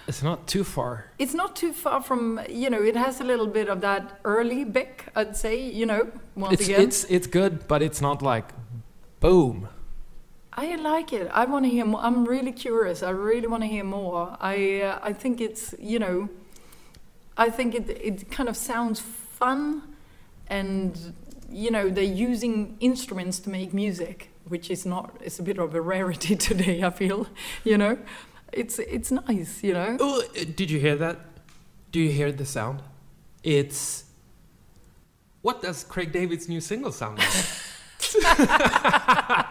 It's 0.07 0.23
not 0.23 0.47
too 0.47 0.65
far. 0.65 1.07
It's 1.19 1.35
not 1.35 1.57
too 1.57 1.73
far 1.73 2.03
from, 2.03 2.41
you 2.49 2.69
know, 2.69 2.83
it 2.83 2.95
has 2.97 3.21
a 3.21 3.25
little 3.25 3.47
bit 3.47 3.69
of 3.69 3.81
that 3.81 4.21
early 4.25 4.65
Beck, 4.65 5.07
I'd 5.17 5.37
say, 5.37 5.59
you 5.71 5.87
know, 5.87 6.09
once 6.37 6.55
It's 6.55 6.69
again. 6.69 6.81
it's 6.83 7.05
it's 7.05 7.27
good, 7.27 7.67
but 7.69 7.81
it's 7.83 8.01
not 8.01 8.21
like 8.23 8.45
boom. 9.21 9.69
I 10.53 10.77
like 10.77 11.13
it. 11.13 11.29
I 11.33 11.47
want 11.47 11.65
to 11.65 11.71
hear 11.71 11.85
more. 11.85 12.01
I'm 12.01 12.25
really 12.27 12.53
curious. 12.53 13.03
I 13.03 13.11
really 13.11 13.49
want 13.49 13.63
to 13.63 13.67
hear 13.67 13.85
more. 13.85 14.37
I 14.41 14.83
uh, 14.83 14.99
I 15.03 15.13
think 15.13 15.41
it's 15.41 15.75
you 15.81 15.99
know, 15.99 16.29
I 17.37 17.51
think 17.51 17.75
it 17.75 17.89
it 17.89 18.31
kind 18.31 18.49
of 18.49 18.57
sounds 18.57 19.01
fun, 19.01 19.83
and 20.49 21.15
you 21.51 21.71
know 21.71 21.89
they're 21.91 22.05
using 22.31 22.77
instruments 22.81 23.41
to 23.41 23.51
make 23.51 23.75
music, 23.75 24.29
which 24.49 24.71
is 24.71 24.87
not. 24.87 25.17
It's 25.21 25.41
a 25.41 25.43
bit 25.43 25.59
of 25.59 25.75
a 25.75 25.81
rarity 25.81 26.37
today. 26.49 26.83
I 26.85 26.91
feel, 26.91 27.27
you 27.65 27.77
know, 27.77 27.99
it's 28.57 28.79
it's 28.79 29.11
nice. 29.11 29.63
You 29.63 29.75
know. 29.75 29.97
Oh, 30.01 30.23
did 30.33 30.71
you 30.71 30.79
hear 30.81 30.97
that? 30.97 31.19
Do 31.93 32.01
you 32.01 32.11
hear 32.11 32.33
the 32.33 32.45
sound? 32.47 32.81
It's 33.43 34.05
what 35.43 35.61
does 35.63 35.85
Craig 35.85 36.13
David's 36.13 36.49
new 36.49 36.61
single 36.61 36.93
sound 36.93 37.19
like? 37.19 37.29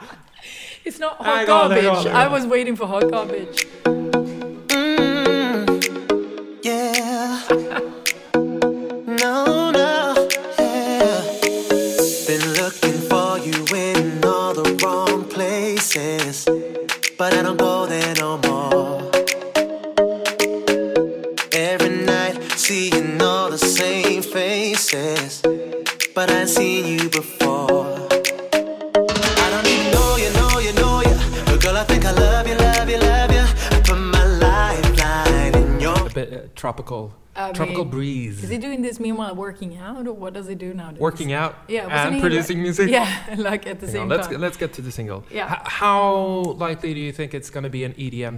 It's 0.86 1.00
not 1.00 1.16
hot 1.18 1.26
Hang 1.26 1.50
on, 1.50 1.72
hang 1.72 1.84
garbage. 1.84 2.06
on, 2.08 2.12
hang 2.12 2.16
I 2.16 2.28
was 2.28 2.46
waiting 2.46 2.76
for 2.76 2.86
hot 2.88 3.10
garbage. 3.10 3.66
Mm, 4.66 5.66
yeah. 6.62 7.40
No, 9.24 9.72
no. 9.72 10.28
Yeah. 10.60 11.22
Been 12.28 12.46
looking 12.62 13.00
for 13.10 13.38
you 13.40 13.64
in 13.74 14.24
all 14.26 14.54
the 14.54 14.78
wrong 14.84 15.24
places, 15.30 16.44
but 17.18 17.34
I 17.34 17.42
don't 17.44 17.58
go 17.58 17.73
tropical, 36.64 37.14
I 37.36 37.52
tropical 37.52 37.84
mean, 37.84 37.92
breeze. 37.92 38.42
Is 38.42 38.50
he 38.50 38.58
doing 38.58 38.82
this 38.82 38.98
meanwhile 38.98 39.36
working 39.36 39.76
out, 39.78 40.08
or 40.08 40.14
what 40.14 40.32
does 40.34 40.48
he 40.48 40.56
do 40.56 40.74
now? 40.74 40.94
Working 40.98 41.34
out 41.34 41.52
Yeah, 41.68 41.88
wasn't 41.88 42.14
and 42.14 42.22
producing 42.22 42.58
like- 42.60 42.64
music. 42.68 42.90
Yeah, 42.90 43.36
like 43.50 43.68
at 43.68 43.82
the 43.82 43.88
Hang 43.88 43.94
same 43.96 44.02
on, 44.04 44.10
let's 44.10 44.28
time. 44.28 44.32
get, 44.36 44.40
let's 44.46 44.56
get 44.64 44.72
to 44.78 44.82
the 44.82 44.92
single. 45.00 45.26
Yeah. 45.30 45.52
H- 45.52 45.60
how 45.82 46.06
likely 46.66 46.94
do 46.94 47.02
you 47.02 47.12
think 47.12 47.34
it's 47.34 47.50
going 47.50 47.66
to 47.66 47.70
be 47.78 47.84
an 47.84 47.94
EDM 47.96 48.36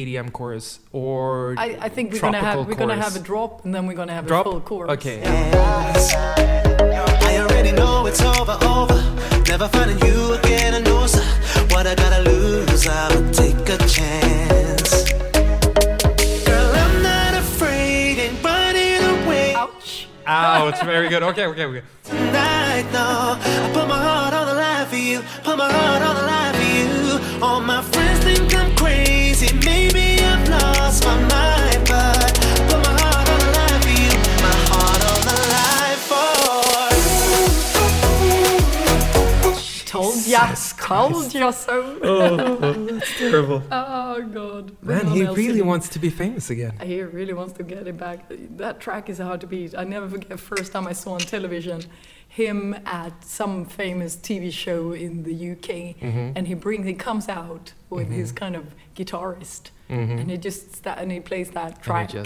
EDM 0.00 0.32
chorus 0.32 0.80
or 0.92 1.54
I, 1.56 1.78
I 1.86 1.88
think 1.88 2.12
we're 2.12 2.20
gonna 2.20 2.36
have 2.40 2.54
tropical 2.56 2.68
we're 2.74 2.78
gonna 2.88 3.02
have 3.02 3.16
a 3.16 3.20
drop 3.30 3.64
and 3.64 3.74
then 3.74 3.86
we're 3.86 3.94
gonna 4.02 4.12
have 4.12 4.26
Drop? 4.26 4.44
a 4.46 4.50
full 4.50 4.60
chorus. 4.60 4.90
Okay. 4.96 5.20
Yeah. 5.22 6.52
Ouch. 20.32 20.62
Oh, 20.62 20.68
it's 20.68 20.82
very 20.82 21.08
good. 21.10 21.22
Okay, 21.22 21.46
okay, 21.46 21.64
okay. 21.66 21.82
Tonight, 22.04 22.86
no. 22.90 23.36
I 23.36 23.70
put 23.74 23.86
my 23.86 23.98
heart 24.08 24.32
on 24.32 24.46
the 24.46 24.54
line 24.54 24.86
for 24.86 24.96
you, 24.96 25.20
put 25.44 25.58
my 25.58 25.70
heart 25.70 26.02
on 26.02 26.14
the 26.16 26.22
line 26.32 26.54
for 26.54 26.62
you. 26.78 27.20
All 27.44 27.60
my 27.60 27.82
friends 27.82 28.24
think 28.24 28.54
I'm 28.54 28.74
crazy, 28.74 29.52
maybe 29.64 30.24
I've 30.24 30.48
lost 30.48 31.04
my 31.04 31.16
mind, 31.20 31.84
but 31.86 32.32
I 32.32 32.60
put 32.68 32.80
my 32.80 32.94
heart 33.02 33.28
on 33.28 33.38
the 33.44 33.50
line 33.58 33.80
for 33.84 33.92
you, 34.02 34.12
my 34.46 34.56
heart 34.72 35.02
on 35.12 35.20
the 35.28 35.36
line 35.52 36.00
for. 36.08 36.32
Told 39.84 40.26
ya, 40.26 40.54
told 40.78 41.34
ya 41.34 41.50
so. 41.50 41.98
Oh, 42.02 42.56
that's 42.88 43.18
terrible. 43.18 43.62
Oh. 43.70 44.01
Oh 44.12 44.22
god. 44.40 44.64
Man, 44.82 45.06
he 45.18 45.22
really 45.42 45.62
wants 45.72 45.86
to 45.94 45.98
be 46.06 46.10
famous 46.10 46.50
again. 46.50 46.72
He 46.82 47.00
really 47.18 47.32
wants 47.40 47.52
to 47.58 47.62
get 47.72 47.86
it 47.92 47.96
back. 48.06 48.18
That 48.62 48.74
track 48.84 49.04
is 49.12 49.18
hard 49.18 49.40
to 49.42 49.46
beat. 49.46 49.70
I 49.82 49.84
never 49.84 50.08
forget 50.14 50.38
first 50.40 50.72
time 50.74 50.86
I 50.92 50.94
saw 51.02 51.10
on 51.18 51.20
television 51.20 51.80
him 52.42 52.74
at 53.02 53.14
some 53.24 53.66
famous 53.66 54.16
TV 54.16 54.50
show 54.64 54.92
in 54.92 55.22
the 55.28 55.34
UK, 55.52 55.68
Mm-hmm. 56.00 56.32
and 56.36 56.42
he 56.50 56.54
brings 56.64 56.84
he 56.86 56.94
comes 57.08 57.28
out 57.28 57.72
with 57.90 58.08
his 58.20 58.32
kind 58.32 58.56
of 58.60 58.64
guitarist, 58.96 59.64
and 59.88 60.30
he 60.30 60.36
just 60.48 60.62
sta- 60.76 60.96
and 61.02 61.08
he 61.12 61.20
plays 61.20 61.48
that 61.50 61.72
track. 61.82 62.08
uh, 62.14 62.22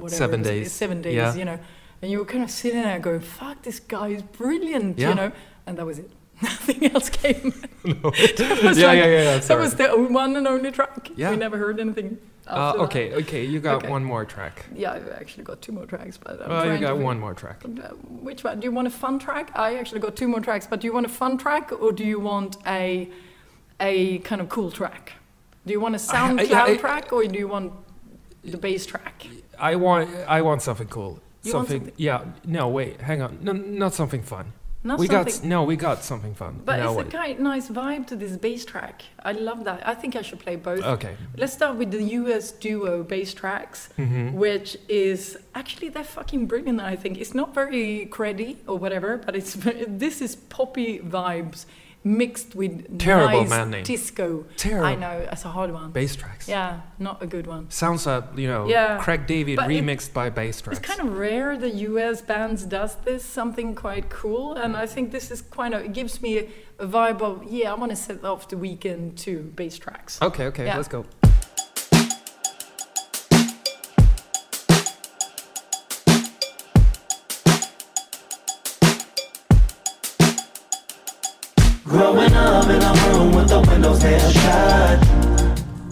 whatever 0.00 0.16
Seven 0.24 0.42
Days. 0.42 0.72
Seven 0.72 0.98
days. 1.06 1.14
Yeah. 1.20 1.34
You 1.40 1.46
know, 1.50 1.58
and 2.02 2.10
you 2.12 2.18
were 2.18 2.26
kind 2.34 2.44
of 2.44 2.50
sitting 2.50 2.82
there 2.82 2.98
going, 3.08 3.20
"Fuck, 3.38 3.56
this 3.62 3.80
guy 3.80 4.08
is 4.08 4.22
brilliant," 4.40 4.98
Yeah. 4.98 5.08
you 5.10 5.14
know, 5.20 5.32
and 5.66 5.72
that 5.78 5.86
was 5.86 5.98
it. 6.04 6.10
Nothing 6.42 6.92
else 6.94 7.08
came. 7.10 7.52
That 7.82 8.60
was 8.62 8.78
Yeah, 8.78 8.86
like- 8.88 8.98
yeah, 8.98 9.06
yeah, 9.06 9.22
yeah, 9.34 9.38
That 9.38 9.58
was 9.58 9.74
the 9.74 9.88
one 9.88 10.36
and 10.36 10.46
only 10.46 10.70
track. 10.70 11.10
Yeah. 11.16 11.30
We 11.30 11.36
never 11.36 11.56
heard 11.58 11.80
anything. 11.80 12.18
Uh, 12.46 12.52
after 12.52 12.78
that. 12.78 12.84
okay, 12.84 13.14
okay, 13.14 13.44
you 13.44 13.60
got 13.60 13.76
Okay. 13.76 13.88
one 13.88 14.02
more 14.04 14.24
track. 14.24 14.64
Yeah, 14.74 14.92
I've 14.92 15.08
actually 15.10 15.44
got 15.44 15.60
two 15.62 15.72
more 15.72 15.86
tracks, 15.86 16.18
but 16.18 16.42
I'm 16.42 16.48
Well, 16.48 16.72
you 16.72 16.78
got 16.80 16.98
one 16.98 17.20
more 17.20 17.34
track. 17.34 17.62
Uh, 17.64 17.88
Which 18.28 18.42
one? 18.42 18.58
Do 18.60 18.64
you 18.64 18.72
want 18.72 18.88
a 18.88 18.90
fun 18.90 19.18
track? 19.18 19.50
I 19.54 19.76
actually 19.76 20.00
got 20.00 20.16
two 20.16 20.26
more 20.26 20.40
tracks, 20.40 20.66
but 20.66 20.80
do 20.80 20.86
you 20.88 20.92
want 20.92 21.06
a 21.06 21.10
fun 21.10 21.38
track 21.38 21.70
or 21.82 21.92
do 21.92 22.04
you 22.04 22.18
want 22.18 22.56
a 22.66 23.08
a 23.78 24.18
kind 24.20 24.40
of 24.40 24.48
cool 24.48 24.70
track? 24.70 25.12
Do 25.66 25.72
you 25.72 25.80
want 25.80 25.94
a 25.94 25.98
I- 25.98 26.12
SoundCloud 26.14 26.68
I- 26.74 26.76
track 26.76 27.12
or 27.12 27.24
do 27.24 27.38
you 27.38 27.46
want 27.48 27.72
the 28.42 28.56
bass 28.58 28.84
track? 28.86 29.26
I 29.58 29.76
want, 29.76 30.08
I 30.26 30.40
want 30.42 30.62
something 30.62 30.88
cool. 30.88 31.20
You 31.42 31.52
want 31.54 31.68
something, 31.68 31.80
something- 31.88 31.94
Yeah. 31.96 32.24
No, 32.44 32.68
wait. 32.68 33.00
Hang 33.02 33.20
on. 33.22 33.38
No, 33.42 33.52
not 33.52 33.92
something 33.94 34.22
fun. 34.22 34.52
Not 34.82 34.98
we 34.98 35.08
got 35.08 35.44
no. 35.44 35.64
We 35.64 35.76
got 35.76 36.02
something 36.02 36.34
fun. 36.34 36.62
but 36.64 36.78
no, 36.78 36.98
it's 37.00 37.08
a 37.08 37.12
kind 37.12 37.38
nice 37.40 37.68
vibe 37.68 38.06
to 38.06 38.16
this 38.16 38.34
bass 38.38 38.64
track. 38.64 39.02
I 39.22 39.32
love 39.32 39.64
that. 39.64 39.86
I 39.86 39.94
think 39.94 40.16
I 40.16 40.22
should 40.22 40.38
play 40.38 40.56
both. 40.56 40.82
Okay. 40.82 41.16
Let's 41.36 41.52
start 41.52 41.76
with 41.76 41.90
the 41.90 42.02
US 42.02 42.50
duo 42.52 43.02
bass 43.02 43.34
tracks, 43.34 43.90
Mm-hmm. 43.98 44.32
which 44.38 44.78
is 44.88 45.36
actually 45.54 45.90
they're 45.90 46.02
fucking 46.04 46.46
brilliant. 46.46 46.80
I 46.80 46.96
think 46.96 47.18
it's 47.18 47.34
not 47.34 47.54
very 47.54 48.06
creddy 48.06 48.56
or 48.66 48.78
whatever, 48.78 49.18
but 49.18 49.36
it's 49.36 49.52
this 50.04 50.22
is 50.22 50.36
poppy 50.36 50.98
vibes 51.00 51.66
mixed 52.02 52.54
with 52.54 52.98
Terrible 52.98 53.42
nice 53.42 53.50
man 53.50 53.70
name. 53.70 53.84
disco. 53.84 54.44
Terrible. 54.56 54.86
I 54.86 54.94
know 54.94 55.26
that's 55.26 55.44
a 55.44 55.48
hard 55.48 55.70
one. 55.72 55.90
Bass 55.92 56.16
tracks. 56.16 56.48
Yeah, 56.48 56.80
not 56.98 57.22
a 57.22 57.26
good 57.26 57.46
one. 57.46 57.70
Sounds 57.70 58.06
uh, 58.06 58.22
you 58.36 58.48
know, 58.48 58.66
Yeah. 58.68 58.98
Craig 58.98 59.26
David 59.26 59.56
But 59.56 59.70
it- 59.70 59.84
remixed 59.84 60.12
by 60.14 60.30
bass 60.30 60.60
tracks. 60.62 60.78
It's 60.78 60.86
kind 60.88 61.00
of 61.00 61.18
rare 61.18 61.58
the 61.58 61.70
US 61.90 62.22
bands 62.22 62.64
does 62.64 62.94
this 63.04 63.24
something 63.24 63.74
quite 63.74 64.08
cool, 64.08 64.54
and 64.54 64.76
I 64.76 64.86
think 64.86 65.12
this 65.12 65.30
is 65.30 65.42
kind 65.42 65.74
of 65.74 65.82
it 65.84 65.92
gives 65.92 66.22
me 66.22 66.38
a, 66.38 66.48
a 66.78 66.86
vibe 66.86 67.20
of 67.20 67.44
yeah 67.52 67.70
I 67.70 67.74
want 67.74 67.90
to 67.90 67.96
set 67.96 68.24
off 68.24 68.48
the 68.48 68.56
weekend 68.56 69.18
to 69.18 69.52
bass 69.54 69.76
tracks. 69.78 70.20
Okay, 70.22 70.46
okay, 70.46 70.64
Yeah. 70.66 70.76
let's 70.76 70.88
go. 70.88 71.04
In 82.70 82.82
a 82.82 82.92
room 83.04 83.34
with 83.34 83.48
the 83.48 83.60
windows 83.68 84.02
held 84.02 84.32
shut. 84.32 84.98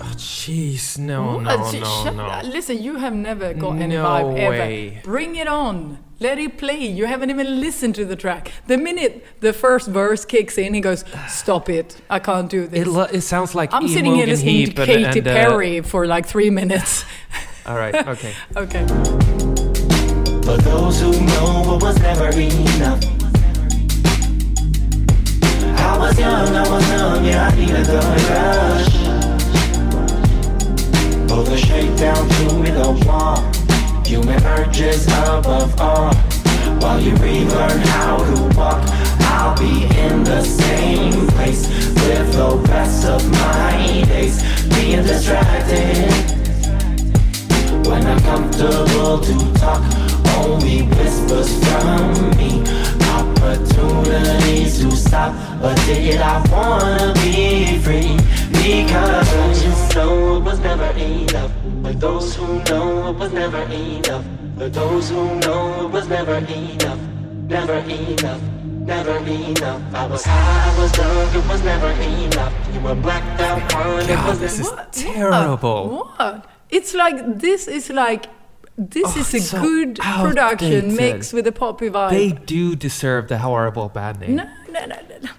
Oh, 0.00 0.14
Jeez, 0.16 0.98
no, 0.98 1.36
What? 1.36 1.42
no, 1.42 1.70
Sh- 1.70 1.80
no, 1.80 2.02
shut- 2.04 2.16
no. 2.16 2.40
Listen, 2.50 2.82
you 2.82 2.96
have 2.96 3.14
never 3.14 3.52
got 3.54 3.76
any 3.78 3.96
No 3.96 4.04
vibe 4.04 4.38
ever. 4.38 4.50
way. 4.50 5.00
Bring 5.04 5.36
it 5.36 5.48
on. 5.48 5.98
Let 6.20 6.38
it 6.38 6.58
play. 6.58 6.84
You 6.84 7.06
haven't 7.06 7.30
even 7.30 7.60
listened 7.60 7.94
to 7.94 8.04
the 8.04 8.16
track. 8.16 8.50
The 8.66 8.76
minute 8.76 9.24
the 9.40 9.52
first 9.52 9.86
verse 9.88 10.24
kicks 10.24 10.58
in, 10.58 10.74
he 10.74 10.80
goes, 10.80 11.04
"Stop 11.28 11.68
it! 11.68 11.96
I 12.10 12.18
can't 12.18 12.50
do 12.50 12.66
this." 12.66 12.80
It, 12.80 12.88
lo- 12.88 13.06
it 13.12 13.20
sounds 13.20 13.54
like 13.54 13.72
I'm 13.72 13.86
sitting 13.86 14.14
here 14.16 14.26
listening 14.26 14.56
Heap 14.56 14.74
to 14.76 14.82
and- 14.82 14.90
Katy 14.90 15.18
and, 15.20 15.28
uh, 15.28 15.32
Perry 15.32 15.80
for 15.82 16.06
like 16.08 16.26
three 16.26 16.50
minutes. 16.50 17.04
All 17.66 17.76
right, 17.76 17.94
okay. 17.94 18.32
okay. 18.56 18.84
For 20.46 20.56
those 20.56 21.00
who 21.00 21.12
know 21.12 21.62
what 21.66 21.82
was 21.82 21.98
never 22.00 22.30
enough. 22.30 23.17
Was 25.98 26.16
young, 26.16 26.54
I 26.54 26.68
was 26.70 26.88
young, 26.90 27.24
yeah, 27.24 27.48
I 27.48 27.56
needed 27.56 27.86
the 27.86 27.98
rush. 28.30 28.94
Pull 31.28 31.42
the 31.42 31.56
shakedown 31.56 32.28
to 32.28 32.44
me 32.62 32.70
the 32.70 32.90
wall. 33.04 33.42
Human 34.06 34.40
urges 34.44 35.06
above 35.08 35.80
all. 35.80 36.14
While 36.80 37.00
you 37.00 37.16
relearn 37.16 37.80
how 37.80 38.16
to 38.18 38.56
walk, 38.56 38.80
I'll 39.34 39.56
be 39.58 39.86
in 39.98 40.22
the 40.22 40.42
same 40.42 41.26
place 41.28 41.66
with 41.66 42.32
the 42.32 42.56
rest 42.68 43.04
of 43.04 43.28
my 43.32 44.04
days, 44.06 44.40
being 44.68 45.02
distracted. 45.02 46.12
When 47.88 48.06
I'm 48.06 48.20
comfortable 48.20 49.18
to 49.18 49.34
talk, 49.58 49.82
only 50.36 50.82
whispers 50.82 51.50
from 51.64 52.30
me. 52.36 52.62
Opportunities 53.38 54.80
to 54.80 54.90
stop, 54.96 55.32
but 55.62 55.76
did 55.86 56.20
I 56.20 56.42
wanna 56.50 57.14
be 57.14 57.78
free? 57.78 58.16
Because 58.50 59.62
you 59.64 59.94
know 59.94 60.36
it 60.36 60.42
was 60.42 60.58
never 60.58 60.90
enough. 60.98 61.52
For 61.82 61.92
those 61.92 62.34
who 62.34 62.62
know 62.64 63.10
it 63.10 63.16
was 63.16 63.32
never 63.32 63.62
enough. 63.62 64.24
For 64.58 64.68
those 64.68 65.10
who 65.10 65.38
know 65.40 65.86
it 65.86 65.90
was 65.92 66.08
never 66.08 66.34
enough. 66.36 66.98
Never 67.48 67.74
enough. 67.74 68.40
Never 68.92 69.16
enough. 69.18 69.94
I 69.94 70.06
was 70.06 70.24
high, 70.24 70.74
I 70.74 70.80
was 70.80 70.92
drunk, 70.92 71.34
it 71.34 71.48
was 71.48 71.62
never 71.62 71.90
enough. 71.90 72.52
You 72.74 72.80
were 72.80 72.94
blacked 72.96 73.40
out, 73.40 73.74
on, 73.74 74.00
it 74.00 74.08
God, 74.08 74.28
was 74.28 74.40
this 74.40 74.58
is 74.58 74.66
What? 74.70 74.92
terrible. 74.92 76.12
What? 76.18 76.44
It's 76.70 76.92
like 76.94 77.38
this 77.38 77.68
is 77.68 77.88
like 77.90 78.26
this 78.78 79.04
Oh, 79.16 79.20
is 79.20 79.34
a 79.34 79.40
so 79.40 79.60
good 79.60 79.98
production 79.98 80.94
mixed 80.96 81.32
with 81.32 81.46
a 81.46 81.52
poppy 81.52 81.88
vibe. 81.90 82.10
They 82.10 82.30
do 82.30 82.76
deserve 82.76 83.28
the 83.28 83.38
horrible 83.38 83.88
bad 83.88 84.20
name. 84.20 84.36
No, 84.36 84.44
no, 84.70 84.86
no, 84.86 84.96
no. 85.22 85.30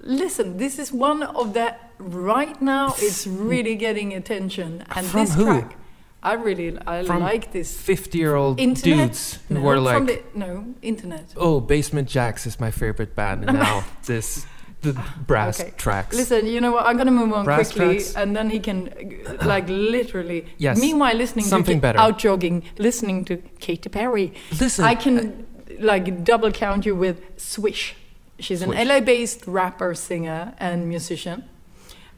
Listen, 0.00 0.56
this 0.56 0.78
is 0.78 0.90
one 0.92 1.22
of 1.22 1.52
the 1.52 1.74
right 1.98 2.60
now. 2.62 2.94
It's 2.98 3.26
really 3.26 3.76
getting 3.76 4.14
attention, 4.14 4.82
and 4.96 5.06
From 5.06 5.20
this 5.20 5.34
who? 5.34 5.44
track, 5.44 5.76
I 6.22 6.32
really 6.34 6.78
I 6.86 7.04
From 7.04 7.20
like 7.22 7.52
this. 7.52 7.78
50 7.78 8.16
year 8.18 8.34
old 8.34 8.56
dudes 8.56 9.38
who 9.48 9.54
no, 9.56 9.60
were 9.60 9.74
from 9.76 9.84
like, 9.84 10.06
the, 10.06 10.38
no 10.38 10.74
internet. 10.80 11.34
oh, 11.36 11.60
Basement 11.60 12.08
Jaxx 12.08 12.46
is 12.46 12.58
my 12.58 12.70
favorite 12.70 13.14
band. 13.14 13.44
And 13.44 13.58
now 13.66 13.84
this, 14.06 14.46
the 14.82 14.92
brass 15.26 15.60
Okay. 15.60 15.72
tracks. 15.76 16.16
Listen, 16.16 16.46
you 16.46 16.60
know 16.60 16.72
what? 16.72 16.86
I'm 16.86 16.96
gonna 16.96 17.10
move 17.10 17.32
on 17.32 17.44
Brass 17.44 17.72
quickly, 17.72 17.96
tracks? 17.96 18.14
and 18.16 18.34
then 18.34 18.50
he 18.50 18.58
can, 18.60 18.88
uh, 19.26 19.44
like, 19.46 19.66
literally. 19.68 20.46
Yes. 20.58 20.80
Meanwhile, 20.80 21.14
listening 21.16 21.44
Something 21.44 21.76
to 21.78 21.82
better. 21.82 21.98
out 21.98 22.18
jogging, 22.18 22.62
listening 22.78 23.24
to 23.26 23.36
Katy 23.60 23.88
Perry. 23.90 24.32
Listen, 24.58 24.84
I 24.84 24.94
can 24.94 25.46
like 25.78 26.24
double 26.24 26.50
count 26.50 26.86
you 26.86 26.94
with 26.96 27.20
Swish. 27.36 27.94
She's 28.38 28.62
Swish. 28.62 28.78
an 28.78 28.88
LA-based 28.88 29.46
rapper, 29.46 29.94
singer, 29.94 30.54
and 30.58 30.88
musician, 30.88 31.44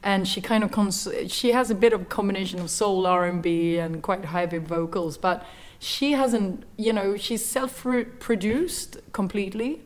and 0.01 0.25
she 0.27 0.39
kind 0.41 0.63
of 0.63 0.71
cons- 0.71 1.07
she 1.27 1.51
has 1.51 1.69
a 1.69 1.75
bit 1.75 1.91
of 1.93 2.07
combination 2.09 2.59
of 2.59 2.69
soul, 2.69 3.05
R&B, 3.05 3.77
and 3.77 4.01
quite 4.01 4.25
heavy 4.25 4.57
vocals. 4.57 5.17
But 5.17 5.45
she 5.79 6.13
hasn't, 6.13 6.63
you 6.77 6.93
know, 6.93 7.17
she's 7.17 7.43
self-produced 7.45 8.97
completely, 9.11 9.81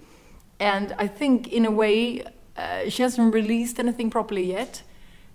and 0.59 0.93
I 0.97 1.07
think 1.07 1.47
in 1.47 1.65
a 1.65 1.71
way 1.71 2.23
uh, 2.57 2.89
she 2.89 3.03
hasn't 3.03 3.33
released 3.33 3.79
anything 3.79 4.09
properly 4.09 4.43
yet. 4.43 4.83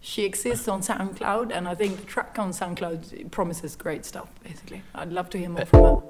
She 0.01 0.25
exists 0.25 0.67
on 0.67 0.81
SoundCloud, 0.81 1.53
and 1.55 1.69
I 1.69 1.77
think 1.77 1.97
the 1.99 2.05
track 2.05 2.37
on 2.39 2.51
SoundCloud 2.51 3.31
promises 3.31 3.77
great 3.77 4.05
stuff. 4.05 4.29
Basically, 4.43 4.83
I'd 4.95 5.13
love 5.13 5.31
to 5.31 5.39
hear 5.39 5.49
more 5.49 5.65
from 5.65 5.85
her. 5.85 6.03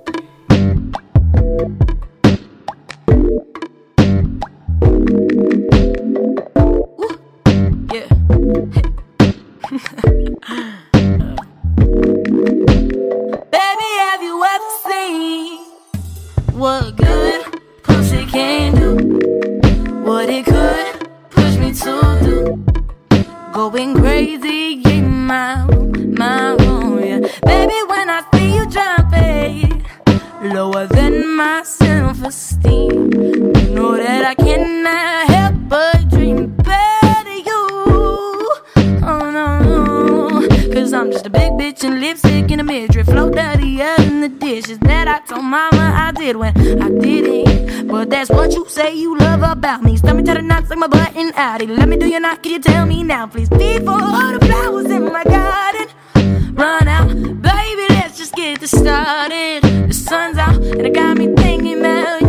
Yeah. 7.92 8.08
Going 23.62 23.94
crazy 23.94 24.82
in 24.82 25.26
my 25.28 25.64
my 26.18 26.54
room, 26.54 26.98
yeah. 26.98 27.20
Baby, 27.44 27.78
when 27.86 28.10
I 28.10 28.24
see 28.34 28.56
you 28.56 28.66
jumping 28.66 29.84
lower 30.52 30.86
than 30.88 31.36
my 31.36 31.62
self-esteem, 31.62 33.12
you 33.12 33.70
know 33.70 33.96
that 33.96 34.24
I 34.24 34.34
cannot 34.34 35.28
help 35.30 35.54
but 35.68 36.08
dream 36.10 36.56
about 36.58 37.26
you. 37.28 37.62
Oh 39.10 39.30
no, 39.30 39.60
no. 39.60 40.48
Cause 40.74 40.92
I'm 40.92 41.12
just 41.12 41.26
a 41.26 41.30
big 41.30 41.52
bitch 41.52 41.84
in 41.84 42.00
lipstick 42.00 42.50
and 42.50 42.62
a 42.62 42.64
midriff. 42.64 43.06
Flow 43.06 43.30
dirtier 43.30 43.94
than 43.96 44.01
the 44.22 44.28
dishes 44.28 44.78
that 44.78 45.08
I 45.08 45.18
told 45.26 45.44
mama 45.44 45.84
I 46.06 46.12
did 46.12 46.36
when 46.36 46.56
I 46.80 46.88
didn't. 46.88 47.88
But 47.88 48.08
that's 48.08 48.30
what 48.30 48.52
you 48.52 48.64
say 48.68 48.94
you 48.94 49.18
love 49.18 49.42
about 49.42 49.82
me. 49.82 49.96
Stop 49.96 50.14
me 50.14 50.22
to 50.22 50.34
the 50.34 50.42
knocks 50.42 50.70
like 50.70 50.78
my 50.78 50.86
button 50.86 51.32
outie. 51.32 51.68
Let 51.68 51.88
me 51.88 51.96
do 51.96 52.06
your 52.06 52.20
knock, 52.20 52.40
can 52.44 52.52
you 52.52 52.60
tell 52.60 52.86
me 52.86 53.02
now, 53.02 53.26
please? 53.26 53.48
Before 53.48 54.00
all 54.00 54.38
the 54.38 54.46
flowers 54.46 54.90
in 54.92 55.12
my 55.12 55.24
garden 55.24 55.88
run 56.54 56.86
out, 56.86 57.08
baby, 57.08 57.86
let's 57.90 58.16
just 58.16 58.34
get 58.36 58.60
this 58.60 58.70
started. 58.70 59.62
The 59.88 59.94
sun's 59.94 60.38
out, 60.38 60.54
and 60.54 60.86
it 60.86 60.94
got 60.94 61.18
me 61.18 61.34
thinking 61.34 61.80
about 61.80 62.21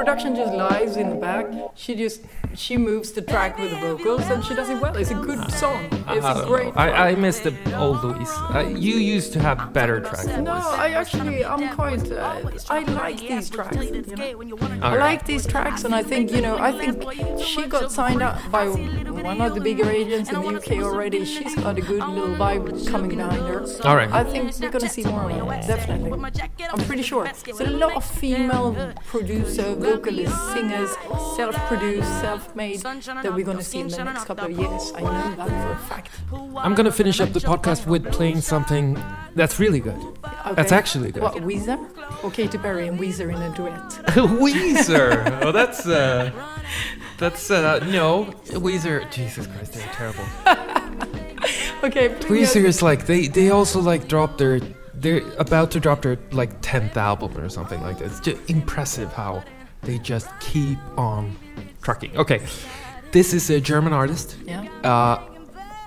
production 0.00 0.34
just 0.34 0.54
lies 0.54 0.96
in 0.96 1.10
the 1.10 1.16
back. 1.16 1.46
She 1.74 1.94
just 1.94 2.22
she 2.54 2.76
moves 2.78 3.12
the 3.12 3.22
track 3.22 3.58
with 3.58 3.70
the 3.70 3.80
vocals 3.86 4.24
and 4.32 4.42
she 4.44 4.54
does 4.54 4.70
it 4.70 4.80
well. 4.80 4.96
It's 4.96 5.10
a 5.10 5.20
good 5.28 5.42
song. 5.52 5.80
It's 6.08 6.24
I 6.24 6.32
a 6.32 6.34
don't 6.34 6.46
great. 6.46 6.72
I, 6.76 7.10
I 7.10 7.14
miss 7.14 7.40
the 7.40 7.52
old 7.78 8.02
Louise. 8.02 8.34
Uh, 8.54 8.72
you 8.86 8.96
used 8.96 9.32
to 9.34 9.40
have 9.40 9.72
better 9.74 10.00
tracks. 10.00 10.26
no, 10.26 10.52
I 10.84 10.88
actually 11.02 11.44
I'm 11.44 11.74
quite. 11.74 12.10
Uh, 12.10 12.50
I 12.70 12.80
like 13.02 13.18
these 13.20 13.50
tracks. 13.50 13.76
You 13.76 14.02
know? 14.16 14.58
I 14.82 14.96
like 14.96 15.26
these 15.26 15.46
tracks, 15.46 15.84
and 15.84 15.94
I 15.94 16.02
think 16.02 16.32
you 16.32 16.40
know. 16.40 16.56
I 16.58 16.72
think 16.80 16.94
she 17.42 17.66
got 17.66 17.92
signed 17.92 18.22
up 18.22 18.36
by 18.50 18.66
one 19.28 19.40
of 19.42 19.54
the 19.54 19.60
bigger 19.60 19.88
agents 19.90 20.30
in 20.30 20.40
the 20.40 20.48
UK 20.58 20.70
already. 20.88 21.24
She's 21.24 21.54
got 21.56 21.76
a 21.78 21.82
good 21.82 22.04
little 22.16 22.34
vibe 22.42 22.88
coming 22.90 23.16
behind 23.16 23.42
her. 23.52 23.60
All 23.84 23.96
right. 23.96 24.10
I 24.10 24.24
think 24.24 24.58
we're 24.60 24.70
gonna 24.70 24.88
see 24.88 25.04
more 25.04 25.30
of 25.30 25.46
her. 25.48 25.60
Definitely. 25.74 26.10
I'm 26.72 26.84
pretty 26.88 27.02
sure. 27.02 27.24
There's 27.44 27.60
a 27.60 27.76
lot 27.84 27.92
of 28.00 28.04
female 28.04 28.94
producer, 29.12 29.74
vocalists, 29.94 30.52
singers, 30.52 30.90
self-produced, 31.36 32.08
self-made 32.20 32.80
that 32.80 33.32
we're 33.34 33.44
gonna 33.44 33.62
see 33.62 33.80
in 33.80 33.88
the 33.88 34.04
next 34.04 34.24
couple 34.24 34.46
of 34.46 34.52
years. 34.52 34.92
I 34.94 35.00
know 35.00 35.36
that 35.36 35.48
for 35.48 35.72
a 35.72 35.76
fact. 35.88 36.10
I'm 36.56 36.74
gonna 36.74 36.92
finish 36.92 37.20
up 37.20 37.32
the 37.32 37.40
podcast 37.40 37.86
with 37.86 38.10
playing 38.12 38.40
something 38.40 38.98
that's 39.34 39.58
really 39.58 39.80
good. 39.80 40.00
That's 40.54 40.72
actually 40.72 41.12
good. 41.12 41.22
What 41.22 41.34
Weezer 41.36 41.78
or 42.24 42.30
Katy 42.30 42.58
Perry 42.58 42.88
and 42.88 42.98
Weezer 42.98 43.34
in 43.34 43.40
a 43.42 43.54
duet? 43.54 43.74
Weezer. 44.42 45.42
Oh, 45.42 45.52
that's 45.52 45.86
uh, 45.86 46.30
that's 47.18 47.50
uh, 47.50 47.78
no 47.90 48.26
Weezer. 48.66 49.10
Jesus 49.10 49.46
Christ, 49.46 49.72
they're 49.74 49.92
terrible. 49.92 50.24
Okay, 51.82 52.10
please. 52.10 52.52
Weezer 52.52 52.64
is 52.64 52.82
like 52.82 53.06
they 53.06 53.26
they 53.26 53.48
also 53.48 53.80
like 53.80 54.06
dropped 54.06 54.36
their 54.36 54.60
they're 54.92 55.22
about 55.38 55.70
to 55.70 55.80
drop 55.80 56.02
their 56.02 56.18
like 56.30 56.50
tenth 56.60 56.98
album 56.98 57.36
or 57.38 57.48
something 57.48 57.80
like 57.80 57.98
that. 57.98 58.06
It's 58.06 58.20
just 58.20 58.50
impressive 58.50 59.10
how 59.14 59.42
they 59.82 59.98
just 59.98 60.28
keep 60.40 60.78
on 60.96 61.36
trucking. 61.82 62.16
Okay, 62.16 62.40
this 63.12 63.32
is 63.32 63.50
a 63.50 63.60
German 63.60 63.92
artist. 63.92 64.36
Yeah. 64.46 64.62
Uh, 64.84 65.22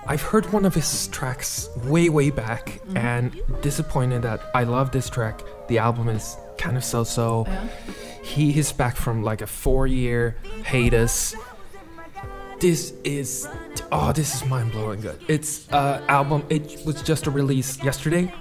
I've 0.06 0.20
heard 0.22 0.52
one 0.52 0.64
of 0.66 0.74
his 0.74 1.08
tracks 1.08 1.68
way, 1.84 2.08
way 2.10 2.30
back, 2.30 2.80
Mm-hmm. 2.84 2.96
and 2.98 3.40
disappointed 3.62 4.22
that 4.22 4.40
I 4.54 4.64
love 4.64 4.90
this 4.90 5.08
track. 5.08 5.40
The 5.68 5.78
album 5.78 6.08
is 6.08 6.36
kind 6.58 6.76
of 6.76 6.84
so-so. 6.84 7.44
Yeah. 7.46 7.66
He 8.22 8.58
is 8.58 8.70
back 8.72 8.96
from 8.96 9.22
like 9.22 9.40
a 9.40 9.46
four-year 9.46 10.36
hiatus. 10.66 11.34
This 12.60 12.92
is 13.04 13.48
oh, 13.92 14.12
this 14.12 14.34
is 14.34 14.44
mind-blowing 14.48 15.00
good. 15.00 15.18
It's 15.28 15.70
uh 15.72 16.04
album. 16.08 16.44
It 16.50 16.84
was 16.86 17.02
just 17.02 17.26
a 17.26 17.30
release 17.30 17.82
yesterday, 17.82 18.32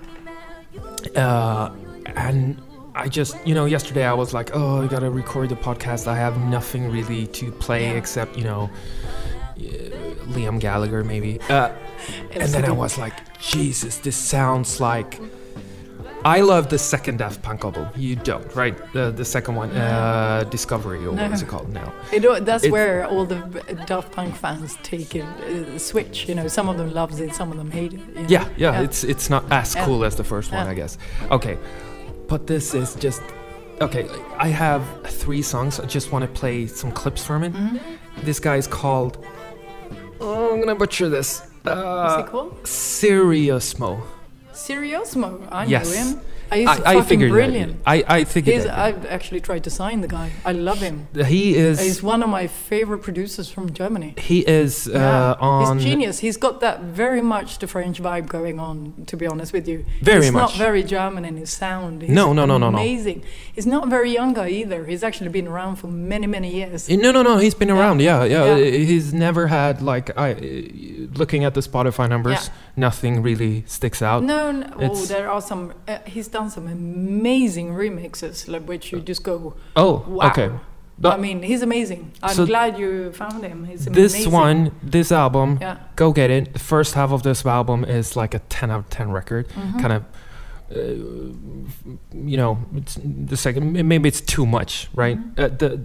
uh, 1.15 1.69
and 2.15 2.61
I 2.95 3.07
just 3.07 3.35
you 3.45 3.53
know 3.55 3.65
yesterday 3.65 4.05
I 4.05 4.13
was 4.13 4.33
like, 4.33 4.51
oh, 4.53 4.83
I 4.83 4.87
gotta 4.87 5.09
record 5.09 5.49
the 5.49 5.55
podcast. 5.55 6.07
I 6.07 6.15
have 6.15 6.37
nothing 6.45 6.91
really 6.91 7.27
to 7.27 7.51
play 7.51 7.97
except 7.97 8.37
you 8.37 8.43
know. 8.43 8.69
uh, 9.57 9.59
Liam 10.35 10.59
Gallagher, 10.59 11.03
maybe. 11.03 11.39
Uh, 11.49 11.69
and 12.31 12.49
then 12.53 12.65
I 12.65 12.71
was 12.71 12.97
like, 12.97 13.13
Jesus, 13.41 13.97
this 13.97 14.15
sounds 14.15 14.79
like. 14.79 15.19
I 16.25 16.39
love 16.39 16.69
the 16.69 16.79
second 16.79 17.17
Daft 17.17 17.41
Punk 17.41 17.65
album. 17.65 17.89
You 17.97 18.15
don't, 18.15 18.55
right? 18.55 18.75
The 18.93 19.11
the 19.11 19.25
second 19.25 19.55
one, 19.55 19.71
uh, 19.71 20.45
Discovery, 20.49 21.05
or 21.05 21.11
what 21.11 21.31
is 21.33 21.41
it 21.41 21.49
called 21.49 21.69
now? 21.73 21.91
Know, 22.17 22.39
that's 22.39 22.63
It's- 22.63 22.71
where 22.71 23.05
all 23.05 23.25
the 23.25 23.39
Daft 23.85 24.13
Punk 24.13 24.33
fans 24.35 24.77
take 24.83 25.15
a 25.15 25.23
uh, 25.25 25.77
switch. 25.77 26.29
You 26.29 26.35
know, 26.35 26.47
some 26.47 26.69
of 26.69 26.77
them 26.77 26.93
loves 26.93 27.19
it, 27.19 27.35
some 27.35 27.51
of 27.51 27.57
them 27.57 27.69
hate 27.71 27.93
it. 27.93 27.99
you 27.99 28.21
know. 28.21 28.25
Yeah, 28.29 28.47
yeah, 28.55 28.79
it's 28.81 29.03
it's 29.03 29.29
not 29.29 29.43
as 29.51 29.75
Yeah. 29.75 29.85
cool 29.85 30.05
as 30.05 30.15
the 30.15 30.23
first 30.23 30.51
one, 30.53 30.63
Yeah. 30.65 30.71
I 30.71 30.75
guess. 30.75 30.97
Okay, 31.29 31.57
but 32.33 32.47
this 32.47 32.73
is 32.73 32.95
just 32.95 33.21
okay. 33.79 34.09
I 34.39 34.47
have 34.47 34.81
three 35.21 35.43
songs. 35.43 35.79
I 35.79 35.85
just 35.85 36.11
want 36.11 36.23
to 36.25 36.31
play 36.41 36.65
some 36.65 36.91
clips 36.91 37.23
from 37.23 37.43
it. 37.43 37.53
Mm-hmm. 37.53 37.77
This 38.25 38.39
guy 38.39 38.55
is 38.57 38.65
called. 38.65 39.23
Oh, 40.19 40.51
I'm 40.51 40.59
gonna 40.59 40.73
butcher 40.83 41.09
this. 41.09 41.29
What's 41.61 41.77
Uh, 41.77 42.23
it 42.25 42.31
called? 42.31 42.51
Siriusmo. 42.63 44.01
Siriusmo. 44.51 45.29
I 45.51 45.65
Yes. 45.65 45.85
know 45.85 45.97
him. 46.01 46.09
He's 46.55 46.67
I, 46.67 46.97
I 46.97 47.01
figured 47.01 47.31
brilliant. 47.31 47.81
I 47.85 48.03
I 48.07 48.23
that. 48.23 48.77
I've 48.79 49.05
actually 49.05 49.41
tried 49.41 49.63
to 49.63 49.69
sign 49.69 50.01
the 50.01 50.07
guy. 50.07 50.31
I 50.45 50.51
love 50.51 50.79
him. 50.79 51.07
he 51.25 51.55
is 51.55 51.79
He's 51.79 52.01
one 52.03 52.21
of 52.23 52.29
my 52.29 52.47
favorite 52.47 52.99
producers 52.99 53.49
from 53.49 53.73
Germany. 53.73 54.13
he 54.17 54.39
is 54.61 54.87
uh, 54.87 54.91
Yeah. 54.93 55.33
on 55.39 55.77
He's 55.77 55.85
genius. 55.85 56.19
He's 56.19 56.37
got 56.37 56.59
that 56.61 56.81
very 56.81 57.21
much 57.21 57.59
the 57.59 57.67
French 57.67 58.01
vibe 58.01 58.27
going 58.27 58.59
on. 58.59 58.93
To 59.07 59.17
be 59.17 59.27
honest 59.27 59.53
with 59.53 59.67
you, 59.67 59.85
Very 60.01 60.23
he's 60.23 60.31
much. 60.31 60.41
not 60.41 60.53
very 60.67 60.83
German 60.83 61.25
in 61.25 61.37
his 61.37 61.51
sound. 61.51 62.01
He's 62.01 62.11
No, 62.11 62.33
no, 62.33 62.45
no, 62.45 62.57
no, 62.57 62.69
no. 62.69 62.77
Amazing. 62.77 63.23
He's 63.53 63.65
not 63.67 63.87
very 63.89 64.11
young 64.11 64.33
guy 64.33 64.49
either. 64.49 64.85
He's 64.85 65.03
actually 65.03 65.29
been 65.29 65.47
around 65.47 65.75
for 65.77 65.87
many, 65.87 66.27
many 66.27 66.49
years. 66.59 66.89
No, 66.89 67.11
no, 67.11 67.21
no. 67.23 67.37
He's 67.37 67.55
been 67.55 67.69
Yeah. 67.69 67.79
around. 67.79 68.01
Yeah, 68.01 68.23
yeah. 68.23 68.55
Yeah. 68.55 68.65
He's 68.91 69.13
never 69.13 69.47
had 69.47 69.81
like 69.81 70.15
I. 70.17 70.33
Looking 71.15 71.43
at 71.43 71.53
the 71.53 71.61
Spotify 71.61 72.09
numbers, 72.09 72.49
nothing 72.75 73.21
really 73.21 73.63
sticks 73.67 74.01
out. 74.01 74.23
No, 74.23 74.51
no 74.51 74.67
oh, 74.79 75.05
there 75.05 75.29
are 75.29 75.41
some. 75.41 75.73
Uh, 75.87 75.99
he's 76.05 76.27
done 76.27 76.42
some 76.51 76.67
amazing 76.67 77.69
remixes, 77.73 78.47
like 78.47 78.63
which 78.67 78.91
you 78.91 78.99
just 78.99 79.23
go, 79.23 79.53
Oh, 79.75 80.03
wow. 80.07 80.27
okay. 80.31 80.51
I 81.03 81.17
mean, 81.17 81.41
he's 81.43 81.61
amazing. 81.63 82.11
I'm 82.21 82.35
So 82.35 82.45
glad 82.45 82.77
you 82.77 83.11
found 83.13 83.43
him. 83.43 83.65
He's 83.65 83.85
this 83.85 84.13
amazing. 84.13 84.31
one, 84.31 84.71
this 84.83 85.11
album, 85.11 85.57
Yeah. 85.59 85.77
go 85.95 86.11
get 86.13 86.29
it. 86.29 86.53
The 86.53 86.59
first 86.59 86.93
half 86.93 87.11
of 87.11 87.23
this 87.23 87.45
album 87.45 87.83
is 87.83 88.15
like 88.15 88.33
a 88.35 88.39
ten 88.49 88.69
out 88.71 88.79
of 88.79 88.89
ten 88.89 89.11
record. 89.11 89.47
Mhm. 89.49 89.81
Kind 89.81 89.93
of, 89.93 90.03
uh, 90.73 90.79
you 92.13 92.37
know, 92.37 92.57
it's 92.75 92.97
the 93.03 93.35
second. 93.37 93.73
Maybe 93.87 94.07
it's 94.07 94.21
too 94.21 94.45
much, 94.45 94.87
right? 94.93 95.17
Mhm. 95.17 95.39
Uh, 95.39 95.47
the 95.57 95.81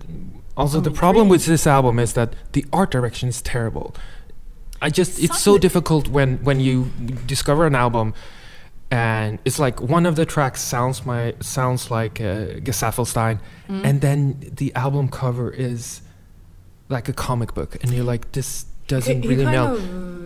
also 0.56 0.78
I 0.78 0.82
the 0.82 0.90
mean, 0.90 0.96
problem 0.96 1.28
with 1.28 1.46
this 1.46 1.66
album 1.66 1.98
is 1.98 2.12
that 2.12 2.34
the 2.52 2.64
art 2.72 2.90
direction 2.90 3.28
is 3.28 3.40
terrible. 3.42 3.94
I 4.80 4.90
just 4.90 5.18
it's 5.22 5.40
so 5.40 5.58
difficult 5.58 6.08
when 6.08 6.38
when 6.44 6.60
you 6.60 6.90
discover 7.26 7.66
an 7.66 7.74
album 7.74 8.14
and 8.90 9.38
it's 9.44 9.58
like 9.58 9.80
one 9.82 10.06
of 10.06 10.16
the 10.16 10.24
tracks 10.24 10.60
sounds 10.62 11.04
my 11.04 11.34
sounds 11.40 11.90
like 11.90 12.20
uh, 12.20 12.60
Gesaffelstein 12.66 13.38
Mm. 13.68 13.84
and 13.84 14.00
then 14.00 14.20
the 14.56 14.74
album 14.74 15.08
cover 15.08 15.50
is 15.50 16.00
like 16.88 17.06
a 17.08 17.12
comic 17.12 17.52
book 17.54 17.76
and 17.82 17.92
you're 17.92 18.02
like 18.12 18.32
this 18.32 18.64
doesn't 18.86 19.22
he, 19.22 19.28
really 19.28 19.44
he 19.44 19.50
know 19.52 19.74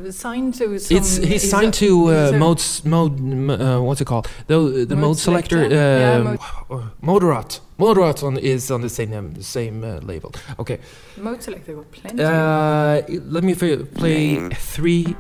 of 0.06 0.14
signed 0.14 0.54
to 0.54 0.78
some. 0.78 0.96
it's 0.96 1.16
he's 1.16 1.50
signed 1.50 1.74
a- 1.74 1.78
to 1.86 2.06
uh, 2.06 2.12
is 2.12 2.30
a- 2.32 2.38
modes 2.38 2.84
mode 2.84 3.18
m- 3.18 3.50
uh, 3.50 3.80
what's 3.80 4.00
it 4.00 4.04
called 4.06 4.28
the 4.46 4.86
the 4.88 4.94
mode, 4.94 5.16
Modeselektor, 5.16 5.18
Selector? 5.18 5.68
Yeah, 5.74 6.14
um, 6.18 6.24
Mode- 6.24 6.38
uh, 6.70 6.88
Moderat 7.02 7.60
Moderat 7.78 8.22
on 8.22 8.36
is 8.38 8.70
on 8.70 8.80
the 8.82 8.88
same 8.88 9.12
um, 9.12 9.34
the 9.34 9.42
same 9.42 9.82
uh, 9.82 9.98
label 10.06 10.30
okay 10.60 10.78
Modeselektor 11.18 11.74
got 11.74 11.90
plenty. 11.90 12.22
uh, 12.22 13.02
let 13.34 13.42
me 13.42 13.54
fi- 13.54 13.82
play 13.98 14.48
three 14.54 15.16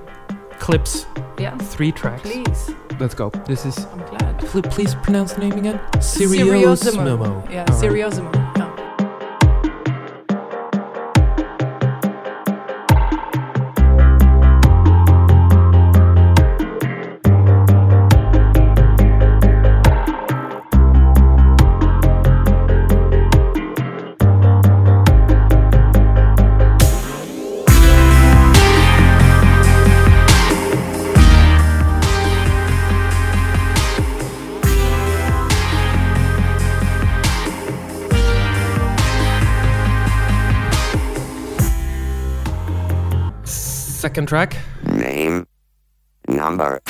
clips 0.60 1.06
yeah, 1.40 1.56
three 1.58 1.90
tracks 1.90 2.22
please. 2.22 2.70
Let's 3.00 3.14
go 3.14 3.30
this 3.46 3.64
is 3.66 3.76
I'm 3.92 3.98
glad. 4.06 4.38
pl- 4.38 4.62
please 4.62 4.94
pronounce 4.96 5.32
the 5.34 5.40
name 5.40 5.52
again 5.52 5.80
Siriusmo. 5.98 7.50
Yeah. 7.50 7.64
Siriusmo. 7.66 8.41
Track 44.32 44.56
Name. 44.86 45.46
Number. 46.26 46.80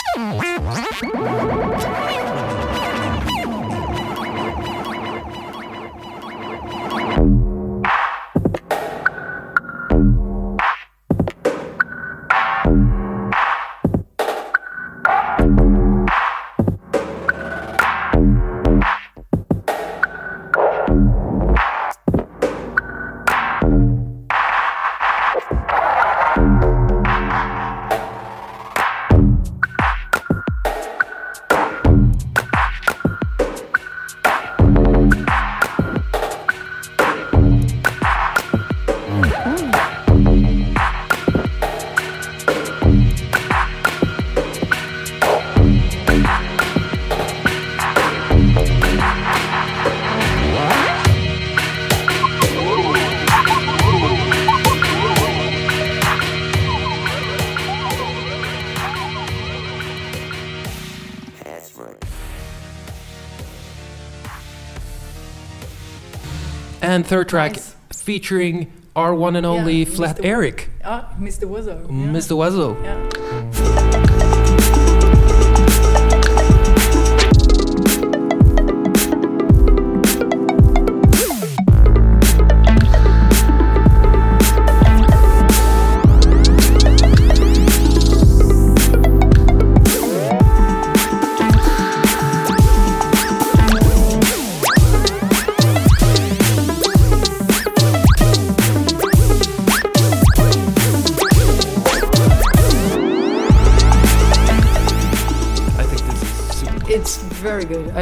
And 66.93 67.07
third 67.07 67.26
track 67.30 67.53
Nice. 67.53 67.74
featuring 67.95 68.70
our 68.95 69.14
one 69.14 69.34
and 69.34 69.47
only 69.47 69.84
Yeah, 69.84 69.95
Flat 69.97 70.16
Mr. 70.18 70.24
Eric 70.26 70.68
Ah, 70.84 71.09
Mr. 71.18 71.45
Oizo. 71.49 71.80
Yeah. 71.88 72.12
Mr. 72.12 72.36
Oizo 72.36 72.76
Yeah. 72.84 73.61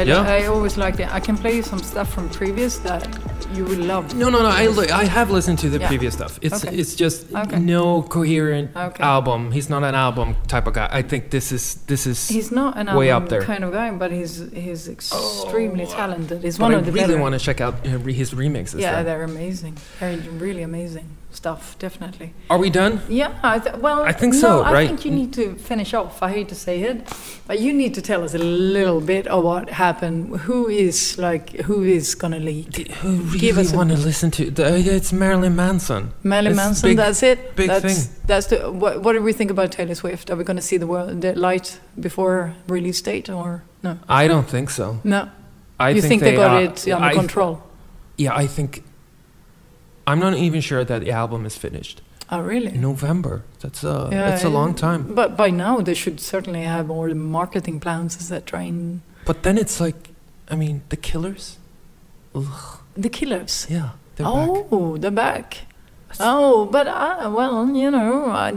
I, 0.09 0.11
Yeah? 0.11 0.21
I 0.43 0.47
always 0.47 0.77
liked 0.77 0.99
it. 0.99 1.07
I 1.13 1.19
can 1.19 1.37
play 1.37 1.55
you 1.57 1.63
some 1.63 1.79
stuff 1.79 2.13
from 2.13 2.29
previous 2.29 2.77
that 2.79 3.07
you 3.55 3.65
will 3.65 3.79
love. 3.85 4.15
No, 4.15 4.29
no, 4.29 4.39
no. 4.41 4.49
I 4.49 4.67
li- 4.67 4.89
I 4.89 5.05
have 5.05 5.29
listened 5.29 5.59
to 5.59 5.69
the 5.69 5.79
Yeah. 5.79 5.87
previous 5.87 6.13
stuff. 6.13 6.39
It's 6.41 6.63
Okay. 6.63 6.75
it's 6.75 6.95
just 6.95 7.25
Okay. 7.35 7.59
no 7.59 8.01
coherent 8.03 8.71
Okay. 8.75 9.03
album. 9.03 9.51
He's 9.51 9.69
not 9.69 9.83
an 9.83 9.95
album 9.95 10.35
type 10.47 10.67
of 10.67 10.73
guy. 10.73 10.87
I 10.91 11.01
think 11.01 11.29
this 11.31 11.51
is 11.51 11.75
this 11.87 12.07
is. 12.07 12.27
He's 12.29 12.51
not 12.51 12.77
an 12.77 12.87
Way 12.95 13.09
album 13.09 13.23
up 13.25 13.29
there. 13.29 13.41
kind 13.43 13.63
of 13.63 13.71
guy, 13.73 13.91
but 13.91 14.11
he's 14.11 14.43
he's 14.53 14.87
extremely 14.87 15.85
talented. 15.85 16.43
He's 16.43 16.57
one 16.59 16.73
I 16.73 16.77
of 16.77 16.85
the 16.85 16.91
really 16.91 17.07
better. 17.07 17.21
want 17.21 17.33
to 17.33 17.39
check 17.39 17.59
out 17.61 17.73
uh, 17.85 17.99
his 18.21 18.31
remixes. 18.33 18.79
yeah, 18.79 18.95
then. 18.95 19.05
they're 19.05 19.23
amazing. 19.23 19.75
They're 19.99 20.17
really 20.39 20.63
amazing 20.63 21.05
stuff, 21.31 21.77
definitely. 21.79 22.33
Are 22.49 22.57
we 22.57 22.69
done? 22.69 23.01
Yeah, 23.09 23.37
I 23.43 23.59
th- 23.59 23.75
well, 23.77 24.03
I 24.03 24.11
think 24.11 24.33
no, 24.33 24.39
so, 24.39 24.61
I 24.63 24.73
right? 24.73 24.87
think 24.87 25.05
you 25.05 25.11
need 25.11 25.33
to 25.33 25.55
finish 25.55 25.93
off. 25.93 26.21
I 26.21 26.29
hate 26.31 26.49
to 26.49 26.55
say 26.55 26.81
it, 26.81 27.07
but 27.47 27.59
you 27.59 27.73
need 27.73 27.93
to 27.95 28.01
tell 28.01 28.23
us 28.23 28.33
a 28.33 28.37
little 28.37 29.01
bit 29.01 29.27
of 29.27 29.43
what 29.43 29.69
happened. 29.69 30.37
Who 30.41 30.67
is 30.67 31.17
like 31.17 31.51
who 31.61 31.83
is 31.83 32.15
gonna 32.15 32.39
leak? 32.39 32.75
Who 33.01 33.37
Give 33.37 33.57
really 33.57 33.75
want 33.75 33.89
to 33.91 33.97
listen 33.97 34.29
to? 34.31 34.51
The, 34.51 34.65
uh, 34.65 34.77
it's 34.97 35.13
Marilyn 35.13 35.55
Manson. 35.55 36.11
Marilyn 36.23 36.51
It's 36.51 36.57
Manson. 36.57 36.89
big- 36.89 36.97
that's 36.97 37.23
it. 37.23 37.55
big 37.55 37.69
that's, 37.69 37.85
thing. 37.85 38.15
That's 38.27 38.47
the. 38.47 38.71
What, 38.71 39.01
what 39.01 39.13
do 39.13 39.21
we 39.21 39.33
think 39.33 39.51
about 39.51 39.71
Taylor 39.71 39.95
Swift? 39.95 40.29
Are 40.29 40.35
we 40.35 40.43
to 40.57 40.61
see 40.61 40.77
the 40.77 40.87
world, 40.87 41.21
the 41.21 41.33
light 41.35 41.79
before 41.99 42.53
release 42.67 43.01
date, 43.01 43.29
or 43.29 43.63
no? 43.83 43.97
I 44.09 44.27
don't 44.27 44.47
think 44.49 44.69
so. 44.69 44.99
No. 45.03 45.29
I 45.79 45.89
you 45.91 46.01
think, 46.01 46.21
they, 46.21 46.35
got 46.35 46.51
are- 46.51 46.61
it 46.61 46.87
under 46.89 47.05
I- 47.07 47.13
control? 47.13 47.63
Yeah, 48.17 48.35
I 48.35 48.45
think. 48.45 48.83
I'm 50.11 50.19
not 50.19 50.33
even 50.35 50.61
sure 50.61 50.83
that 50.83 50.99
the 51.01 51.11
album 51.11 51.45
is 51.45 51.55
finished. 51.55 52.01
Oh, 52.29 52.41
really? 52.41 52.71
November. 52.71 53.43
That's 53.61 53.83
a 53.83 54.09
Yeah, 54.11 54.29
that's 54.29 54.43
a 54.43 54.49
long 54.49 54.73
time. 54.73 55.13
But 55.15 55.35
by 55.35 55.49
now 55.49 55.81
they 55.81 55.93
should 55.93 56.19
certainly 56.19 56.63
have 56.63 56.89
all 56.89 57.07
the 57.07 57.15
marketing 57.15 57.79
plans, 57.79 58.15
etc. 58.15 58.63
In 58.63 59.01
But 59.25 59.43
then 59.43 59.57
it's 59.57 59.79
like 59.79 60.09
I 60.49 60.55
mean, 60.55 60.81
the 60.89 60.97
Killers. 60.97 61.57
Ugh. 62.35 62.79
The 62.95 63.09
Killers. 63.09 63.67
Yeah, 63.69 63.91
they're 64.15 64.25
back. 64.25 64.65
oh, 64.71 64.97
they're 64.97 65.11
back. 65.11 65.57
Oh, 66.19 66.65
but 66.65 66.87
I, 66.87 67.27
well, 67.27 67.73
you 67.73 67.89
know, 67.89 68.25
I, 68.25 68.49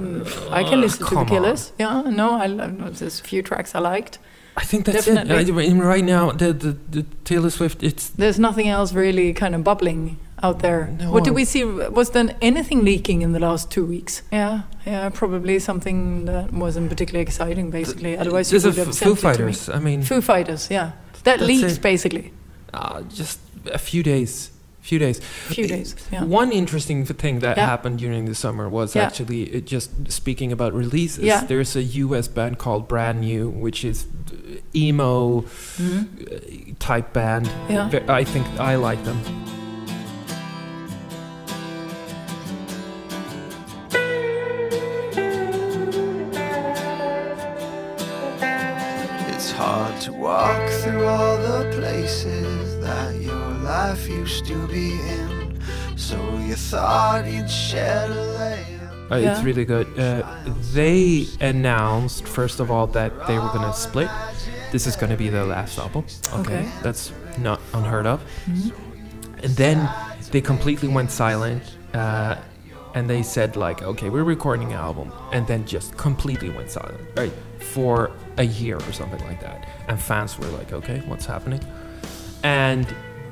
I 0.50 0.64
can 0.64 0.80
listen 0.80 1.06
to 1.06 1.14
the 1.14 1.24
Killers. 1.24 1.72
Yeah, 1.78 2.02
no, 2.02 2.32
I 2.32 2.46
love, 2.46 2.98
there's 2.98 3.20
a 3.20 3.22
few 3.22 3.42
tracks 3.42 3.76
I 3.76 3.78
liked. 3.78 4.18
I 4.56 4.64
think 4.64 4.86
that's 4.86 5.06
Definitely. 5.06 5.64
it. 5.66 5.72
I, 5.72 5.84
right 5.84 6.04
now, 6.04 6.30
the, 6.30 6.52
the 6.52 6.76
the 6.90 7.02
Taylor 7.24 7.50
Swift. 7.50 7.82
It's 7.82 8.10
There's 8.10 8.38
nothing 8.38 8.68
else 8.68 8.92
really 8.92 9.32
kind 9.32 9.54
of 9.54 9.64
bubbling 9.64 10.16
out 10.42 10.58
there. 10.60 10.88
No. 10.98 11.10
What 11.12 11.24
did 11.24 11.34
we 11.34 11.44
see? 11.44 11.64
Was 11.64 12.10
there 12.10 12.34
anything 12.42 12.84
leaking 12.84 13.22
in 13.22 13.32
the 13.32 13.38
last 13.40 13.70
two 13.70 13.86
weeks? 13.86 14.22
Yeah, 14.32 14.62
yeah, 14.86 15.08
probably 15.10 15.58
something 15.58 16.24
that 16.26 16.52
wasn't 16.52 16.88
particularly 16.90 17.22
exciting, 17.22 17.70
basically. 17.70 18.16
Otherwise, 18.18 18.52
you 18.52 18.60
would 18.60 18.76
have 18.76 18.88
F- 18.88 18.94
sent 18.94 19.18
Foo 19.18 19.28
it 19.28 19.34
to 19.36 19.44
me. 19.46 19.52
Fighters. 19.52 19.68
I 19.68 19.78
mean, 19.78 20.02
Foo 20.02 20.20
Fighters, 20.20 20.68
yeah. 20.70 20.92
That 21.24 21.40
leaks 21.40 21.78
basically. 21.78 22.32
uh, 22.74 23.02
just 23.02 23.38
a 23.72 23.78
few 23.78 24.02
days. 24.02 24.50
Few 24.82 24.98
days. 24.98 25.18
Few 25.48 25.66
days, 25.66 25.94
yeah. 26.12 26.24
One 26.24 26.52
interesting 26.52 27.06
thing 27.06 27.38
that 27.38 27.56
Yeah. 27.56 27.64
happened 27.64 27.98
during 28.00 28.26
the 28.26 28.34
summer 28.34 28.68
was 28.68 28.94
Yeah. 28.94 29.04
actually 29.06 29.44
it 29.44 29.64
just 29.64 29.90
speaking 30.12 30.52
about 30.52 30.74
releases. 30.74 31.24
Yeah. 31.24 31.42
There's 31.46 31.74
a 31.74 31.82
U.S. 31.82 32.28
band 32.28 32.58
called 32.58 32.86
Brand 32.86 33.20
New, 33.22 33.48
which 33.48 33.82
is 33.82 34.04
uh, 34.04 34.58
emo 34.74 35.40
Mhm. 35.78 36.04
uh, 36.04 36.74
type 36.78 37.14
band. 37.14 37.48
Yeah. 37.70 37.88
I 38.08 38.24
think 38.24 38.46
I 38.60 38.74
like 38.76 39.02
them. 39.06 39.18
To 50.04 50.12
walk 50.12 50.68
through 50.82 51.04
all 51.06 51.36
the 51.38 51.70
places 51.78 52.78
that 52.80 53.14
your 53.20 53.48
life 53.62 54.06
used 54.08 54.44
to 54.46 54.66
be 54.68 54.92
in. 55.00 55.58
So 55.96 56.16
you 56.38 56.54
thought 56.56 57.26
you'd 57.26 57.48
shed 57.50 58.10
a 58.10 58.14
layer. 58.38 58.90
Uh, 59.10 59.16
Yeah. 59.16 59.32
It's 59.32 59.42
really 59.42 59.64
good. 59.64 59.86
Uh, 59.98 60.22
they 60.74 61.26
announced 61.40 62.26
first 62.28 62.60
of 62.60 62.70
all 62.70 62.86
that 62.88 63.12
they 63.26 63.38
were 63.38 63.48
gonna 63.54 63.72
split. 63.72 64.10
This 64.72 64.86
is 64.86 64.94
gonna 64.96 65.16
be 65.16 65.30
their 65.30 65.44
last 65.44 65.78
album. 65.78 66.04
Okay. 66.40 66.66
that's 66.82 67.12
not 67.38 67.60
unheard 67.72 68.06
of. 68.06 68.20
Mhm. 68.46 68.72
And 69.42 69.56
then 69.56 69.88
they 70.32 70.40
completely 70.42 70.88
went 70.88 71.10
silent, 71.10 71.62
uh, 71.94 72.34
and 72.94 73.08
they 73.08 73.22
said 73.22 73.56
like, 73.56 73.82
"Okay, 73.82 74.08
we're 74.10 74.24
recording 74.36 74.72
an 74.72 74.78
album," 74.78 75.12
and 75.32 75.46
then 75.46 75.64
just 75.64 75.96
completely 75.96 76.50
went 76.50 76.70
silent, 76.70 77.00
right, 77.16 77.32
for 77.58 78.10
a 78.38 78.42
year 78.44 78.76
or 78.76 78.92
something 78.92 79.22
like 79.26 79.40
that. 79.40 79.66
And 79.88 80.00
fans 80.00 80.38
were 80.38 80.46
like, 80.48 80.72
"Okay, 80.72 81.02
what's 81.06 81.26
happening?" 81.26 81.60
And 82.42 82.86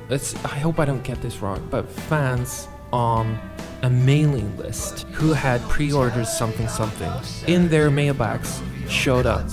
it's, 0.09 0.35
I 0.45 0.59
hope 0.59 0.79
I 0.79 0.85
don't 0.85 1.03
get 1.03 1.21
this 1.21 1.37
wrong, 1.41 1.65
but 1.69 1.89
fans 1.89 2.67
on 2.91 3.37
a 3.81 3.89
mailing 3.89 4.55
list 4.57 5.01
who 5.11 5.33
had 5.33 5.61
pre-ordered 5.63 6.25
something 6.25 6.67
something 6.67 7.11
in 7.47 7.67
their 7.69 7.89
mailbags 7.91 8.61
showed 8.87 9.25
up 9.25 9.45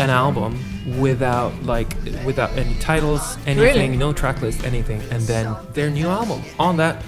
an 0.00 0.10
album 0.10 0.58
without 1.00 1.52
like 1.62 1.88
without 2.26 2.50
any 2.58 2.74
titles 2.78 3.38
anything 3.46 3.92
Really? 3.92 3.96
no 3.96 4.12
track 4.12 4.42
list 4.42 4.64
anything 4.64 5.00
and 5.10 5.22
then 5.22 5.56
their 5.72 5.88
new 5.88 6.08
album 6.08 6.42
on 6.58 6.76
that 6.78 7.02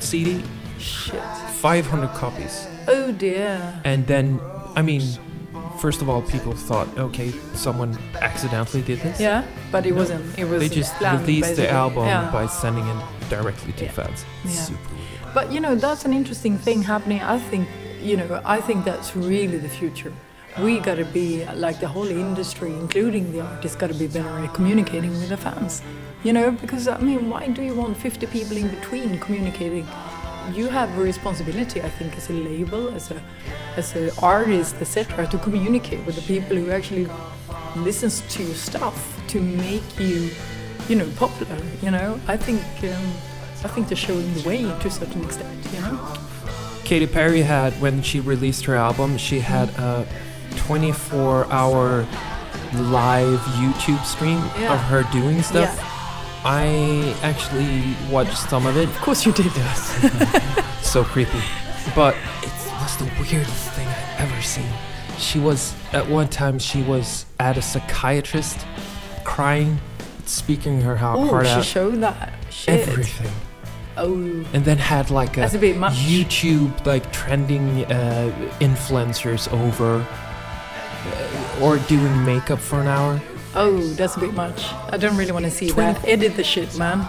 cd 0.00 0.42
Shit. 0.78 1.20
500 1.54 2.08
copies 2.10 2.66
Oh 2.86 3.10
dear. 3.12 3.80
and 3.84 4.06
then 4.06 4.40
i 4.76 4.82
mean 4.82 5.02
first 5.80 6.00
of 6.02 6.08
all 6.10 6.22
people 6.34 6.52
thought 6.68 6.88
okay 7.06 7.30
someone 7.54 7.90
accidentally 8.20 8.82
did 8.90 8.98
this 9.00 9.18
Yeah, 9.20 9.42
but 9.72 9.82
it 9.86 9.94
wasn't. 10.00 10.22
It 10.38 10.46
was. 10.50 10.60
they 10.62 10.68
just 10.82 10.92
planned, 10.96 11.20
released 11.26 11.56
the 11.56 11.68
album 11.70 12.04
Yeah. 12.06 12.30
by 12.38 12.44
sending 12.62 12.86
it 12.92 12.98
directly 13.34 13.72
to 13.80 13.84
Yeah. 13.84 13.92
fans 13.98 14.18
Yeah. 14.44 14.50
super 14.68 14.94
weird 14.94 15.34
But 15.38 15.46
you 15.54 15.60
know, 15.64 15.74
that's 15.86 16.04
an 16.08 16.12
interesting 16.20 16.54
thing 16.66 16.78
happening. 16.94 17.20
I 17.22 17.38
think, 17.50 17.64
you 18.08 18.16
know, 18.20 18.28
I 18.56 18.58
think 18.66 18.78
that's 18.90 19.08
really 19.14 19.58
the 19.66 19.72
future. 19.80 20.12
We 20.64 20.72
got 20.88 20.96
to 21.04 21.04
be 21.20 21.26
like 21.66 21.78
the 21.84 21.86
whole 21.94 22.10
industry, 22.26 22.70
including 22.84 23.24
the 23.34 23.40
artists, 23.50 23.76
got 23.82 23.90
to 23.94 23.98
be 24.04 24.08
better 24.16 24.34
at 24.44 24.52
communicating 24.58 25.12
with 25.20 25.28
the 25.34 25.36
fans. 25.46 25.72
You 26.26 26.32
know, 26.36 26.50
because 26.62 26.84
I 26.88 26.98
mean, 27.08 27.20
why 27.32 27.42
do 27.56 27.62
you 27.68 27.74
want 27.82 27.96
50 27.96 28.26
people 28.36 28.56
in 28.62 28.68
between 28.76 29.08
communicating? 29.26 29.86
You 30.54 30.68
have 30.68 30.96
a 30.98 31.02
responsibility, 31.02 31.80
I 31.82 31.88
think, 31.88 32.16
as 32.16 32.28
a 32.30 32.32
label, 32.32 32.88
as 32.94 33.10
a 33.10 33.22
as 33.76 33.94
an 33.94 34.10
artist, 34.22 34.74
etc., 34.80 35.26
to 35.28 35.38
communicate 35.38 36.04
with 36.06 36.16
the 36.16 36.22
people 36.22 36.56
who 36.56 36.70
actually 36.70 37.06
listens 37.76 38.20
to 38.34 38.42
your 38.42 38.54
stuff 38.54 38.96
to 39.28 39.40
make 39.40 39.98
you, 39.98 40.30
you 40.88 40.96
know, 40.96 41.08
popular. 41.16 41.56
You 41.82 41.90
know, 41.92 42.18
I 42.26 42.36
think 42.36 42.60
um, 42.92 43.06
I 43.64 43.68
think 43.68 43.88
they're 43.88 43.96
showing 44.08 44.32
the 44.34 44.42
way 44.48 44.62
to 44.62 44.88
a 44.88 44.90
certain 44.90 45.24
extent. 45.24 45.48
You 45.74 45.80
know. 45.82 46.14
Katy 46.84 47.06
Perry 47.06 47.42
had 47.42 47.72
when 47.80 48.02
she 48.02 48.18
released 48.20 48.64
her 48.64 48.74
album, 48.74 49.16
she 49.18 49.38
had 49.38 49.68
a 49.78 50.04
24-hour 50.68 52.06
live 52.74 53.38
YouTube 53.62 54.02
stream 54.04 54.38
Yeah. 54.58 54.74
of 54.74 54.80
her 54.90 55.02
doing 55.12 55.42
stuff. 55.42 55.74
Yeah. 55.76 55.89
I 56.44 57.14
actually 57.22 57.94
watched 58.10 58.36
some 58.36 58.66
of 58.66 58.76
it. 58.76 58.88
Of 58.88 58.96
course 58.98 59.26
you 59.26 59.32
did. 59.32 59.46
Yes. 59.46 60.82
so 60.86 61.04
creepy, 61.04 61.40
but 61.94 62.14
it 62.42 62.50
was 62.80 62.96
the 62.96 63.04
weirdest 63.20 63.70
thing 63.72 63.86
I've 63.86 64.30
ever 64.30 64.42
seen. 64.42 64.66
She 65.18 65.38
was 65.38 65.74
at 65.92 66.08
one 66.08 66.28
time 66.28 66.58
she 66.58 66.82
was 66.82 67.26
at 67.38 67.58
a 67.58 67.62
psychiatrist, 67.62 68.64
crying, 69.24 69.78
speaking 70.24 70.80
her 70.80 70.96
heart, 70.96 71.18
Oh, 71.18 71.26
heart 71.26 71.46
she 71.46 71.62
showed 71.62 71.96
that. 71.96 72.32
Shit. 72.50 72.88
everything 72.88 73.30
Oh. 73.96 74.14
and 74.54 74.64
then 74.64 74.78
had 74.78 75.10
like 75.10 75.36
a, 75.36 75.42
a. 75.42 75.48
YouTube 75.48 76.86
like 76.86 77.12
trending 77.12 77.84
uh, 77.86 78.32
influencers 78.60 79.52
over 79.52 80.06
uh, 81.06 81.60
or 81.62 81.76
doing 81.80 82.24
makeup 82.24 82.58
for 82.60 82.80
an 82.80 82.86
hour. 82.86 83.20
Oh, 83.54 83.78
that's 83.94 84.16
a 84.16 84.20
bit 84.20 84.34
much. 84.34 84.64
I 84.92 84.96
don't 84.96 85.16
really 85.16 85.32
want 85.32 85.44
to 85.44 85.50
see 85.50 85.68
Twenty- 85.70 85.98
that. 86.00 86.08
Edit 86.08 86.36
the 86.36 86.44
shit, 86.44 86.76
man. 86.78 87.06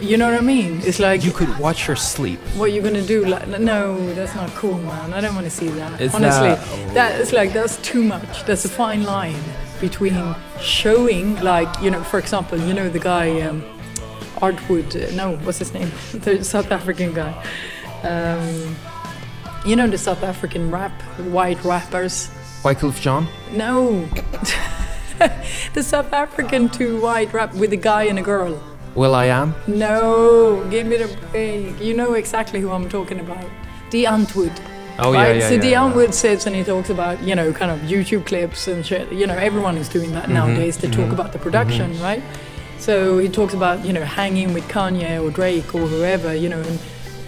You 0.00 0.16
know 0.16 0.30
what 0.30 0.38
I 0.38 0.44
mean? 0.44 0.80
It's 0.84 1.00
like 1.00 1.24
You 1.24 1.32
could 1.32 1.58
watch 1.58 1.84
her 1.86 1.96
sleep. 1.96 2.38
what 2.56 2.70
you 2.72 2.80
gonna 2.80 3.02
do? 3.02 3.24
Like, 3.24 3.48
no, 3.48 4.14
that's 4.14 4.34
not 4.36 4.48
cool, 4.54 4.78
man. 4.78 5.12
I 5.12 5.20
don't 5.20 5.34
want 5.34 5.44
to 5.46 5.50
see 5.50 5.66
that. 5.68 5.92
Honestly, 6.14 6.20
that- 6.54 6.94
that 6.94 7.20
is 7.20 7.32
like 7.32 7.52
that's 7.52 7.76
too 7.78 8.04
much. 8.04 8.44
There's 8.44 8.64
a 8.64 8.68
fine 8.68 9.02
line 9.02 9.42
between 9.80 10.34
showing, 10.60 11.36
like 11.42 11.68
you 11.82 11.90
know, 11.90 12.02
for 12.04 12.18
example, 12.18 12.58
you 12.58 12.72
know 12.74 12.88
the 12.88 13.00
guy 13.00 13.40
um, 13.42 13.62
Artwood. 14.36 14.94
Uh, 14.94 15.14
no, 15.16 15.36
what's 15.44 15.58
his 15.58 15.74
name? 15.74 15.90
the 16.14 16.44
South 16.44 16.70
African 16.70 17.12
guy. 17.12 17.34
Um, 18.04 18.76
you 19.66 19.74
know 19.74 19.88
the 19.88 19.98
South 19.98 20.22
African 20.22 20.70
rap, 20.70 20.92
white 21.36 21.62
rappers. 21.64 22.30
Wyclef 22.62 23.00
Jean. 23.00 23.26
No. 23.52 24.08
the 25.74 25.82
South 25.82 26.12
African 26.12 26.68
two 26.68 27.00
white 27.00 27.32
rap 27.32 27.54
with 27.54 27.72
a 27.72 27.76
guy 27.76 28.04
and 28.04 28.18
a 28.18 28.22
girl. 28.22 28.60
will.i.am. 28.94 29.54
No, 29.66 30.66
give 30.70 30.86
me 30.86 30.96
the 30.96 31.08
break. 31.30 31.80
You 31.80 31.94
know 31.94 32.14
exactly 32.14 32.60
who 32.60 32.70
I'm 32.70 32.88
talking 32.88 33.20
about. 33.20 33.44
Die 33.90 34.04
Antwoord. 34.04 34.56
Oh 35.00 35.12
yeah, 35.12 35.22
right? 35.22 35.36
yeah, 35.36 35.48
so 35.48 35.54
yeah, 35.54 35.60
the 35.60 35.68
yeah. 35.68 35.80
Antwoord 35.80 36.12
sits 36.12 36.46
and 36.46 36.56
he 36.56 36.64
talks 36.64 36.90
about, 36.90 37.22
you 37.22 37.34
know, 37.34 37.52
kind 37.52 37.70
of 37.70 37.78
YouTube 37.88 38.26
clips 38.26 38.66
and 38.66 38.84
shit. 38.84 39.12
You 39.12 39.26
know, 39.26 39.36
everyone 39.36 39.76
is 39.76 39.88
doing 39.88 40.12
that 40.12 40.28
nowadays 40.28 40.76
to 40.78 40.88
talk 40.88 41.06
mhm, 41.08 41.12
about 41.12 41.32
the 41.32 41.38
production, 41.38 41.98
right? 42.00 42.22
So 42.78 43.18
he 43.18 43.28
talks 43.28 43.54
about, 43.54 43.84
you 43.84 43.92
know, 43.92 44.04
hanging 44.04 44.52
with 44.54 44.66
Kanye 44.68 45.22
or 45.22 45.30
Drake 45.30 45.74
or 45.74 45.86
whoever, 45.86 46.34
you 46.34 46.48
know, 46.48 46.60
and 46.60 46.78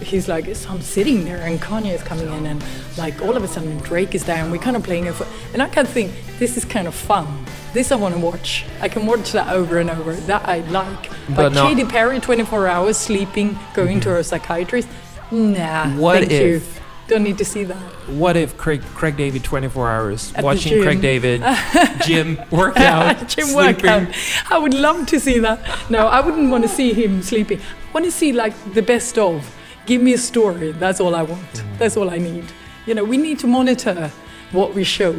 he's 0.01 0.27
like, 0.27 0.53
so 0.55 0.69
I'm 0.69 0.81
sitting 0.81 1.25
there 1.25 1.37
and 1.37 1.59
Kanye 1.59 1.93
is 1.93 2.03
coming 2.03 2.31
in 2.31 2.45
and 2.45 2.63
like 2.97 3.21
all 3.21 3.35
of 3.37 3.43
a 3.43 3.47
sudden 3.47 3.77
Drake 3.79 4.15
is 4.15 4.23
there 4.25 4.37
and 4.43 4.51
we're 4.51 4.57
kind 4.61 4.75
of 4.75 4.83
playing 4.83 5.05
it 5.05 5.13
for, 5.13 5.27
and 5.53 5.61
I 5.61 5.67
kind 5.67 5.87
of 5.87 5.93
think 5.93 6.11
this 6.39 6.57
is 6.57 6.65
kind 6.65 6.87
of 6.87 6.95
fun. 6.95 7.45
This 7.73 7.91
I 7.91 7.95
want 7.95 8.15
to 8.15 8.19
watch. 8.19 8.65
I 8.81 8.89
can 8.89 9.05
watch 9.05 9.31
that 9.31 9.53
over 9.53 9.77
and 9.79 9.89
over. 9.89 10.13
That 10.13 10.47
I 10.47 10.59
like. 10.69 11.09
But, 11.29 11.35
But 11.35 11.53
no- 11.53 11.67
Katy 11.67 11.85
Perry, 11.85 12.19
24 12.19 12.67
hours 12.67 12.97
sleeping, 12.97 13.57
going 13.73 13.97
mm-hmm. 13.97 13.99
to 14.01 14.09
her 14.09 14.23
psychiatrist. 14.23 14.89
Nah. 15.31 15.89
What 15.95 16.19
thank 16.19 16.31
if- 16.31 16.75
you. 16.75 16.81
Don't 17.07 17.23
need 17.23 17.39
to 17.39 17.45
see 17.45 17.65
that. 17.65 17.75
What 18.07 18.37
if 18.37 18.55
Craig 18.55 18.81
Craig 18.81 19.17
David 19.17 19.43
24 19.43 19.89
hours 19.91 20.33
At 20.33 20.45
watching. 20.45 20.81
Craig 20.81 21.01
David 21.01 21.41
gym 22.05 22.39
workout 22.51 23.27
Gym 23.27 23.47
sleeping. 23.47 23.83
workout. 23.85 24.15
I 24.49 24.57
would 24.57 24.73
love 24.73 25.07
to 25.07 25.19
see 25.19 25.37
that. 25.39 25.59
No, 25.89 26.07
I 26.07 26.21
wouldn't 26.21 26.49
want 26.49 26.63
to 26.63 26.69
see 26.69 26.93
him 26.93 27.21
sleeping. 27.21 27.59
I 27.59 27.91
want 27.93 28.05
to 28.05 28.11
see 28.11 28.31
like 28.31 28.53
the 28.73 28.81
best 28.81 29.17
of. 29.17 29.53
Give 29.85 30.01
me 30.01 30.13
a 30.13 30.17
story. 30.17 30.71
That's 30.73 30.99
all 30.99 31.15
I 31.15 31.23
want. 31.23 31.41
Mm. 31.53 31.77
That's 31.77 31.97
all 31.97 32.09
I 32.09 32.17
need. 32.17 32.45
You 32.85 32.93
know, 32.95 33.03
we 33.03 33.17
need 33.17 33.39
to 33.39 33.47
monitor 33.47 34.11
what 34.51 34.73
we 34.73 34.83
show. 34.83 35.15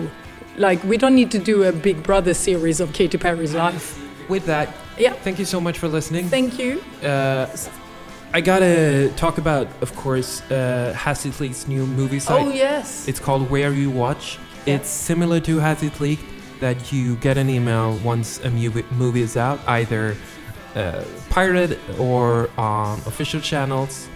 Like 0.57 0.83
we 0.85 0.97
don't 0.97 1.15
need 1.15 1.31
to 1.33 1.39
do 1.39 1.65
a 1.65 1.73
Big 1.73 2.03
Brother 2.03 2.35
series 2.35 2.81
of 2.81 2.93
Katy 2.93 3.19
Perry's 3.19 3.55
life. 3.55 3.99
With 4.29 4.47
that, 4.47 4.69
Yeah. 4.99 5.15
thank 5.15 5.39
you 5.39 5.45
so 5.45 5.61
much 5.61 5.79
for 5.79 5.89
listening. 5.89 6.29
Thank 6.29 6.59
you. 6.59 6.83
Uh, 7.03 7.47
I 8.35 8.41
gotta 8.41 9.11
talk 9.17 9.39
about, 9.39 9.67
of 9.83 9.95
course, 9.97 10.41
uh, 10.51 10.97
It 11.07 11.41
Leak's 11.41 11.67
new 11.69 11.87
movie 11.87 12.21
site. 12.21 12.47
Oh 12.47 12.51
yes. 12.51 13.07
It's 13.09 13.21
called 13.21 13.51
Where 13.51 13.73
You 13.73 13.91
Watch. 13.91 14.39
It's 14.65 14.89
similar 14.89 15.41
to 15.41 15.61
It 15.61 16.01
Leaked, 16.01 16.25
that 16.61 16.93
you 16.93 17.17
get 17.17 17.37
an 17.37 17.51
email 17.51 17.99
once 18.05 18.39
a 18.45 18.51
movie, 18.51 18.85
movie 18.93 19.23
is 19.23 19.37
out, 19.37 19.59
either 19.67 20.17
uh, 20.77 21.03
pirated 21.29 21.79
or 21.99 22.49
on 22.57 23.01
official 23.07 23.41
channels. 23.41 24.09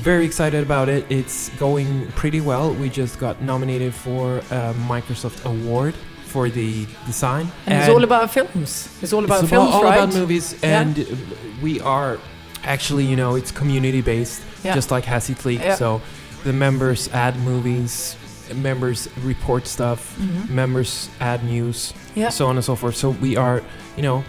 Very 0.00 0.24
excited 0.24 0.62
about 0.62 0.88
it. 0.88 1.06
It's 1.10 1.48
going 1.50 2.06
pretty 2.12 2.40
well. 2.40 2.74
We 2.74 2.88
just 2.88 3.18
got 3.18 3.40
nominated 3.42 3.94
for 3.94 4.38
a 4.50 4.74
Microsoft 4.88 5.44
Award 5.44 5.94
for 6.26 6.48
the 6.48 6.86
design. 7.06 7.46
And, 7.66 7.78
it's 7.78 7.88
all 7.88 8.02
about 8.02 8.30
films. 8.30 8.88
It's 9.02 9.12
all 9.12 9.24
about 9.24 9.40
films. 9.40 9.42
it's 9.44 9.50
films, 9.50 9.74
all 9.74 9.84
right? 9.84 9.96
about 10.02 10.14
movies, 10.14 10.54
Yeah. 10.62 10.80
and 10.80 11.06
we 11.62 11.80
are 11.80 12.18
actually, 12.64 13.04
you 13.04 13.16
know, 13.16 13.34
it's 13.36 13.50
community 13.50 14.00
based, 14.00 14.40
Yeah. 14.64 14.74
just 14.74 14.90
like 14.90 15.04
Has 15.04 15.28
It 15.28 15.44
Leaked. 15.44 15.62
Yeah. 15.64 15.74
So 15.74 16.00
the 16.44 16.52
members 16.52 17.08
add 17.12 17.38
movies, 17.40 18.16
members 18.54 19.08
report 19.22 19.66
stuff, 19.66 20.16
Mhm. 20.18 20.50
members 20.50 21.08
add 21.20 21.44
news, 21.44 21.92
so 22.30 22.46
on 22.46 22.56
and 22.56 22.64
so 22.64 22.74
forth. 22.76 22.96
So 22.96 23.10
we 23.10 23.36
are, 23.36 23.62
you 23.96 24.02
know, 24.02 24.24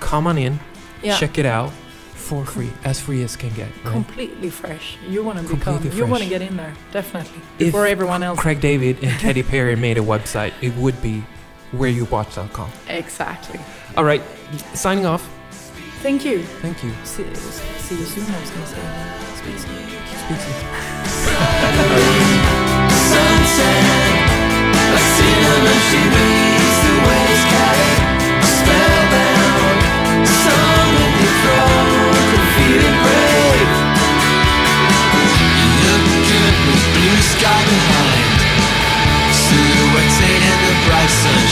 come 0.00 0.26
on 0.26 0.38
in, 0.38 0.60
check 1.02 1.38
it 1.38 1.46
out 1.46 1.72
for 2.22 2.44
free, 2.44 2.70
as 2.84 3.00
free 3.00 3.22
as 3.22 3.36
can 3.36 3.52
get. 3.54 3.68
Right? 3.84 3.92
Completely 3.92 4.48
fresh. 4.48 4.96
You 5.08 5.22
want 5.22 5.38
to 5.38 5.44
become. 5.44 5.74
Completely 5.74 5.98
You 5.98 6.06
want 6.06 6.22
to 6.22 6.28
get 6.28 6.40
in 6.40 6.56
there, 6.56 6.72
definitely. 6.92 7.40
If 7.58 7.66
Before 7.66 7.86
everyone 7.86 8.22
else. 8.22 8.38
Craig 8.38 8.60
David 8.60 9.02
and 9.02 9.18
Katy 9.20 9.42
Perry 9.42 9.76
made 9.76 9.98
a 9.98 10.02
website, 10.02 10.52
it 10.62 10.74
would 10.76 11.00
be 11.02 11.24
whereyouwatch.com. 11.72 12.70
Exactly. 12.88 13.60
All 13.96 14.04
right, 14.04 14.22
signing 14.74 15.06
off. 15.06 15.28
Thank 16.02 16.24
you. 16.24 16.42
Thank 16.62 16.82
you. 16.82 16.92
See, 17.04 17.24
see 17.34 17.96
you 17.96 18.04
soon. 18.04 18.24
I 18.24 18.40
was 18.40 18.50
gonna 18.50 18.66
say. 18.66 18.80
Speak 19.36 19.58
soon. 19.58 19.76
Speak 20.22 20.40
soon. 20.40 20.58
Sunset, 23.12 23.84
like 24.72 25.06
cinnamon, 25.16 25.78
she 25.90 26.41
silhouetted 40.82 41.51